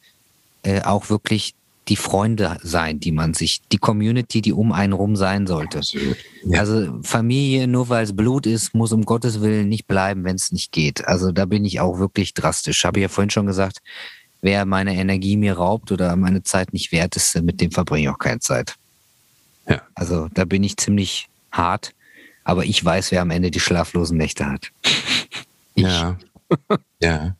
äh, 0.63 0.81
auch 0.81 1.09
wirklich 1.09 1.55
die 1.89 1.95
Freunde 1.95 2.57
sein, 2.63 2.99
die 2.99 3.11
man 3.11 3.33
sich, 3.33 3.61
die 3.71 3.77
Community, 3.77 4.41
die 4.41 4.53
um 4.53 4.71
einen 4.71 4.93
rum 4.93 5.15
sein 5.15 5.47
sollte. 5.47 5.81
Ja. 6.45 6.59
Also 6.59 6.99
Familie, 7.03 7.67
nur 7.67 7.89
weil 7.89 8.05
es 8.05 8.15
Blut 8.15 8.45
ist, 8.45 8.73
muss 8.73 8.93
um 8.93 9.03
Gottes 9.03 9.41
Willen 9.41 9.67
nicht 9.67 9.85
bleiben, 9.87 10.23
wenn 10.23 10.35
es 10.35 10.51
nicht 10.51 10.71
geht. 10.71 11.05
Also 11.07 11.31
da 11.31 11.45
bin 11.45 11.65
ich 11.65 11.81
auch 11.81 11.99
wirklich 11.99 12.33
drastisch. 12.33 12.85
Habe 12.85 12.99
ich 12.99 13.03
ja 13.03 13.09
vorhin 13.09 13.29
schon 13.29 13.45
gesagt, 13.45 13.79
wer 14.41 14.65
meine 14.65 14.95
Energie 14.95 15.35
mir 15.35 15.57
raubt 15.57 15.91
oder 15.91 16.15
meine 16.15 16.43
Zeit 16.43 16.71
nicht 16.71 16.91
wert 16.91 17.15
ist, 17.17 17.35
mit 17.41 17.59
dem 17.59 17.71
verbringe 17.71 18.03
ich 18.03 18.09
auch 18.09 18.19
keine 18.19 18.39
Zeit. 18.39 18.75
Ja. 19.67 19.81
Also 19.95 20.29
da 20.33 20.45
bin 20.45 20.63
ich 20.63 20.77
ziemlich 20.77 21.27
hart, 21.51 21.93
aber 22.45 22.65
ich 22.65 22.83
weiß, 22.83 23.11
wer 23.11 23.21
am 23.21 23.31
Ende 23.31 23.51
die 23.51 23.59
schlaflosen 23.59 24.17
Nächte 24.17 24.45
hat. 24.45 24.71
Ich. 25.75 25.81
Ja. 25.81 26.19
ja. 27.01 27.35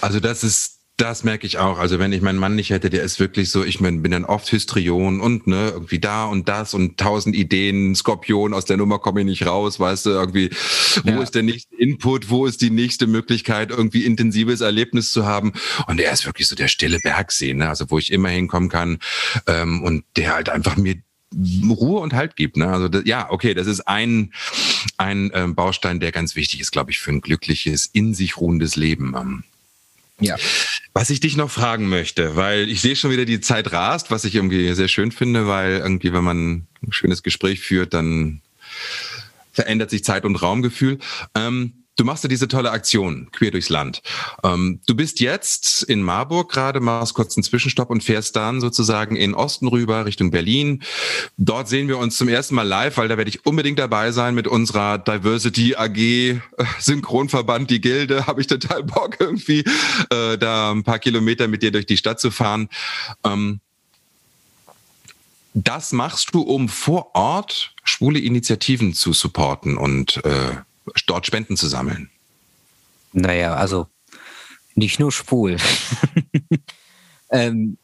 Also 0.00 0.20
das 0.20 0.44
ist 0.44 0.78
das 1.02 1.24
merke 1.24 1.48
ich 1.48 1.58
auch. 1.58 1.80
Also 1.80 1.98
wenn 1.98 2.12
ich 2.12 2.22
meinen 2.22 2.38
Mann 2.38 2.54
nicht 2.54 2.70
hätte, 2.70 2.88
der 2.88 3.02
ist 3.02 3.18
wirklich 3.18 3.50
so, 3.50 3.64
ich 3.64 3.80
bin, 3.80 4.02
bin 4.02 4.12
dann 4.12 4.24
oft 4.24 4.50
Hystrion 4.52 5.20
und 5.20 5.48
ne, 5.48 5.70
irgendwie 5.72 5.98
da 5.98 6.26
und 6.26 6.48
das 6.48 6.74
und 6.74 6.96
tausend 6.96 7.34
Ideen, 7.34 7.96
Skorpion, 7.96 8.54
aus 8.54 8.66
der 8.66 8.76
Nummer 8.76 9.00
komme 9.00 9.20
ich 9.20 9.26
nicht 9.26 9.44
raus, 9.44 9.80
weißt 9.80 10.06
du, 10.06 10.10
irgendwie, 10.10 10.50
wo 11.02 11.10
ja. 11.10 11.22
ist 11.22 11.34
der 11.34 11.42
nächste 11.42 11.74
Input, 11.74 12.30
wo 12.30 12.46
ist 12.46 12.62
die 12.62 12.70
nächste 12.70 13.08
Möglichkeit, 13.08 13.70
irgendwie 13.70 14.04
intensives 14.04 14.60
Erlebnis 14.60 15.12
zu 15.12 15.26
haben. 15.26 15.52
Und 15.88 16.00
er 16.00 16.12
ist 16.12 16.24
wirklich 16.24 16.46
so 16.46 16.54
der 16.54 16.68
stille 16.68 17.00
Bergsee, 17.00 17.54
ne? 17.54 17.68
also 17.68 17.90
wo 17.90 17.98
ich 17.98 18.12
immer 18.12 18.28
hinkommen 18.28 18.68
kann 18.68 18.98
ähm, 19.48 19.82
und 19.82 20.04
der 20.16 20.34
halt 20.34 20.50
einfach 20.50 20.76
mir 20.76 21.02
Ruhe 21.68 22.00
und 22.00 22.12
Halt 22.12 22.36
gibt. 22.36 22.56
Ne? 22.56 22.68
Also 22.68 22.88
das, 22.88 23.02
ja, 23.06 23.28
okay, 23.28 23.54
das 23.54 23.66
ist 23.66 23.88
ein, 23.88 24.32
ein 24.98 25.32
ähm, 25.34 25.56
Baustein, 25.56 25.98
der 25.98 26.12
ganz 26.12 26.36
wichtig 26.36 26.60
ist, 26.60 26.70
glaube 26.70 26.92
ich, 26.92 27.00
für 27.00 27.10
ein 27.10 27.22
glückliches, 27.22 27.86
in 27.86 28.14
sich 28.14 28.36
ruhendes 28.36 28.76
Leben. 28.76 29.14
Ähm, 29.16 29.44
ja. 30.20 30.36
Was 30.94 31.10
ich 31.10 31.20
dich 31.20 31.36
noch 31.36 31.50
fragen 31.50 31.88
möchte, 31.88 32.36
weil 32.36 32.68
ich 32.68 32.82
sehe 32.82 32.96
schon 32.96 33.10
wieder 33.10 33.24
die 33.24 33.40
Zeit 33.40 33.72
rast, 33.72 34.10
was 34.10 34.24
ich 34.24 34.34
irgendwie 34.34 34.72
sehr 34.74 34.88
schön 34.88 35.10
finde, 35.10 35.46
weil 35.46 35.78
irgendwie, 35.78 36.12
wenn 36.12 36.24
man 36.24 36.66
ein 36.82 36.92
schönes 36.92 37.22
Gespräch 37.22 37.60
führt, 37.60 37.94
dann 37.94 38.42
verändert 39.52 39.90
sich 39.90 40.04
Zeit- 40.04 40.24
und 40.24 40.36
Raumgefühl. 40.36 40.98
Ähm, 41.34 41.81
Du 41.96 42.04
machst 42.04 42.24
ja 42.24 42.28
diese 42.28 42.48
tolle 42.48 42.70
Aktion 42.70 43.28
quer 43.32 43.50
durchs 43.50 43.68
Land. 43.68 44.02
Ähm, 44.42 44.80
du 44.86 44.94
bist 44.94 45.20
jetzt 45.20 45.82
in 45.82 46.02
Marburg 46.02 46.50
gerade, 46.50 46.80
machst 46.80 47.12
kurz 47.12 47.36
einen 47.36 47.44
Zwischenstopp 47.44 47.90
und 47.90 48.02
fährst 48.02 48.34
dann 48.34 48.62
sozusagen 48.62 49.14
in 49.14 49.34
Osten 49.34 49.68
rüber 49.68 50.06
Richtung 50.06 50.30
Berlin. 50.30 50.82
Dort 51.36 51.68
sehen 51.68 51.88
wir 51.88 51.98
uns 51.98 52.16
zum 52.16 52.28
ersten 52.28 52.54
Mal 52.54 52.66
live, 52.66 52.96
weil 52.96 53.08
da 53.08 53.18
werde 53.18 53.28
ich 53.28 53.44
unbedingt 53.44 53.78
dabei 53.78 54.10
sein 54.10 54.34
mit 54.34 54.48
unserer 54.48 54.96
Diversity 54.96 55.74
AG 55.76 55.98
äh, 55.98 56.40
Synchronverband, 56.80 57.70
die 57.70 57.82
Gilde. 57.82 58.26
Habe 58.26 58.40
ich 58.40 58.46
total 58.46 58.84
Bock 58.84 59.18
irgendwie, 59.20 59.62
äh, 60.10 60.38
da 60.38 60.70
ein 60.70 60.84
paar 60.84 60.98
Kilometer 60.98 61.46
mit 61.46 61.62
dir 61.62 61.72
durch 61.72 61.86
die 61.86 61.98
Stadt 61.98 62.20
zu 62.20 62.30
fahren. 62.30 62.70
Ähm, 63.22 63.60
das 65.52 65.92
machst 65.92 66.34
du, 66.34 66.40
um 66.40 66.70
vor 66.70 67.14
Ort 67.14 67.74
schwule 67.84 68.18
Initiativen 68.18 68.94
zu 68.94 69.12
supporten 69.12 69.76
und 69.76 70.24
äh, 70.24 70.54
dort 71.06 71.26
Spenden 71.26 71.56
zu 71.56 71.66
sammeln? 71.68 72.10
Naja, 73.12 73.54
also 73.54 73.86
nicht 74.74 74.98
nur 74.98 75.12
schwul. 75.12 75.56
ähm, 77.30 77.76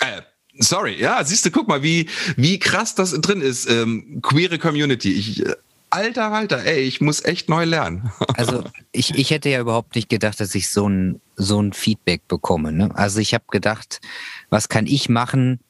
äh, 0.00 0.22
sorry, 0.58 0.98
ja, 0.98 1.22
siehst 1.24 1.44
du, 1.46 1.50
guck 1.50 1.68
mal, 1.68 1.82
wie, 1.82 2.08
wie 2.36 2.58
krass 2.58 2.94
das 2.94 3.12
drin 3.20 3.40
ist. 3.40 3.68
Ähm, 3.68 4.20
queere 4.22 4.58
Community. 4.58 5.12
Ich, 5.12 5.44
äh, 5.44 5.54
alter 5.90 6.32
Alter, 6.32 6.64
ey, 6.64 6.80
ich 6.80 7.00
muss 7.00 7.24
echt 7.24 7.48
neu 7.48 7.64
lernen. 7.64 8.10
also 8.36 8.64
ich, 8.92 9.14
ich 9.14 9.30
hätte 9.30 9.50
ja 9.50 9.60
überhaupt 9.60 9.94
nicht 9.94 10.08
gedacht, 10.08 10.40
dass 10.40 10.54
ich 10.54 10.70
so 10.70 10.88
ein, 10.88 11.20
so 11.36 11.60
ein 11.60 11.72
Feedback 11.72 12.26
bekomme. 12.26 12.72
Ne? 12.72 12.90
Also 12.94 13.20
ich 13.20 13.34
habe 13.34 13.44
gedacht, 13.50 14.00
was 14.48 14.68
kann 14.68 14.86
ich 14.86 15.08
machen? 15.08 15.60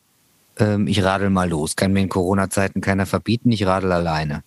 Ähm, 0.56 0.86
ich 0.86 1.02
radel 1.02 1.30
mal 1.30 1.48
los. 1.48 1.74
Kann 1.74 1.92
mir 1.92 2.00
in 2.00 2.08
Corona-Zeiten 2.08 2.80
keiner 2.80 3.06
verbieten, 3.06 3.50
ich 3.50 3.66
radel 3.66 3.92
alleine 3.92 4.44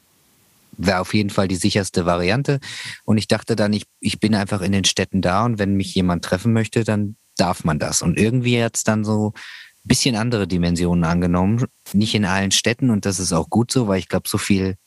wäre 0.78 0.99
auf 0.99 1.13
jeden 1.13 1.30
Fall 1.30 1.47
die 1.47 1.55
sicherste 1.55 2.05
Variante. 2.05 2.59
Und 3.03 3.17
ich 3.17 3.28
dachte 3.28 3.55
dann, 3.55 3.74
ich, 3.74 3.86
ich 3.99 4.19
bin 4.19 4.36
einfach 4.36 4.61
in 4.61 4.71
den 4.71 4.86
Städten 4.86 5.21
da 5.21 5.45
und 5.45 5.59
wenn 5.59 5.76
mich 5.76 5.93
jemand 5.95 6.26
treffen 6.26 6.53
möchte, 6.53 6.84
dann 6.84 7.15
darf 7.38 7.63
man 7.63 7.80
das. 7.80 8.01
Und 8.01 8.17
irgendwie 8.17 8.61
hat 8.61 8.76
es 8.76 8.84
dann 8.84 9.03
so 9.03 9.34
ein 9.36 9.88
bisschen 9.88 10.15
andere 10.15 10.47
Dimensionen 10.47 11.03
angenommen. 11.03 11.65
Nicht 11.93 12.15
in 12.15 12.26
allen 12.26 12.51
Städten 12.51 12.89
und 12.89 13.05
das 13.05 13.19
ist 13.19 13.34
auch 13.34 13.49
gut 13.49 13.71
so, 13.71 13.88
weil 13.88 13.99
ich 13.99 14.09
glaube, 14.09 14.30
so 14.30 14.38
viel 14.38 14.78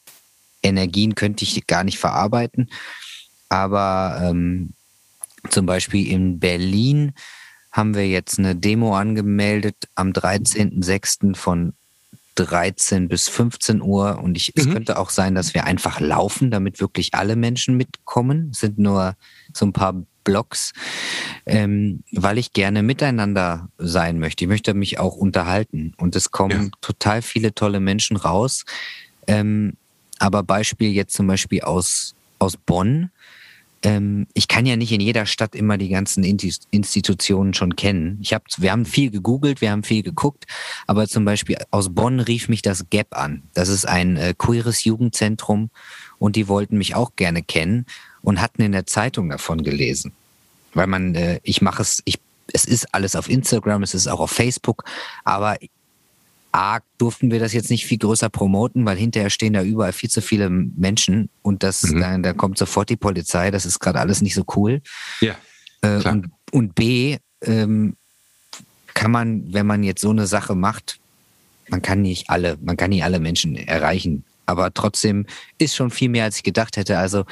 Energien 0.62 1.14
könnte 1.14 1.44
ich 1.44 1.66
gar 1.66 1.84
nicht 1.84 1.98
verarbeiten. 1.98 2.70
Aber 3.48 4.20
ähm, 4.22 4.72
zum 5.50 5.66
Beispiel 5.66 6.10
in 6.10 6.40
Berlin 6.40 7.12
haben 7.70 7.94
wir 7.94 8.08
jetzt 8.08 8.38
eine 8.38 8.56
Demo 8.56 8.96
angemeldet 8.96 9.76
am 9.94 10.10
13.06. 10.10 11.36
von 11.36 11.74
13 12.36 13.08
bis 13.08 13.28
15 13.28 13.82
Uhr 13.82 14.18
und 14.22 14.36
ich, 14.36 14.54
mhm. 14.54 14.62
es 14.62 14.70
könnte 14.70 14.98
auch 14.98 15.10
sein, 15.10 15.34
dass 15.34 15.54
wir 15.54 15.64
einfach 15.64 16.00
laufen, 16.00 16.50
damit 16.50 16.80
wirklich 16.80 17.14
alle 17.14 17.36
Menschen 17.36 17.76
mitkommen. 17.76 18.50
Es 18.52 18.60
sind 18.60 18.78
nur 18.78 19.16
so 19.52 19.66
ein 19.66 19.72
paar 19.72 19.94
Blocks, 20.24 20.72
ähm, 21.46 22.02
weil 22.12 22.36
ich 22.36 22.52
gerne 22.52 22.82
miteinander 22.82 23.68
sein 23.78 24.18
möchte. 24.18 24.44
Ich 24.44 24.48
möchte 24.48 24.74
mich 24.74 24.98
auch 24.98 25.16
unterhalten 25.16 25.94
und 25.96 26.16
es 26.16 26.30
kommen 26.30 26.64
ja. 26.64 26.70
total 26.80 27.22
viele 27.22 27.54
tolle 27.54 27.80
Menschen 27.80 28.16
raus. 28.16 28.64
Ähm, 29.26 29.74
aber 30.18 30.42
Beispiel 30.42 30.90
jetzt 30.90 31.14
zum 31.14 31.26
Beispiel 31.26 31.62
aus, 31.62 32.14
aus 32.38 32.56
Bonn 32.56 33.10
ähm, 33.86 34.26
ich 34.34 34.48
kann 34.48 34.66
ja 34.66 34.74
nicht 34.74 34.90
in 34.90 35.00
jeder 35.00 35.26
Stadt 35.26 35.54
immer 35.54 35.78
die 35.78 35.88
ganzen 35.88 36.24
Institutionen 36.24 37.54
schon 37.54 37.76
kennen. 37.76 38.18
Ich 38.20 38.32
hab, 38.32 38.42
wir 38.58 38.72
haben 38.72 38.84
viel 38.84 39.12
gegoogelt, 39.12 39.60
wir 39.60 39.70
haben 39.70 39.84
viel 39.84 40.02
geguckt, 40.02 40.46
aber 40.88 41.06
zum 41.06 41.24
Beispiel 41.24 41.56
aus 41.70 41.94
Bonn 41.94 42.18
rief 42.18 42.48
mich 42.48 42.62
das 42.62 42.90
GAP 42.90 43.16
an. 43.16 43.44
Das 43.54 43.68
ist 43.68 43.86
ein 43.86 44.16
äh, 44.16 44.34
queeres 44.36 44.82
Jugendzentrum 44.82 45.70
und 46.18 46.34
die 46.34 46.48
wollten 46.48 46.78
mich 46.78 46.96
auch 46.96 47.14
gerne 47.14 47.44
kennen 47.44 47.86
und 48.22 48.40
hatten 48.40 48.62
in 48.62 48.72
der 48.72 48.86
Zeitung 48.86 49.28
davon 49.28 49.62
gelesen. 49.62 50.10
Weil 50.74 50.88
man, 50.88 51.14
äh, 51.14 51.38
ich 51.44 51.62
mache 51.62 51.82
es, 51.82 52.02
ich, 52.06 52.18
es 52.52 52.64
ist 52.64 52.92
alles 52.92 53.14
auf 53.14 53.30
Instagram, 53.30 53.84
es 53.84 53.94
ist 53.94 54.08
auch 54.08 54.18
auf 54.18 54.32
Facebook, 54.32 54.82
aber 55.22 55.58
A, 56.56 56.80
durften 56.98 57.30
wir 57.30 57.38
das 57.38 57.52
jetzt 57.52 57.70
nicht 57.70 57.86
viel 57.86 57.98
größer 57.98 58.28
promoten, 58.30 58.86
weil 58.86 58.96
hinterher 58.96 59.30
stehen 59.30 59.52
da 59.52 59.62
überall 59.62 59.92
viel 59.92 60.10
zu 60.10 60.22
viele 60.22 60.48
Menschen 60.48 61.28
und 61.42 61.62
das, 61.62 61.82
mhm. 61.82 62.00
da, 62.00 62.18
da 62.18 62.32
kommt 62.32 62.58
sofort 62.58 62.88
die 62.88 62.96
Polizei, 62.96 63.50
das 63.50 63.66
ist 63.66 63.78
gerade 63.78 64.00
alles 64.00 64.22
nicht 64.22 64.34
so 64.34 64.44
cool. 64.56 64.80
Ja. 65.20 65.34
Äh, 65.82 66.08
und, 66.08 66.30
und, 66.52 66.74
B, 66.74 67.18
ähm, 67.42 67.96
kann 68.94 69.10
man, 69.10 69.52
wenn 69.52 69.66
man 69.66 69.82
jetzt 69.82 70.00
so 70.00 70.10
eine 70.10 70.26
Sache 70.26 70.54
macht, 70.54 70.98
man 71.68 71.82
kann 71.82 72.02
nicht 72.02 72.30
alle, 72.30 72.56
man 72.62 72.76
kann 72.76 72.90
nicht 72.90 73.04
alle 73.04 73.20
Menschen 73.20 73.56
erreichen. 73.56 74.24
Aber 74.46 74.72
trotzdem 74.72 75.26
ist 75.58 75.74
schon 75.74 75.90
viel 75.90 76.08
mehr, 76.08 76.24
als 76.24 76.36
ich 76.36 76.42
gedacht 76.42 76.76
hätte. 76.76 76.98
Also 76.98 77.24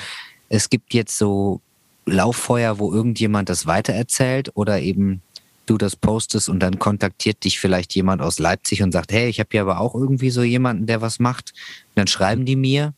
es 0.49 0.69
gibt 0.69 0.93
jetzt 0.93 1.17
so 1.17 1.63
Lauffeuer, 2.07 2.79
wo 2.79 2.93
irgendjemand 2.93 3.49
das 3.49 3.67
weitererzählt 3.67 4.51
oder 4.55 4.81
eben 4.81 5.23
du 5.67 5.79
das 5.79 5.97
postest 5.97 6.49
und 6.49 6.61
dann 6.61 6.79
kontaktiert 6.79 7.45
dich 7.45 7.59
vielleicht 7.59 7.95
jemand 7.95 8.23
aus 8.23 8.39
Leipzig 8.39 8.83
und 8.83 8.93
sagt, 8.93 9.13
hey, 9.13 9.29
ich 9.29 9.41
habe 9.41 9.49
hier 9.53 9.63
aber 9.63 9.81
auch 9.81 9.95
irgendwie 9.95 10.31
so 10.31 10.43
jemanden, 10.43 10.87
der 10.87 11.01
was 11.01 11.19
macht. 11.19 11.53
Und 11.89 11.97
dann 11.97 12.07
schreiben 12.07 12.45
die 12.45 12.57
mir 12.57 12.95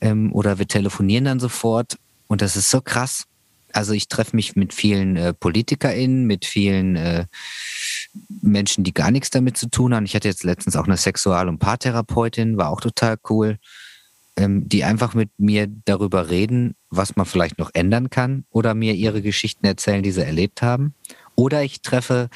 ähm, 0.00 0.32
oder 0.32 0.58
wir 0.58 0.68
telefonieren 0.68 1.24
dann 1.24 1.40
sofort 1.40 1.98
und 2.28 2.42
das 2.42 2.56
ist 2.56 2.70
so 2.70 2.80
krass. 2.80 3.24
Also 3.72 3.92
ich 3.92 4.08
treffe 4.08 4.34
mich 4.36 4.56
mit 4.56 4.72
vielen 4.72 5.16
äh, 5.16 5.34
PolitikerInnen, 5.34 6.26
mit 6.26 6.44
vielen 6.44 6.96
äh, 6.96 7.26
Menschen, 8.40 8.84
die 8.84 8.94
gar 8.94 9.10
nichts 9.10 9.30
damit 9.30 9.56
zu 9.56 9.68
tun 9.68 9.94
haben. 9.94 10.04
Ich 10.04 10.14
hatte 10.14 10.28
jetzt 10.28 10.44
letztens 10.44 10.76
auch 10.76 10.86
eine 10.86 10.96
Sexual- 10.96 11.48
und 11.48 11.58
Paartherapeutin, 11.58 12.56
war 12.56 12.70
auch 12.70 12.80
total 12.80 13.16
cool, 13.28 13.58
ähm, 14.36 14.68
die 14.68 14.84
einfach 14.84 15.14
mit 15.14 15.30
mir 15.38 15.66
darüber 15.84 16.30
reden, 16.30 16.76
was 16.90 17.16
man 17.16 17.26
vielleicht 17.26 17.58
noch 17.58 17.70
ändern 17.74 18.08
kann 18.08 18.44
oder 18.50 18.74
mir 18.74 18.94
ihre 18.94 19.20
Geschichten 19.20 19.66
erzählen, 19.66 20.02
die 20.02 20.12
sie 20.12 20.24
erlebt 20.24 20.62
haben. 20.62 20.94
Oder 21.38 21.62
ich 21.62 21.82
treffe 21.82 22.30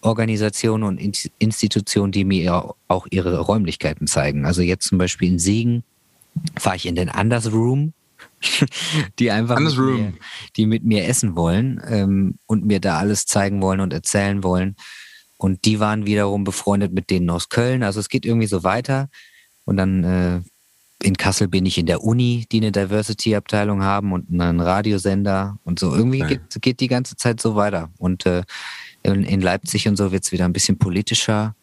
Organisationen 0.00 0.82
und 0.84 0.98
Institutionen, 1.38 2.10
die 2.10 2.24
mir 2.24 2.74
auch 2.88 3.06
ihre 3.10 3.38
Räumlichkeiten 3.40 4.06
zeigen. 4.06 4.46
Also 4.46 4.62
jetzt 4.62 4.88
zum 4.88 4.96
Beispiel 4.96 5.28
in 5.28 5.38
Siegen 5.38 5.84
fahre 6.58 6.76
ich 6.76 6.86
in 6.86 6.94
den 6.94 7.10
Anders 7.10 7.52
Room, 7.52 7.92
die 9.18 9.30
einfach 9.30 9.60
mit 9.60 9.76
mir, 9.76 10.14
die 10.56 10.64
mit 10.64 10.84
mir 10.84 11.06
essen 11.06 11.36
wollen 11.36 11.82
ähm, 11.86 12.38
und 12.46 12.64
mir 12.64 12.80
da 12.80 12.96
alles 12.96 13.26
zeigen 13.26 13.60
wollen 13.60 13.80
und 13.80 13.92
erzählen 13.92 14.42
wollen. 14.42 14.76
Und 15.36 15.66
die 15.66 15.78
waren 15.78 16.06
wiederum 16.06 16.44
befreundet 16.44 16.94
mit 16.94 17.10
denen 17.10 17.28
aus 17.28 17.50
Köln. 17.50 17.82
Also 17.82 18.00
es 18.00 18.08
geht 18.08 18.24
irgendwie 18.24 18.46
so 18.46 18.64
weiter. 18.64 19.10
Und 19.66 19.76
dann 19.76 20.02
äh, 20.02 20.40
in 21.02 21.16
Kassel 21.16 21.48
bin 21.48 21.66
ich 21.66 21.78
in 21.78 21.86
der 21.86 22.02
Uni, 22.02 22.46
die 22.50 22.58
eine 22.58 22.72
Diversity-Abteilung 22.72 23.82
haben 23.82 24.12
und 24.12 24.28
einen 24.30 24.60
Radiosender 24.60 25.58
und 25.64 25.78
so. 25.78 25.94
Irgendwie 25.94 26.20
geht, 26.20 26.40
geht 26.60 26.80
die 26.80 26.88
ganze 26.88 27.16
Zeit 27.16 27.40
so 27.40 27.54
weiter. 27.54 27.90
Und 27.98 28.24
äh, 28.24 28.42
in, 29.02 29.22
in, 29.24 29.40
Leipzig 29.40 29.86
und 29.88 29.96
so 29.96 30.10
wird 30.10 30.24
es 30.24 30.32
wieder 30.32 30.46
ein 30.46 30.52
bisschen 30.52 30.78
politischer. 30.78 31.54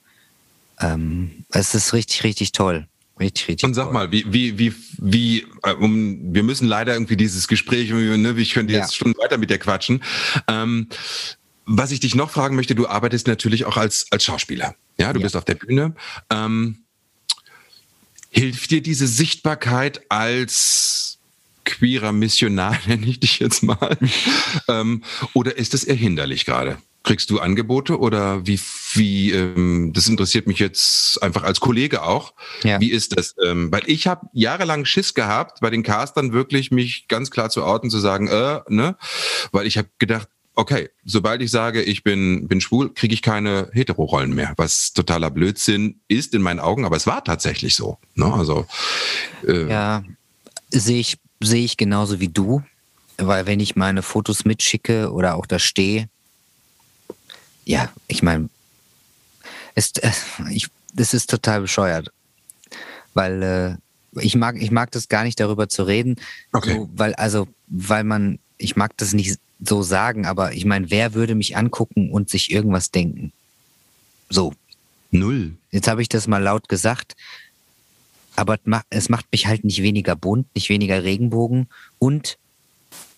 Ähm, 0.79 1.45
es 1.49 1.73
ist 1.73 1.93
richtig, 1.93 2.23
richtig 2.23 2.51
toll. 2.51 2.87
Richtig, 3.19 3.47
richtig. 3.47 3.67
Und 3.67 3.73
sag 3.73 3.85
toll. 3.85 3.93
mal, 3.93 4.11
wie, 4.11 4.31
wie, 4.31 4.57
wie, 4.59 4.73
wie, 4.97 5.45
äh, 5.63 5.73
um, 5.73 6.33
wir 6.33 6.43
müssen 6.43 6.67
leider 6.67 6.93
irgendwie 6.93 7.17
dieses 7.17 7.47
Gespräch, 7.47 7.89
ne, 7.91 8.35
ich 8.37 8.53
könnte 8.53 8.73
jetzt 8.73 8.93
ja. 8.93 8.97
schon 8.97 9.15
weiter 9.17 9.37
mit 9.37 9.49
dir 9.49 9.57
quatschen. 9.57 10.03
Ähm, 10.47 10.87
was 11.65 11.91
ich 11.91 11.99
dich 11.99 12.13
noch 12.13 12.29
fragen 12.29 12.55
möchte, 12.55 12.75
du 12.75 12.87
arbeitest 12.87 13.27
natürlich 13.27 13.65
auch 13.65 13.77
als, 13.77 14.07
als 14.11 14.23
Schauspieler. 14.25 14.75
Ja, 14.97 15.11
du 15.11 15.19
ja. 15.19 15.23
bist 15.23 15.35
auf 15.35 15.45
der 15.45 15.55
Bühne. 15.55 15.95
Ähm, 16.29 16.82
hilft 18.33 18.71
dir 18.71 18.81
diese 18.81 19.07
Sichtbarkeit 19.07 20.01
als 20.09 21.19
queerer 21.65 22.11
Missionar, 22.11 22.77
nenne 22.87 23.05
ich 23.05 23.19
dich 23.19 23.39
jetzt 23.39 23.63
mal? 23.63 23.97
ähm, 24.67 25.03
oder 25.33 25.57
ist 25.57 25.73
es 25.73 25.83
eher 25.83 25.95
hinderlich 25.95 26.45
gerade? 26.45 26.77
Kriegst 27.03 27.29
du 27.29 27.39
Angebote 27.39 27.99
oder 27.99 28.47
wie, 28.47 28.57
wie 28.93 29.31
ähm, 29.31 29.91
das 29.93 30.07
interessiert 30.07 30.47
mich 30.47 30.59
jetzt 30.59 31.21
einfach 31.21 31.43
als 31.43 31.59
Kollege 31.59 32.03
auch. 32.03 32.33
Ja. 32.63 32.79
Wie 32.79 32.91
ist 32.91 33.17
das? 33.17 33.35
Ähm, 33.45 33.69
weil 33.73 33.81
ich 33.87 34.07
habe 34.07 34.27
jahrelang 34.31 34.85
Schiss 34.85 35.13
gehabt, 35.13 35.59
bei 35.59 35.69
den 35.69 35.83
Castern 35.83 36.31
wirklich 36.31 36.71
mich 36.71 37.09
ganz 37.09 37.29
klar 37.29 37.49
zu 37.49 37.61
orten, 37.61 37.89
zu 37.89 37.99
sagen, 37.99 38.29
äh, 38.29 38.61
ne? 38.69 38.95
Weil 39.51 39.67
ich 39.67 39.77
habe 39.77 39.89
gedacht, 39.99 40.29
okay, 40.55 40.89
sobald 41.05 41.41
ich 41.41 41.51
sage, 41.51 41.81
ich 41.81 42.03
bin, 42.03 42.47
bin 42.47 42.61
schwul, 42.61 42.93
kriege 42.93 43.13
ich 43.13 43.21
keine 43.21 43.69
Hetero-Rollen 43.73 44.33
mehr, 44.33 44.53
was 44.57 44.93
totaler 44.93 45.31
Blödsinn 45.31 46.01
ist 46.07 46.33
in 46.33 46.41
meinen 46.41 46.59
Augen, 46.59 46.85
aber 46.85 46.95
es 46.95 47.07
war 47.07 47.23
tatsächlich 47.23 47.75
so. 47.75 47.97
Ne? 48.15 48.31
Also, 48.31 48.65
äh, 49.47 49.67
ja, 49.67 50.03
sehe 50.69 50.99
ich, 50.99 51.17
sehe 51.39 51.65
ich 51.65 51.77
genauso 51.77 52.19
wie 52.19 52.29
du, 52.29 52.63
weil 53.17 53.45
wenn 53.45 53.59
ich 53.59 53.75
meine 53.75 54.01
Fotos 54.01 54.45
mitschicke 54.45 55.11
oder 55.11 55.35
auch 55.35 55.45
da 55.45 55.59
stehe, 55.59 56.07
ja, 57.65 57.91
ich 58.07 58.21
meine, 58.21 58.49
es, 59.75 59.91
äh, 59.97 60.11
ich, 60.51 60.67
das 60.93 61.13
ist 61.13 61.29
total 61.29 61.61
bescheuert, 61.61 62.11
weil 63.13 63.43
äh, 63.43 64.21
ich 64.21 64.35
mag, 64.35 64.61
ich 64.61 64.69
mag 64.69 64.91
das 64.91 65.09
gar 65.09 65.23
nicht 65.23 65.39
darüber 65.39 65.69
zu 65.69 65.83
reden, 65.83 66.17
okay. 66.51 66.73
so, 66.73 66.89
weil 66.93 67.15
also, 67.15 67.47
weil 67.67 68.03
man, 68.03 68.37
ich 68.63 68.75
mag 68.75 68.95
das 68.97 69.13
nicht 69.13 69.39
so 69.59 69.83
sagen, 69.83 70.25
aber 70.25 70.53
ich 70.53 70.65
meine, 70.65 70.89
wer 70.89 71.13
würde 71.13 71.35
mich 71.35 71.57
angucken 71.57 72.11
und 72.11 72.29
sich 72.29 72.51
irgendwas 72.51 72.91
denken? 72.91 73.31
So. 74.29 74.53
Null. 75.11 75.55
Jetzt 75.71 75.87
habe 75.87 76.01
ich 76.01 76.09
das 76.09 76.27
mal 76.27 76.41
laut 76.41 76.69
gesagt, 76.69 77.15
aber 78.35 78.57
es 78.89 79.09
macht 79.09 79.27
mich 79.31 79.45
halt 79.45 79.63
nicht 79.63 79.83
weniger 79.83 80.15
bunt, 80.15 80.47
nicht 80.55 80.69
weniger 80.69 81.03
Regenbogen 81.03 81.67
und 81.99 82.39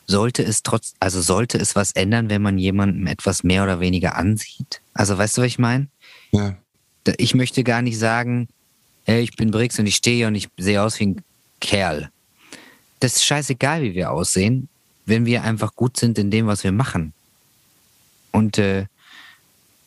sollte 0.08 0.44
es 0.44 0.62
trotz, 0.62 0.94
also 1.00 1.22
sollte 1.22 1.58
es 1.58 1.76
was 1.76 1.94
ändern, 1.94 2.30
wenn 2.30 2.42
man 2.42 2.58
jemandem 2.58 3.08
etwas 3.08 3.44
mehr 3.44 3.64
oder 3.64 3.80
weniger 3.80 4.16
ansieht? 4.16 4.82
Also 4.94 5.18
weißt 5.18 5.38
du, 5.38 5.42
was 5.42 5.48
ich 5.48 5.60
meine? 5.60 5.88
Ja. 6.32 6.58
Ich 7.18 7.34
möchte 7.34 7.64
gar 7.64 7.82
nicht 7.82 7.98
sagen, 7.98 8.50
hey, 9.06 9.22
ich 9.22 9.36
bin 9.36 9.52
Brix 9.52 9.80
und 9.80 9.86
ich 9.86 9.96
stehe 9.96 10.28
und 10.28 10.36
ich 10.36 10.50
sehe 10.58 10.82
aus 10.82 11.00
wie 11.00 11.08
ein 11.08 11.22
Kerl. 11.62 12.10
Das 13.00 13.16
ist 13.16 13.26
scheißegal, 13.26 13.84
wie 13.84 13.94
wir 13.96 14.12
aussehen 14.12 14.68
wenn 15.06 15.26
wir 15.26 15.44
einfach 15.44 15.76
gut 15.76 15.98
sind 15.98 16.18
in 16.18 16.32
dem, 16.32 16.48
was 16.48 16.64
wir 16.64 16.72
machen. 16.72 17.14
Und 18.32 18.58
äh, 18.58 18.86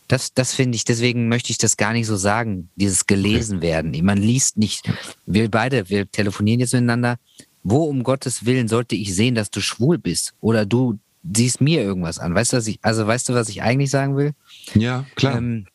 das, 0.06 0.32
das 0.32 0.54
finde 0.54 0.76
ich, 0.76 0.84
deswegen 0.84 1.28
möchte 1.28 1.50
ich 1.50 1.58
das 1.58 1.76
gar 1.76 1.92
nicht 1.92 2.06
so 2.06 2.16
sagen, 2.16 2.70
dieses 2.76 3.06
gelesen 3.06 3.60
werden. 3.60 3.94
Man 4.04 4.18
liest 4.18 4.56
nicht, 4.56 4.90
wir 5.26 5.50
beide, 5.50 5.90
wir 5.90 6.10
telefonieren 6.10 6.60
jetzt 6.60 6.72
miteinander. 6.72 7.18
Wo 7.62 7.84
um 7.84 8.02
Gottes 8.02 8.46
Willen 8.46 8.68
sollte 8.68 8.94
ich 8.94 9.14
sehen, 9.14 9.34
dass 9.34 9.50
du 9.50 9.60
schwul 9.60 9.98
bist? 9.98 10.32
Oder 10.40 10.64
du 10.64 10.98
siehst 11.30 11.60
mir 11.60 11.82
irgendwas 11.82 12.18
an. 12.18 12.34
Weißt 12.34 12.52
du, 12.52 12.56
was 12.56 12.66
ich, 12.66 12.78
also 12.80 13.06
weißt 13.06 13.28
du, 13.28 13.34
was 13.34 13.50
ich 13.50 13.62
eigentlich 13.62 13.90
sagen 13.90 14.16
will? 14.16 14.32
Ja, 14.74 15.04
klar. 15.16 15.36
Ähm, 15.36 15.66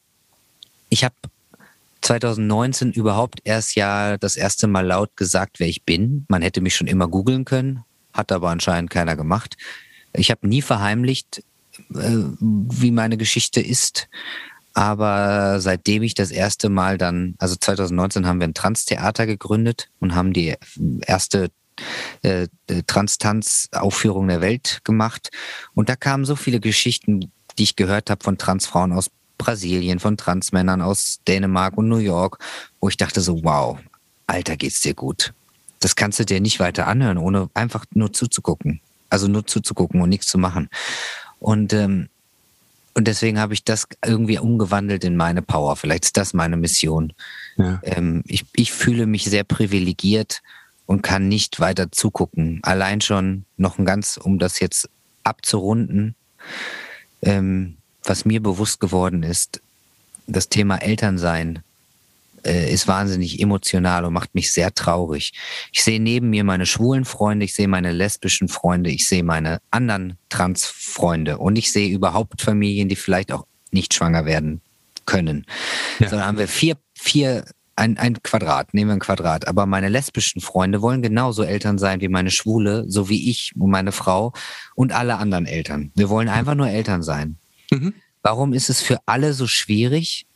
ich 0.90 1.04
habe 1.04 1.14
2019 2.02 2.92
überhaupt 2.92 3.42
erst 3.44 3.76
ja 3.76 4.18
das 4.18 4.36
erste 4.36 4.68
Mal 4.68 4.88
laut 4.88 5.16
gesagt, 5.16 5.60
wer 5.60 5.68
ich 5.68 5.84
bin. 5.84 6.26
Man 6.28 6.42
hätte 6.42 6.62
mich 6.62 6.76
schon 6.76 6.88
immer 6.88 7.08
googeln 7.08 7.46
können 7.46 7.84
hat 8.14 8.32
aber 8.32 8.50
anscheinend 8.50 8.90
keiner 8.90 9.16
gemacht. 9.16 9.58
Ich 10.14 10.32
habe 10.32 10.48
nie 10.48 10.62
verheimlicht, 10.62 11.44
äh, 11.94 12.24
wie 12.40 12.92
meine 12.92 13.18
Geschichte 13.18 13.60
ist. 13.60 14.08
Aber 14.76 15.60
seitdem 15.60 16.02
ich 16.02 16.16
das 16.16 16.32
erste 16.32 16.70
Mal 16.70 16.98
dann, 16.98 17.36
also 17.38 17.56
2019 17.56 18.26
haben 18.26 18.40
wir 18.40 18.48
ein 18.48 18.56
Trans-Theater 18.56 19.28
gegründet 19.28 19.90
und 20.00 20.16
haben 20.16 20.34
die 20.34 20.56
erste 21.06 21.52
äh, 22.24 22.48
Trans-Tanz-Aufführung 22.88 24.28
der 24.28 24.42
Welt 24.42 24.82
gemacht. 24.84 25.30
Und 25.76 25.90
da 25.90 25.96
kamen 25.96 26.26
so 26.26 26.36
viele 26.36 26.60
Geschichten, 26.60 27.32
die 27.58 27.64
ich 27.64 27.76
gehört 27.76 28.10
habe 28.10 28.24
von 28.24 28.40
Transfrauen 28.40 28.94
aus 28.94 29.12
Brasilien, 29.38 30.00
von 30.00 30.18
Transmännern 30.18 30.82
aus 30.82 31.20
Dänemark 31.28 31.78
und 31.78 31.88
New 31.88 31.98
York, 31.98 32.40
wo 32.80 32.90
ich 32.90 32.98
dachte 32.98 33.22
so, 33.22 33.44
wow, 33.44 33.78
Alter, 34.26 34.58
geht's 34.58 34.82
dir 34.82 34.96
gut 34.96 35.34
das 35.84 35.96
kannst 35.96 36.20
du 36.20 36.26
dir 36.26 36.40
nicht 36.40 36.60
weiter 36.60 36.88
anhören, 36.88 37.18
ohne 37.18 37.50
einfach 37.54 37.86
nur 37.94 38.14
zuzugucken. 38.14 38.80
Also 39.10 39.28
nur 39.28 39.46
zuzugucken 39.46 40.02
und 40.02 40.10
nichts 40.10 40.28
zu 40.28 40.38
machen. 40.38 40.70
Und, 41.40 41.74
ähm, 41.74 42.10
und 42.94 43.08
deswegen 43.08 43.40
habe 43.40 43.54
ich 43.54 43.64
das 43.64 43.88
irgendwie 44.04 44.40
umgewandelt 44.40 45.04
in 45.04 45.18
meine 45.18 45.42
Power. 45.42 45.76
Vielleicht 45.76 46.06
ist 46.06 46.18
das 46.18 46.34
meine 46.34 46.58
Mission. 46.58 47.14
Ja. 47.58 47.80
Ähm, 47.84 48.24
ich, 48.28 48.46
ich 48.56 48.72
fühle 48.72 49.06
mich 49.06 49.26
sehr 49.26 49.44
privilegiert 49.44 50.42
und 50.86 51.02
kann 51.02 51.28
nicht 51.28 51.60
weiter 51.60 51.92
zugucken. 51.92 52.60
Allein 52.64 53.02
schon 53.02 53.46
noch 53.58 53.78
ein 53.78 53.86
ganz, 53.86 54.18
um 54.18 54.40
das 54.40 54.60
jetzt 54.60 54.90
abzurunden, 55.24 56.16
ähm, 57.22 57.78
was 58.04 58.26
mir 58.26 58.42
bewusst 58.42 58.80
geworden 58.80 59.24
ist, 59.24 59.62
das 60.28 60.50
Thema 60.50 60.78
Elternsein 60.78 61.60
äh, 62.46 62.72
ist 62.72 62.88
wahnsinnig 62.88 63.40
emotional 63.40 64.06
und 64.06 64.14
macht 64.14 64.36
mich 64.36 64.52
sehr 64.52 64.74
traurig. 64.74 65.34
Ich 65.72 65.84
sehe 65.84 66.00
neben 66.00 66.30
mir 66.30 66.44
meine 66.44 66.66
schwulen 66.66 67.06
Freunde, 67.06 67.46
ich 67.46 67.54
sehe 67.54 67.68
meine 67.68 67.92
lesbischen 67.92 68.48
Freunde, 68.48 68.90
ich 68.90 69.08
sehe 69.08 69.24
meine 69.24 69.60
anderen 69.72 70.18
Transfreunde 70.30 71.38
und 71.38 71.58
ich 71.58 71.72
sehe 71.72 71.90
überhaupt 71.90 72.42
Familien, 72.42 72.90
die 72.90 72.96
vielleicht 72.96 73.32
auch 73.32 73.46
nicht 73.72 73.94
schwanger 73.94 74.26
werden 74.26 74.62
können. 75.06 75.46
Ja. 76.00 76.10
Sondern 76.10 76.28
haben 76.28 76.38
wir 76.38 76.48
vier, 76.48 76.78
vier 76.94 77.46
ein, 77.76 77.98
ein 77.98 78.22
Quadrat, 78.22 78.74
nehmen 78.74 78.90
wir 78.90 78.96
ein 78.96 79.00
Quadrat. 79.00 79.48
Aber 79.48 79.66
meine 79.66 79.90
lesbischen 79.90 80.42
Freunde 80.42 80.82
wollen 80.82 81.02
genauso 81.02 81.44
Eltern 81.44 81.78
sein 81.78 82.02
wie 82.02 82.08
meine 82.08 82.32
Schwule, 82.32 82.86
so 82.88 83.10
wie 83.10 83.30
ich 83.30 83.54
und 83.58 83.70
meine 83.70 83.92
Frau 83.92 84.34
und 84.76 84.92
alle 84.92 85.18
anderen 85.18 85.46
Eltern. 85.46 85.92
Wir 85.96 86.10
wollen 86.10 86.30
einfach 86.30 86.56
nur 86.56 86.70
Eltern 86.70 87.04
sein. 87.04 87.38
Mhm. 87.72 87.94
Warum 88.22 88.54
ist 88.54 88.70
es 88.70 88.82
für 88.82 89.00
alle 89.06 89.34
so 89.34 89.48
schwierig, 89.48 90.28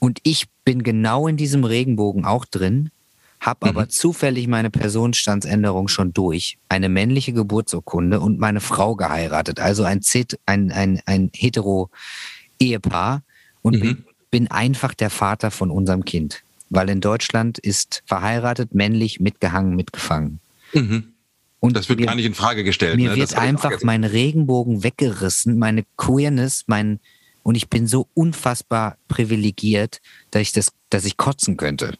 und 0.00 0.18
ich 0.24 0.46
bin 0.64 0.82
genau 0.82 1.28
in 1.28 1.36
diesem 1.36 1.62
Regenbogen 1.62 2.24
auch 2.24 2.44
drin, 2.44 2.90
habe 3.38 3.66
aber 3.68 3.82
mhm. 3.82 3.90
zufällig 3.90 4.48
meine 4.48 4.70
Personenstandsänderung 4.70 5.88
schon 5.88 6.12
durch, 6.12 6.58
eine 6.68 6.88
männliche 6.88 7.32
Geburtsurkunde 7.32 8.20
und 8.20 8.38
meine 8.38 8.60
Frau 8.60 8.96
geheiratet, 8.96 9.60
also 9.60 9.84
ein, 9.84 10.00
ein, 10.46 10.72
ein, 10.72 11.00
ein 11.06 11.30
hetero-Ehepaar 11.34 13.22
und 13.62 13.76
mhm. 13.76 13.80
bin, 13.80 14.04
bin 14.30 14.50
einfach 14.50 14.94
der 14.94 15.10
Vater 15.10 15.50
von 15.50 15.70
unserem 15.70 16.04
Kind. 16.04 16.42
Weil 16.68 16.88
in 16.88 17.00
Deutschland 17.00 17.58
ist 17.58 18.02
verheiratet, 18.06 18.74
männlich, 18.74 19.20
mitgehangen, 19.20 19.74
mitgefangen. 19.74 20.40
Mhm. 20.72 21.14
Und 21.60 21.76
das 21.76 21.88
wird 21.88 22.00
mir, 22.00 22.06
gar 22.06 22.14
nicht 22.14 22.26
in 22.26 22.34
Frage 22.34 22.64
gestellt. 22.64 22.96
Mir 22.96 23.10
ne? 23.10 23.16
wird 23.16 23.36
einfach 23.36 23.82
mein 23.82 24.04
Regenbogen 24.04 24.82
weggerissen, 24.82 25.58
meine 25.58 25.84
Queerness, 25.96 26.64
mein, 26.68 27.00
und 27.42 27.54
ich 27.54 27.68
bin 27.68 27.86
so 27.86 28.08
unfassbar 28.14 28.96
privilegiert, 29.08 30.00
dass 30.30 30.42
ich 30.42 30.52
das, 30.52 30.72
dass 30.90 31.04
ich 31.04 31.16
kotzen 31.16 31.56
könnte. 31.56 31.96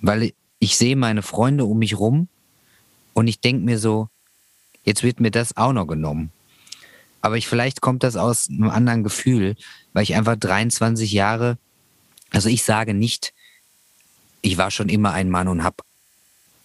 Weil 0.00 0.32
ich 0.58 0.76
sehe 0.76 0.96
meine 0.96 1.22
Freunde 1.22 1.64
um 1.64 1.78
mich 1.78 1.98
rum 1.98 2.28
und 3.14 3.28
ich 3.28 3.40
denke 3.40 3.64
mir 3.64 3.78
so, 3.78 4.08
jetzt 4.84 5.02
wird 5.02 5.20
mir 5.20 5.30
das 5.30 5.56
auch 5.56 5.72
noch 5.72 5.86
genommen. 5.86 6.30
Aber 7.20 7.36
ich, 7.36 7.48
vielleicht 7.48 7.80
kommt 7.80 8.02
das 8.02 8.16
aus 8.16 8.48
einem 8.48 8.70
anderen 8.70 9.02
Gefühl, 9.02 9.56
weil 9.92 10.04
ich 10.04 10.14
einfach 10.14 10.36
23 10.36 11.12
Jahre, 11.12 11.58
also 12.30 12.48
ich 12.48 12.62
sage 12.62 12.94
nicht, 12.94 13.32
ich 14.42 14.58
war 14.58 14.70
schon 14.70 14.88
immer 14.88 15.12
ein 15.12 15.28
Mann 15.28 15.48
und 15.48 15.64
habe 15.64 15.76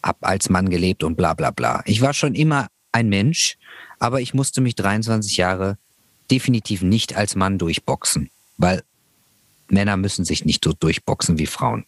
hab 0.03 0.23
als 0.25 0.49
Mann 0.49 0.69
gelebt 0.69 1.03
und 1.03 1.15
bla 1.15 1.33
bla 1.33 1.51
bla. 1.51 1.81
Ich 1.85 2.01
war 2.01 2.13
schon 2.13 2.35
immer 2.35 2.67
ein 2.91 3.09
Mensch, 3.09 3.57
aber 3.99 4.21
ich 4.21 4.33
musste 4.33 4.61
mich 4.61 4.75
23 4.75 5.37
Jahre 5.37 5.77
definitiv 6.31 6.81
nicht 6.81 7.15
als 7.15 7.35
Mann 7.35 7.57
durchboxen, 7.57 8.29
weil 8.57 8.83
Männer 9.67 9.97
müssen 9.97 10.25
sich 10.25 10.45
nicht 10.45 10.63
so 10.63 10.73
durchboxen 10.73 11.37
wie 11.37 11.45
Frauen. 11.45 11.85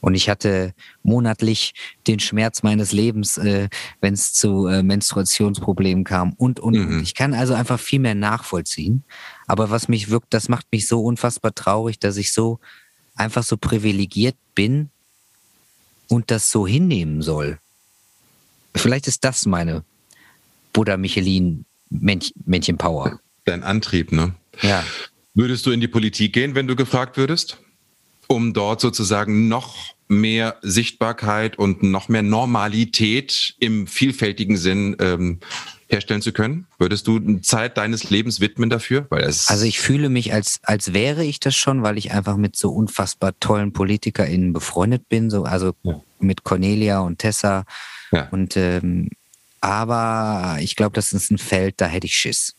Und 0.00 0.14
ich 0.14 0.28
hatte 0.28 0.74
monatlich 1.02 1.72
den 2.06 2.20
Schmerz 2.20 2.62
meines 2.62 2.92
Lebens, 2.92 3.38
äh, 3.38 3.68
wenn 4.00 4.12
es 4.12 4.34
zu 4.34 4.66
äh, 4.66 4.82
Menstruationsproblemen 4.82 6.04
kam 6.04 6.34
und, 6.34 6.60
und, 6.60 6.74
mhm. 6.74 6.88
und. 6.88 7.02
Ich 7.02 7.14
kann 7.14 7.32
also 7.32 7.54
einfach 7.54 7.80
viel 7.80 8.00
mehr 8.00 8.14
nachvollziehen. 8.14 9.04
Aber 9.46 9.70
was 9.70 9.88
mich 9.88 10.10
wirkt, 10.10 10.34
das 10.34 10.48
macht 10.48 10.66
mich 10.72 10.86
so 10.86 11.02
unfassbar 11.02 11.54
traurig, 11.54 11.98
dass 11.98 12.16
ich 12.16 12.32
so 12.32 12.58
einfach 13.14 13.44
so 13.44 13.56
privilegiert 13.56 14.36
bin 14.54 14.90
und 16.08 16.30
das 16.30 16.50
so 16.50 16.66
hinnehmen 16.66 17.22
soll. 17.22 17.58
Vielleicht 18.76 19.06
ist 19.06 19.24
das 19.24 19.46
meine 19.46 19.84
Buddha 20.72 20.96
Michelin 20.96 21.64
Männchen, 21.88 22.34
Männchen 22.44 22.76
Power. 22.76 23.20
Dein 23.44 23.62
Antrieb, 23.62 24.12
ne? 24.12 24.34
Ja. 24.62 24.84
Würdest 25.34 25.66
du 25.66 25.70
in 25.70 25.80
die 25.80 25.88
Politik 25.88 26.32
gehen, 26.32 26.54
wenn 26.54 26.66
du 26.66 26.76
gefragt 26.76 27.16
würdest? 27.16 27.58
Um 28.26 28.54
dort 28.54 28.80
sozusagen 28.80 29.48
noch 29.48 29.94
mehr 30.08 30.56
Sichtbarkeit 30.62 31.58
und 31.58 31.82
noch 31.82 32.08
mehr 32.08 32.22
Normalität 32.22 33.54
im 33.58 33.86
vielfältigen 33.86 34.56
Sinn 34.56 34.96
ähm, 35.00 35.40
herstellen 35.88 36.22
zu 36.22 36.32
können? 36.32 36.66
Würdest 36.78 37.06
du 37.06 37.38
Zeit 37.38 37.76
deines 37.76 38.10
Lebens 38.10 38.40
widmen 38.40 38.70
dafür? 38.70 39.06
Weil 39.10 39.24
es 39.24 39.48
also 39.48 39.64
ich 39.64 39.80
fühle 39.80 40.08
mich, 40.08 40.32
als, 40.32 40.60
als 40.62 40.92
wäre 40.92 41.24
ich 41.24 41.40
das 41.40 41.54
schon, 41.56 41.82
weil 41.82 41.98
ich 41.98 42.12
einfach 42.12 42.36
mit 42.36 42.56
so 42.56 42.70
unfassbar 42.70 43.38
tollen 43.40 43.72
PolitikerInnen 43.72 44.52
befreundet 44.52 45.08
bin, 45.08 45.30
so, 45.30 45.44
also 45.44 45.74
ja. 45.82 46.00
mit 46.20 46.44
Cornelia 46.44 47.00
und 47.00 47.18
Tessa. 47.18 47.64
Ja. 48.12 48.28
Und 48.30 48.56
ähm, 48.56 49.10
aber 49.60 50.58
ich 50.60 50.76
glaube, 50.76 50.94
das 50.94 51.12
ist 51.12 51.30
ein 51.30 51.38
Feld, 51.38 51.80
da 51.80 51.86
hätte 51.86 52.06
ich 52.06 52.16
Schiss. 52.16 52.54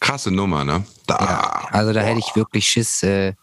Krasse 0.00 0.30
Nummer, 0.30 0.64
ne? 0.64 0.84
Da, 1.06 1.18
ja, 1.18 1.68
also 1.70 1.92
da 1.92 2.00
boah. 2.00 2.08
hätte 2.08 2.18
ich 2.18 2.36
wirklich 2.36 2.68
Schiss, 2.68 3.02
äh, 3.02 3.34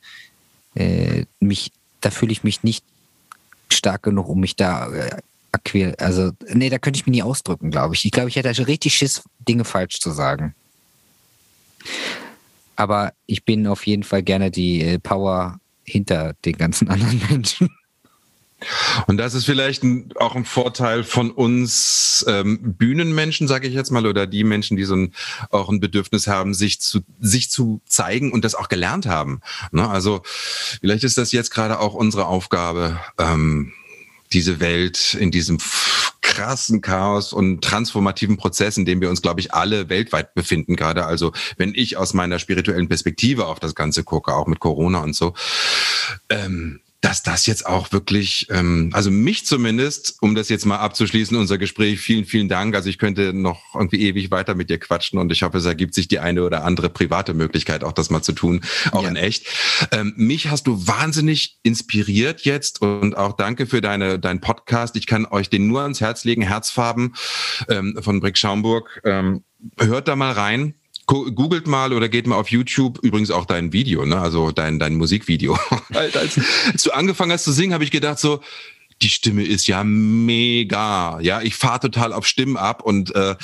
äh, 0.76 1.26
mich, 1.39 1.72
da 2.01 2.12
fühle 2.12 2.32
ich 2.32 2.43
mich 2.43 2.64
nicht 2.64 2.84
stark 3.72 4.04
genug, 4.04 4.30
um 4.30 4.39
mich 4.39 4.56
da 4.56 4.91
äh, 4.91 5.18
akquir, 5.51 5.95
also 5.99 6.32
nee, 6.47 6.70
da 6.70 6.80
könnte 6.80 6.97
ich 6.97 7.06
mich 7.06 7.14
nie 7.14 7.24
ausdrücken, 7.24 7.72
glaube 7.72 7.95
ich. 7.95 8.06
Ich 8.06 8.12
glaube, 8.12 8.30
ich 8.30 8.36
hätte 8.36 8.68
richtig 8.68 8.95
Schiss, 8.95 9.24
Dinge 9.47 9.66
falsch 9.66 9.99
zu 9.99 10.12
sagen. 10.12 10.56
Aber 12.76 13.14
ich 13.28 13.45
bin 13.45 13.68
auf 13.68 13.86
jeden 13.86 14.04
Fall 14.04 14.24
gerne 14.24 14.51
die 14.51 14.82
äh, 14.82 14.99
Power 14.99 15.60
hinter 15.84 16.34
den 16.45 16.58
ganzen 16.58 16.88
anderen 16.89 17.22
Menschen. 17.30 17.70
Und 19.07 19.18
das 19.18 19.34
ist 19.34 19.45
vielleicht 19.45 19.84
ein, 19.84 20.11
auch 20.16 20.36
ein 20.36 20.45
Vorteil 20.45 21.03
von 21.03 21.32
uns 21.32 22.26
ähm, 22.28 22.76
Bühnenmenschen, 22.78 23.47
sage 23.47 23.68
ich 23.68 23.74
jetzt 23.74 23.91
mal, 23.91 24.05
oder 24.05 24.28
die 24.28 24.43
Menschen, 24.43 24.78
die 24.78 24.84
so 24.84 24.95
ein, 24.95 25.14
auch 25.49 25.70
ein 25.70 25.80
Bedürfnis 25.80 26.28
haben, 26.28 26.53
sich 26.53 26.82
zu, 26.82 27.01
sich 27.20 27.49
zu 27.49 27.82
zeigen 27.86 28.32
und 28.32 28.45
das 28.45 28.55
auch 28.55 28.70
gelernt 28.70 29.05
haben. 29.05 29.41
Ne? 29.72 29.89
Also 29.89 30.22
vielleicht 30.82 31.03
ist 31.03 31.18
das 31.18 31.32
jetzt 31.32 31.51
gerade 31.51 31.80
auch 31.80 31.93
unsere 31.93 32.26
Aufgabe, 32.26 32.99
ähm, 33.18 33.74
diese 34.32 34.59
Welt 34.59 35.14
in 35.14 35.32
diesem 35.32 35.59
krassen 36.22 36.82
Chaos 36.82 37.32
und 37.32 37.61
transformativen 37.64 38.38
Prozess, 38.38 38.78
in 38.78 38.86
dem 38.86 39.01
wir 39.01 39.09
uns, 39.09 39.22
glaube 39.22 39.39
ich, 39.39 39.53
alle 39.53 39.89
weltweit 39.89 40.34
befinden 40.34 40.76
gerade. 40.76 41.05
Also 41.05 41.32
wenn 41.57 41.76
ich 41.76 41.97
aus 41.97 42.14
meiner 42.14 42.39
spirituellen 42.39 42.88
Perspektive 42.88 43.45
auf 43.45 43.59
das 43.59 43.76
Ganze 43.76 44.03
gucke, 44.03 44.34
auch 44.34 44.47
mit 44.47 44.59
Corona 44.59 44.99
und 44.99 45.16
so, 45.16 45.34
ähm, 46.30 46.80
dass 47.04 47.22
das 47.22 47.45
jetzt 47.47 47.66
auch 47.66 47.91
wirklich, 47.91 48.47
ähm, 48.49 48.89
also 48.93 49.12
mich 49.12 49.45
zumindest, 49.45 50.16
um 50.22 50.36
das 50.36 50.47
jetzt 50.47 50.66
mal 50.66 50.78
abzuschließen, 50.78 51.36
unser 51.36 51.58
Gespräch, 51.58 51.99
vielen, 51.99 52.24
vielen 52.24 52.47
Dank. 52.47 52.74
Also 52.76 52.89
ich 52.89 52.97
könnte 52.97 53.34
noch 53.34 53.76
irgendwie 53.76 53.99
ewig 54.08 54.32
weiter 54.32 54.56
mit 54.56 54.70
dir 54.70 54.80
quatschen 54.80 55.20
und 55.20 55.30
ich 55.30 55.43
hoffe, 55.43 55.58
es 55.58 55.66
ergibt 55.66 55.95
sich 55.95 56.08
die 56.08 56.20
eine 56.20 56.43
oder 56.43 56.64
andere 56.64 56.89
private 56.89 57.34
Möglichkeit, 57.34 57.84
auch 57.84 57.91
das 57.91 58.10
mal 58.10 58.22
zu 58.22 58.32
tun, 58.32 58.62
auch 58.93 59.04
ja. 59.04 59.10
in 59.10 59.18
echt. 59.18 59.47
Ähm, 59.91 60.14
mich 60.16 60.49
hast 60.49 60.66
du 60.66 60.88
wahnsinnig 60.88 61.60
inspiriert 61.62 62.45
jetzt 62.45 62.82
und 62.82 63.18
auch 63.18 63.34
danke 63.34 63.66
für 63.66 63.82
deine, 63.82 64.18
dein 64.18 64.39
Podcast. 64.39 64.95
Ich 64.95 65.06
kann 65.06 65.26
euch 65.26 65.49
den 65.49 65.68
nur 65.68 65.82
ans 65.82 65.99
Herz 65.99 66.24
legen, 66.24 66.41
Herzfarben 66.41 67.16
ähm, 67.68 67.99
von 68.01 68.22
Brick 68.22 68.38
Schaumburg. 68.38 69.01
Ähm, 69.04 69.43
hört 69.78 70.08
da 70.08 70.16
mal 70.16 70.32
rein 70.32 70.76
googelt 71.08 71.68
mal 71.68 71.93
oder 71.93 72.10
geht 72.10 72.28
mal 72.28 72.36
auf 72.36 72.49
YouTube, 72.49 72.99
übrigens 73.01 73.32
auch 73.32 73.45
dein 73.45 73.74
Video, 73.74 74.06
ne? 74.06 74.20
also 74.20 74.51
dein, 74.51 74.80
dein 74.80 74.95
Musikvideo. 74.95 75.58
als, 75.93 76.16
als 76.16 76.84
du 76.84 76.91
angefangen 76.91 77.32
hast 77.32 77.43
zu 77.43 77.51
singen, 77.51 77.74
habe 77.74 77.84
ich 77.84 77.91
gedacht 77.91 78.20
so, 78.20 78.41
die 79.01 79.10
Stimme 79.10 79.43
ist 79.43 79.68
ja 79.68 79.84
mega. 79.84 81.20
Ja, 81.20 81.41
ich 81.41 81.56
fahre 81.56 81.82
total 81.82 82.14
auf 82.14 82.26
Stimmen 82.26 82.58
ab 82.58 82.84
und 82.84 83.14
äh, 83.16 83.36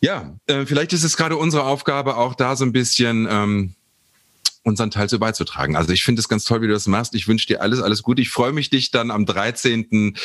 ja, 0.00 0.34
äh, 0.46 0.66
vielleicht 0.66 0.92
ist 0.92 1.04
es 1.04 1.16
gerade 1.16 1.36
unsere 1.36 1.64
Aufgabe, 1.64 2.16
auch 2.16 2.34
da 2.34 2.54
so 2.54 2.64
ein 2.64 2.72
bisschen 2.72 3.26
ähm, 3.30 3.74
unseren 4.64 4.90
Teil 4.90 5.08
so 5.08 5.18
beizutragen. 5.18 5.76
Also 5.76 5.92
ich 5.92 6.02
finde 6.02 6.20
es 6.20 6.28
ganz 6.28 6.44
toll, 6.44 6.62
wie 6.62 6.66
du 6.66 6.72
das 6.72 6.86
machst. 6.86 7.14
Ich 7.14 7.28
wünsche 7.28 7.46
dir 7.46 7.62
alles, 7.62 7.80
alles 7.80 8.02
gut. 8.02 8.18
Ich 8.18 8.30
freue 8.30 8.52
mich, 8.52 8.70
dich 8.70 8.90
dann 8.90 9.10
am 9.10 9.26
13. 9.26 10.16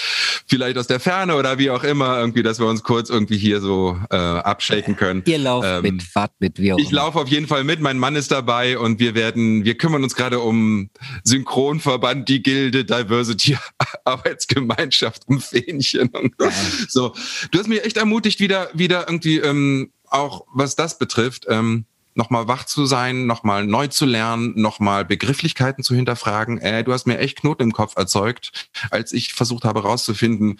vielleicht 0.47 0.77
aus 0.77 0.87
der 0.87 0.99
Ferne 0.99 1.35
oder 1.35 1.57
wie 1.57 1.69
auch 1.69 1.83
immer, 1.83 2.19
irgendwie, 2.19 2.43
dass 2.43 2.59
wir 2.59 2.67
uns 2.67 2.83
kurz 2.83 3.09
irgendwie 3.09 3.37
hier 3.37 3.61
so 3.61 3.97
äh, 4.09 4.15
abschaken 4.15 4.95
können. 4.95 5.23
Ihr 5.25 5.37
lauft 5.37 5.67
ähm, 5.67 5.81
mit, 5.81 6.03
fahrt 6.03 6.33
mit, 6.39 6.59
wie 6.59 6.73
auch 6.73 6.77
Ich 6.77 6.91
laufe 6.91 7.19
auf 7.19 7.27
jeden 7.27 7.47
Fall 7.47 7.63
mit, 7.63 7.79
mein 7.79 7.97
Mann 7.97 8.15
ist 8.15 8.31
dabei 8.31 8.77
und 8.77 8.99
wir 8.99 9.15
werden, 9.15 9.63
wir 9.65 9.77
kümmern 9.77 10.03
uns 10.03 10.15
gerade 10.15 10.39
um 10.39 10.89
Synchronverband, 11.23 12.27
die 12.27 12.43
Gilde, 12.43 12.85
Diversity, 12.85 13.57
Arbeitsgemeinschaft, 14.05 15.23
um 15.27 15.39
Fähnchen 15.39 16.09
und 16.09 16.33
ja. 16.39 16.51
so. 16.87 17.13
Du 17.51 17.59
hast 17.59 17.67
mich 17.67 17.83
echt 17.83 17.97
ermutigt, 17.97 18.39
wieder, 18.39 18.69
wieder 18.73 19.07
irgendwie, 19.07 19.37
ähm, 19.37 19.91
auch 20.09 20.45
was 20.53 20.75
das 20.75 20.97
betrifft, 20.97 21.45
ähm, 21.49 21.85
nochmal 22.15 22.47
wach 22.47 22.65
zu 22.65 22.85
sein, 22.85 23.25
nochmal 23.25 23.65
neu 23.65 23.87
zu 23.87 24.05
lernen, 24.05 24.53
nochmal 24.55 25.05
Begrifflichkeiten 25.05 25.83
zu 25.83 25.95
hinterfragen. 25.95 26.59
Äh, 26.59 26.83
du 26.83 26.93
hast 26.93 27.07
mir 27.07 27.17
echt 27.19 27.39
Knoten 27.39 27.63
im 27.63 27.71
Kopf 27.73 27.95
erzeugt, 27.95 28.69
als 28.91 29.13
ich 29.13 29.33
versucht 29.33 29.65
habe 29.65 29.83
rauszufinden, 29.83 30.59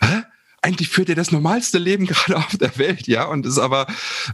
hä? 0.00 0.22
eigentlich 0.64 0.88
führt 0.88 1.08
dir 1.08 1.14
das 1.14 1.30
normalste 1.30 1.78
Leben 1.78 2.06
gerade 2.06 2.38
auf 2.38 2.56
der 2.56 2.76
Welt, 2.78 3.06
ja, 3.06 3.24
und 3.24 3.46
ist 3.46 3.58
aber, 3.58 3.86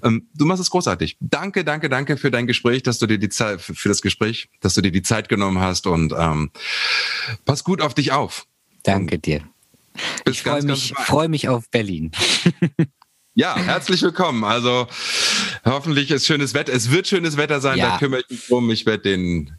ähm, 0.03 0.29
du 0.35 0.47
machst 0.47 0.63
es 0.63 0.71
großartig. 0.71 1.17
Danke, 1.21 1.65
danke, 1.65 1.89
danke 1.89 2.17
für 2.17 2.31
dein 2.31 2.47
Gespräch, 2.47 2.83
dass 2.83 2.99
du 2.99 3.07
dir 3.07 3.19
die 3.19 3.29
Zeit, 3.29 3.61
für 3.61 3.89
das 3.89 4.01
Gespräch, 4.01 4.49
dass 4.61 4.75
du 4.75 4.81
dir 4.81 4.93
die 4.93 5.03
Zeit 5.03 5.29
genommen 5.29 5.61
hast 5.61 5.87
und 5.87 6.15
ähm, 6.17 6.51
pass 7.45 7.65
gut 7.65 7.83
auf 7.83 7.95
dich 7.95 8.13
auf. 8.13 8.47
Danke 8.85 9.19
dir. 9.19 9.43
Bis 10.25 10.37
ich 10.37 10.43
freue 10.43 10.63
mich, 10.63 10.95
freu 10.97 11.29
mich 11.29 11.49
auf 11.49 11.69
Berlin. 11.69 12.13
Ja, 13.35 13.57
herzlich 13.65 14.03
willkommen. 14.03 14.45
Also 14.45 14.87
hoffentlich 15.65 16.11
ist 16.11 16.27
schönes 16.27 16.55
Wetter. 16.55 16.73
Es 16.73 16.91
wird 16.91 17.07
schönes 17.07 17.37
Wetter 17.37 17.61
sein, 17.61 17.79
ja. 17.79 17.91
da 17.91 17.99
kümmere 17.99 18.23
ich 18.23 18.31
mich 18.31 18.47
drum. 18.47 18.71
Ich 18.71 18.87
werde 18.87 19.03
den 19.05 19.53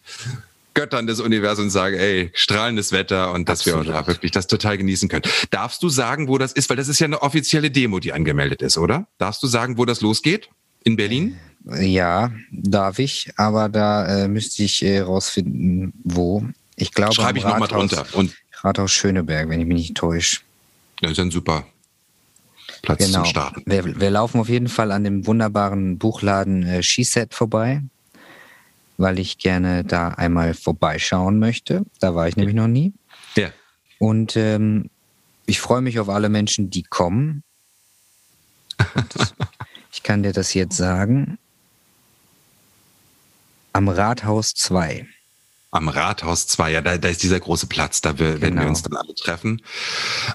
Göttern 0.73 1.07
des 1.07 1.19
Universums 1.19 1.73
sagen, 1.73 1.95
ey, 1.97 2.31
strahlendes 2.33 2.91
Wetter 2.91 3.31
und 3.33 3.49
dass 3.49 3.59
Absolut. 3.59 3.87
wir 3.87 3.93
da 3.93 4.07
wirklich 4.07 4.31
das 4.31 4.47
total 4.47 4.77
genießen 4.77 5.09
können. 5.09 5.23
Darfst 5.49 5.83
du 5.83 5.89
sagen, 5.89 6.27
wo 6.27 6.37
das 6.37 6.53
ist? 6.53 6.69
Weil 6.69 6.77
das 6.77 6.87
ist 6.87 6.99
ja 6.99 7.05
eine 7.05 7.21
offizielle 7.21 7.71
Demo, 7.71 7.99
die 7.99 8.13
angemeldet 8.13 8.61
ist, 8.61 8.77
oder? 8.77 9.07
Darfst 9.17 9.43
du 9.43 9.47
sagen, 9.47 9.77
wo 9.77 9.85
das 9.85 10.01
losgeht? 10.01 10.49
In 10.83 10.95
Berlin? 10.95 11.37
Ja, 11.79 12.31
darf 12.51 12.99
ich, 12.99 13.31
aber 13.37 13.69
da 13.69 14.23
äh, 14.23 14.27
müsste 14.27 14.63
ich 14.63 14.83
äh, 14.83 15.01
rausfinden, 15.01 15.93
wo. 16.03 16.43
Ich 16.75 16.91
glaube, 16.91 17.13
schreibe 17.13 17.37
ich 17.37 17.43
nochmal 17.45 17.67
drunter. 17.67 18.05
Und 18.13 18.33
Rathaus 18.61 18.91
Schöneberg, 18.91 19.49
wenn 19.49 19.59
ich 19.59 19.67
mich 19.67 19.77
nicht 19.77 19.95
täusche. 19.95 20.39
Das 21.01 21.11
ist 21.11 21.17
dann 21.19 21.31
super. 21.31 21.65
Platz 22.81 23.05
genau. 23.05 23.19
zum 23.19 23.25
Starten. 23.25 23.63
Wir, 23.65 23.99
wir, 23.99 24.09
laufen 24.09 24.39
auf 24.39 24.49
jeden 24.49 24.67
Fall 24.67 24.91
an 24.91 25.03
dem 25.03 25.27
wunderbaren 25.27 25.97
Buchladen 25.97 26.63
äh, 26.63 26.81
Skiset 26.81 27.33
vorbei, 27.33 27.81
weil 28.97 29.19
ich 29.19 29.37
gerne 29.37 29.83
da 29.83 30.09
einmal 30.09 30.53
vorbeischauen 30.53 31.39
möchte. 31.39 31.83
Da 31.99 32.15
war 32.15 32.27
ich 32.27 32.35
nämlich 32.35 32.55
noch 32.55 32.67
nie. 32.67 32.93
Ja. 33.35 33.49
Und 33.99 34.35
ähm, 34.35 34.89
ich 35.45 35.59
freue 35.59 35.81
mich 35.81 35.99
auf 35.99 36.09
alle 36.09 36.29
Menschen, 36.29 36.69
die 36.69 36.83
kommen. 36.83 37.43
Das, 38.77 39.33
ich 39.91 40.01
kann 40.01 40.23
dir 40.23 40.33
das 40.33 40.53
jetzt 40.53 40.75
sagen. 40.75 41.37
Am 43.73 43.87
Rathaus 43.87 44.53
2. 44.53 45.07
Am 45.71 45.87
Rathaus 45.87 46.47
2, 46.47 46.71
ja, 46.71 46.81
da, 46.81 46.97
da 46.97 47.07
ist 47.07 47.23
dieser 47.23 47.39
große 47.39 47.67
Platz, 47.67 48.01
da 48.01 48.19
wir, 48.19 48.31
genau. 48.31 48.41
werden 48.41 48.59
wir 48.59 48.67
uns 48.67 48.83
dann 48.83 48.97
alle 48.97 49.15
treffen. 49.15 49.61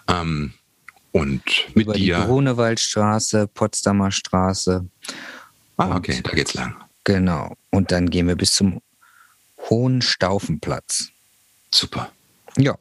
Ähm, 0.08 0.54
und 1.16 1.42
mit 1.74 1.86
Über 1.86 1.94
dir. 1.94 2.18
Die 2.20 2.26
Grunewaldstraße, 2.26 3.48
Potsdamer 3.48 4.10
Straße. 4.12 4.86
Ah, 5.78 5.96
okay, 5.96 6.20
da 6.22 6.30
geht's 6.32 6.54
lang. 6.54 6.76
Genau. 7.04 7.54
Und 7.70 7.90
dann 7.90 8.10
gehen 8.10 8.28
wir 8.28 8.36
bis 8.36 8.52
zum 8.52 8.82
Hohenstaufenplatz. 9.70 11.08
Super. 11.72 12.12
Ja. 12.58 12.76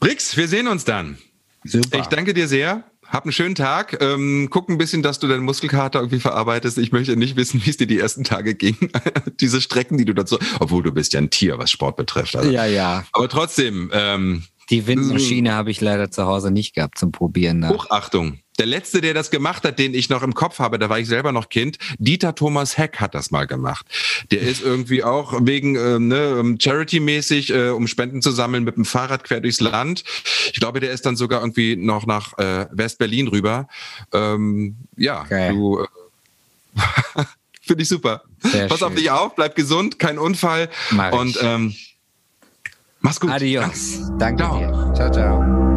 Brix, 0.00 0.36
wir 0.36 0.48
sehen 0.48 0.66
uns 0.66 0.84
dann. 0.84 1.18
Super. 1.62 2.00
Ich 2.00 2.06
danke 2.06 2.34
dir 2.34 2.48
sehr. 2.48 2.84
hab 3.06 3.24
einen 3.24 3.32
schönen 3.32 3.54
Tag. 3.54 3.98
Ähm, 4.00 4.48
guck 4.50 4.68
ein 4.68 4.78
bisschen, 4.78 5.02
dass 5.02 5.20
du 5.20 5.28
deinen 5.28 5.44
Muskelkater 5.44 6.00
irgendwie 6.00 6.20
verarbeitest. 6.20 6.78
Ich 6.78 6.90
möchte 6.90 7.16
nicht 7.16 7.36
wissen, 7.36 7.60
wie 7.64 7.70
es 7.70 7.76
dir 7.76 7.86
die 7.86 8.00
ersten 8.00 8.24
Tage 8.24 8.54
ging. 8.54 8.76
Diese 9.40 9.60
Strecken, 9.60 9.96
die 9.96 10.04
du 10.04 10.12
dazu, 10.12 10.38
obwohl 10.58 10.82
du 10.82 10.90
bist 10.90 11.12
ja 11.12 11.20
ein 11.20 11.30
Tier, 11.30 11.58
was 11.58 11.70
Sport 11.70 11.96
betrifft. 11.96 12.34
Also. 12.34 12.50
Ja, 12.50 12.66
ja. 12.66 13.04
Aber 13.12 13.28
trotzdem. 13.28 13.90
Ähm, 13.92 14.44
die 14.70 14.86
Windmaschine 14.86 15.52
habe 15.52 15.70
ich 15.70 15.80
leider 15.80 16.10
zu 16.10 16.24
Hause 16.26 16.50
nicht 16.50 16.74
gehabt 16.74 16.98
zum 16.98 17.12
Probieren. 17.12 17.60
Ne? 17.60 17.68
Hochachtung. 17.70 18.40
Der 18.58 18.66
letzte, 18.66 19.00
der 19.00 19.14
das 19.14 19.30
gemacht 19.30 19.64
hat, 19.64 19.80
den 19.80 19.94
ich 19.94 20.08
noch 20.08 20.22
im 20.22 20.34
Kopf 20.34 20.60
habe, 20.60 20.78
da 20.78 20.88
war 20.88 21.00
ich 21.00 21.08
selber 21.08 21.32
noch 21.32 21.48
Kind, 21.48 21.76
Dieter 21.98 22.36
Thomas 22.36 22.78
Heck 22.78 22.98
hat 22.98 23.14
das 23.14 23.32
mal 23.32 23.48
gemacht. 23.48 23.84
Der 24.30 24.42
ist 24.42 24.62
irgendwie 24.62 25.02
auch 25.02 25.34
wegen 25.44 25.74
äh, 25.74 25.98
ne, 25.98 26.36
ähm, 26.38 26.58
Charity-mäßig, 26.60 27.50
äh, 27.50 27.70
um 27.70 27.88
Spenden 27.88 28.22
zu 28.22 28.30
sammeln, 28.30 28.62
mit 28.62 28.76
dem 28.76 28.84
Fahrrad 28.84 29.24
quer 29.24 29.40
durchs 29.40 29.60
Land. 29.60 30.04
Ich 30.52 30.60
glaube, 30.60 30.78
der 30.78 30.92
ist 30.92 31.04
dann 31.04 31.16
sogar 31.16 31.40
irgendwie 31.40 31.74
noch 31.74 32.06
nach 32.06 32.38
äh, 32.38 32.66
West-Berlin 32.70 33.26
rüber. 33.26 33.66
Ähm, 34.12 34.76
ja, 34.96 35.22
okay. 35.22 35.50
du. 35.50 35.80
Äh, 35.80 35.86
Finde 37.60 37.82
ich 37.82 37.88
super. 37.88 38.22
Sehr 38.40 38.68
Pass 38.68 38.80
schön. 38.80 38.88
auf 38.88 38.94
dich 38.94 39.10
auf, 39.10 39.34
bleib 39.34 39.56
gesund, 39.56 39.98
kein 39.98 40.18
Unfall. 40.18 40.68
Mach 40.90 41.12
und 41.12 41.38
ähm, 41.42 41.74
mach's 43.04 43.20
gut. 43.20 43.30
Adios. 43.30 44.00
Danke 44.18 44.42
ciao. 44.42 44.58
dir. 44.58 44.94
Ciao, 44.94 45.10
ciao. 45.10 45.73